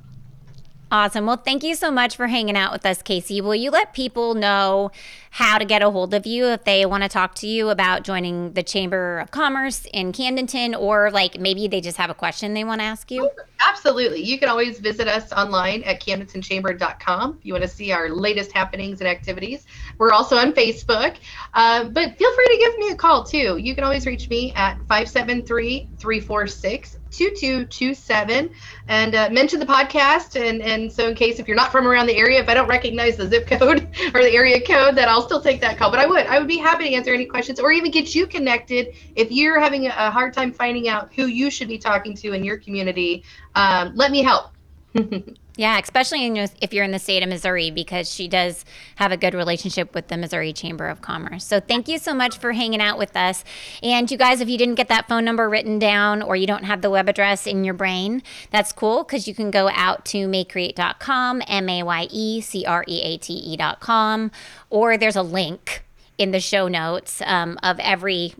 Awesome. 0.94 1.26
Well, 1.26 1.38
thank 1.38 1.64
you 1.64 1.74
so 1.74 1.90
much 1.90 2.16
for 2.16 2.28
hanging 2.28 2.56
out 2.56 2.72
with 2.72 2.86
us, 2.86 3.02
Casey. 3.02 3.42
Will 3.42 3.56
you 3.56 3.72
let 3.72 3.94
people 3.94 4.36
know 4.36 4.92
how 5.32 5.58
to 5.58 5.66
get 5.66 5.82
a 5.82 5.90
hold 5.90 6.14
of 6.14 6.28
you 6.28 6.46
if 6.46 6.66
they 6.66 6.86
want 6.86 7.02
to 7.02 7.10
talk 7.10 7.34
to 7.38 7.48
you 7.48 7.70
about 7.70 8.04
joining 8.04 8.54
the 8.54 8.62
Chamber 8.62 9.18
of 9.18 9.32
Commerce 9.32 9.88
in 9.92 10.12
Camdenton, 10.12 10.80
or 10.80 11.10
like 11.10 11.40
maybe 11.40 11.68
they 11.68 11.82
just 11.82 11.98
have 11.98 12.12
a 12.12 12.14
question 12.14 12.54
they 12.54 12.64
want 12.64 12.80
to 12.80 12.86
ask 12.86 13.10
you? 13.10 13.28
Absolutely. 13.70 14.22
You 14.22 14.40
can 14.40 14.50
always 14.50 14.80
visit 14.80 15.08
us 15.08 15.32
online 15.32 15.84
at 15.84 16.02
camdentonchamber.com 16.02 17.38
if 17.40 17.46
you 17.46 17.54
want 17.54 17.64
to 17.64 17.70
see 17.70 17.92
our 17.92 18.10
latest 18.10 18.52
happenings 18.52 19.00
and 19.00 19.08
activities. 19.08 19.66
We're 19.98 20.12
also 20.12 20.36
on 20.36 20.54
Facebook, 20.54 21.16
uh, 21.54 21.86
but 21.86 22.18
feel 22.18 22.34
free 22.36 22.48
to 22.48 22.58
give 22.58 22.78
me 22.78 22.90
a 22.90 22.96
call 22.96 23.24
too. 23.24 23.58
You 23.58 23.76
can 23.76 23.84
always 23.84 24.06
reach 24.06 24.30
me 24.30 24.54
at 24.54 24.78
573 24.88 25.90
346 25.98 26.98
2227 27.14 28.50
and 28.88 29.16
uh, 29.16 29.30
mention 29.32 29.60
the 29.60 29.66
podcast. 29.66 30.40
And, 30.40 30.62
and 30.62 30.92
so, 30.92 31.08
in 31.08 31.16
case 31.16 31.40
if 31.40 31.48
you're 31.48 31.58
not 31.58 31.72
from 31.72 31.88
around 31.88 32.08
the 32.08 32.18
area, 32.18 32.40
if 32.42 32.50
I 32.50 32.54
don't 32.54 32.68
recognize 32.68 33.18
the 33.18 33.28
zip 33.28 33.48
code 33.60 33.88
or 34.14 34.24
the 34.24 34.32
area 34.32 34.60
code, 34.66 34.96
then 34.96 35.08
I'll 35.08 35.22
still 35.22 35.42
take 35.42 35.62
that 35.62 35.78
call. 35.78 35.92
But 35.92 36.00
I 36.00 36.06
would, 36.06 36.26
I 36.26 36.40
would 36.40 36.48
be 36.48 36.58
happy 36.58 36.90
to 36.90 36.94
answer 36.94 37.14
any 37.14 37.26
questions 37.26 37.60
or 37.60 37.72
even 37.72 37.92
get 37.92 38.16
you 38.16 38.28
connected 38.28 38.96
if 39.16 39.32
you're 39.32 39.60
having 39.60 39.88
a 39.88 40.12
hard 40.12 40.34
time 40.34 40.52
finding 40.52 40.90
out 40.90 41.14
who 41.14 41.28
you 41.28 41.52
should 41.52 41.68
be 41.68 41.78
talking 41.78 42.16
to 42.18 42.34
in 42.34 42.44
your 42.44 42.58
community. 42.58 43.24
Um, 43.56 43.96
let 43.96 44.12
me 44.12 44.24
help. 44.24 44.52
Yeah, 45.56 45.80
especially 45.80 46.26
in, 46.26 46.36
if 46.62 46.74
you're 46.74 46.84
in 46.84 46.92
the 46.92 47.00
state 47.00 47.22
of 47.22 47.30
Missouri, 47.30 47.70
because 47.70 48.12
she 48.12 48.28
does 48.28 48.66
have 48.96 49.12
a 49.12 49.18
good 49.18 49.36
relationship 49.36 49.94
with 49.94 50.08
the 50.08 50.18
Missouri 50.18 50.52
Chamber 50.52 50.88
of 50.88 51.02
Commerce. 51.02 51.46
So 51.46 51.60
thank 51.60 51.88
you 51.88 52.00
so 52.00 52.14
much 52.16 52.40
for 52.40 52.54
hanging 52.54 52.82
out 52.82 52.98
with 52.98 53.16
us. 53.16 53.44
And 53.84 54.10
you 54.10 54.18
guys, 54.18 54.42
if 54.42 54.50
you 54.50 54.58
didn't 54.58 54.76
get 54.76 54.88
that 54.88 55.08
phone 55.08 55.24
number 55.24 55.48
written 55.48 55.78
down 55.78 56.24
or 56.24 56.36
you 56.36 56.48
don't 56.48 56.64
have 56.64 56.82
the 56.82 56.90
web 56.90 57.08
address 57.08 57.46
in 57.46 57.64
your 57.64 57.76
brain, 57.76 58.24
that's 58.50 58.72
cool 58.72 59.04
because 59.04 59.28
you 59.28 59.36
can 59.36 59.52
go 59.52 59.70
out 59.70 60.06
to 60.06 60.28
mayecreate.com, 60.28 61.44
M 61.48 61.70
A 61.70 61.84
Y 61.84 62.08
E 62.10 62.42
C 62.42 62.66
R 62.66 62.84
E 62.88 63.02
A 63.04 63.18
T 63.18 63.34
E.com, 63.34 64.32
or 64.72 64.98
there's 64.98 65.16
a 65.16 65.22
link 65.22 65.84
in 66.18 66.32
the 66.32 66.40
show 66.40 66.68
notes 66.68 67.22
um, 67.26 67.58
of 67.64 67.80
every 67.80 68.34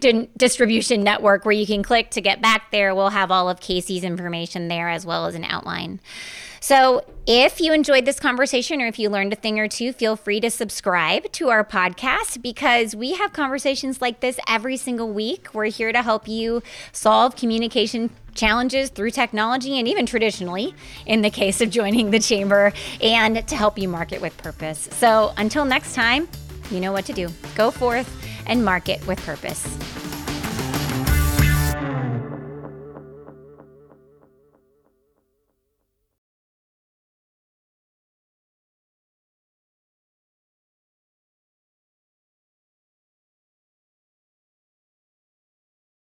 distribution 0.36 1.02
network 1.02 1.44
where 1.44 1.52
you 1.52 1.66
can 1.66 1.82
click 1.82 2.10
to 2.10 2.20
get 2.20 2.42
back 2.42 2.70
there. 2.70 2.94
We'll 2.94 3.10
have 3.10 3.30
all 3.30 3.48
of 3.48 3.60
K.C.'s 3.60 4.04
information 4.04 4.68
there 4.68 4.88
as 4.88 5.06
well 5.06 5.26
as 5.26 5.34
an 5.34 5.44
outline. 5.44 6.00
So, 6.62 7.04
if 7.26 7.58
you 7.58 7.72
enjoyed 7.72 8.04
this 8.04 8.20
conversation 8.20 8.82
or 8.82 8.86
if 8.86 8.98
you 8.98 9.08
learned 9.08 9.32
a 9.32 9.36
thing 9.36 9.58
or 9.58 9.66
two, 9.66 9.94
feel 9.94 10.14
free 10.14 10.40
to 10.40 10.50
subscribe 10.50 11.32
to 11.32 11.48
our 11.48 11.64
podcast 11.64 12.42
because 12.42 12.94
we 12.94 13.14
have 13.14 13.32
conversations 13.32 14.02
like 14.02 14.20
this 14.20 14.38
every 14.46 14.76
single 14.76 15.10
week. 15.10 15.48
We're 15.54 15.66
here 15.66 15.90
to 15.90 16.02
help 16.02 16.28
you 16.28 16.62
solve 16.92 17.34
communication 17.34 18.10
challenges 18.34 18.90
through 18.90 19.12
technology 19.12 19.78
and 19.78 19.88
even 19.88 20.04
traditionally 20.04 20.74
in 21.06 21.22
the 21.22 21.30
case 21.30 21.62
of 21.62 21.70
joining 21.70 22.10
the 22.10 22.20
chamber 22.20 22.72
and 23.00 23.46
to 23.48 23.56
help 23.56 23.78
you 23.78 23.88
market 23.88 24.20
with 24.20 24.36
purpose. 24.36 24.88
So, 24.92 25.32
until 25.38 25.64
next 25.64 25.94
time, 25.94 26.28
you 26.70 26.80
know 26.80 26.92
what 26.92 27.06
to 27.06 27.12
do. 27.12 27.28
Go 27.54 27.70
forth 27.70 28.08
and 28.46 28.64
market 28.64 29.06
with 29.06 29.20
purpose. 29.24 29.99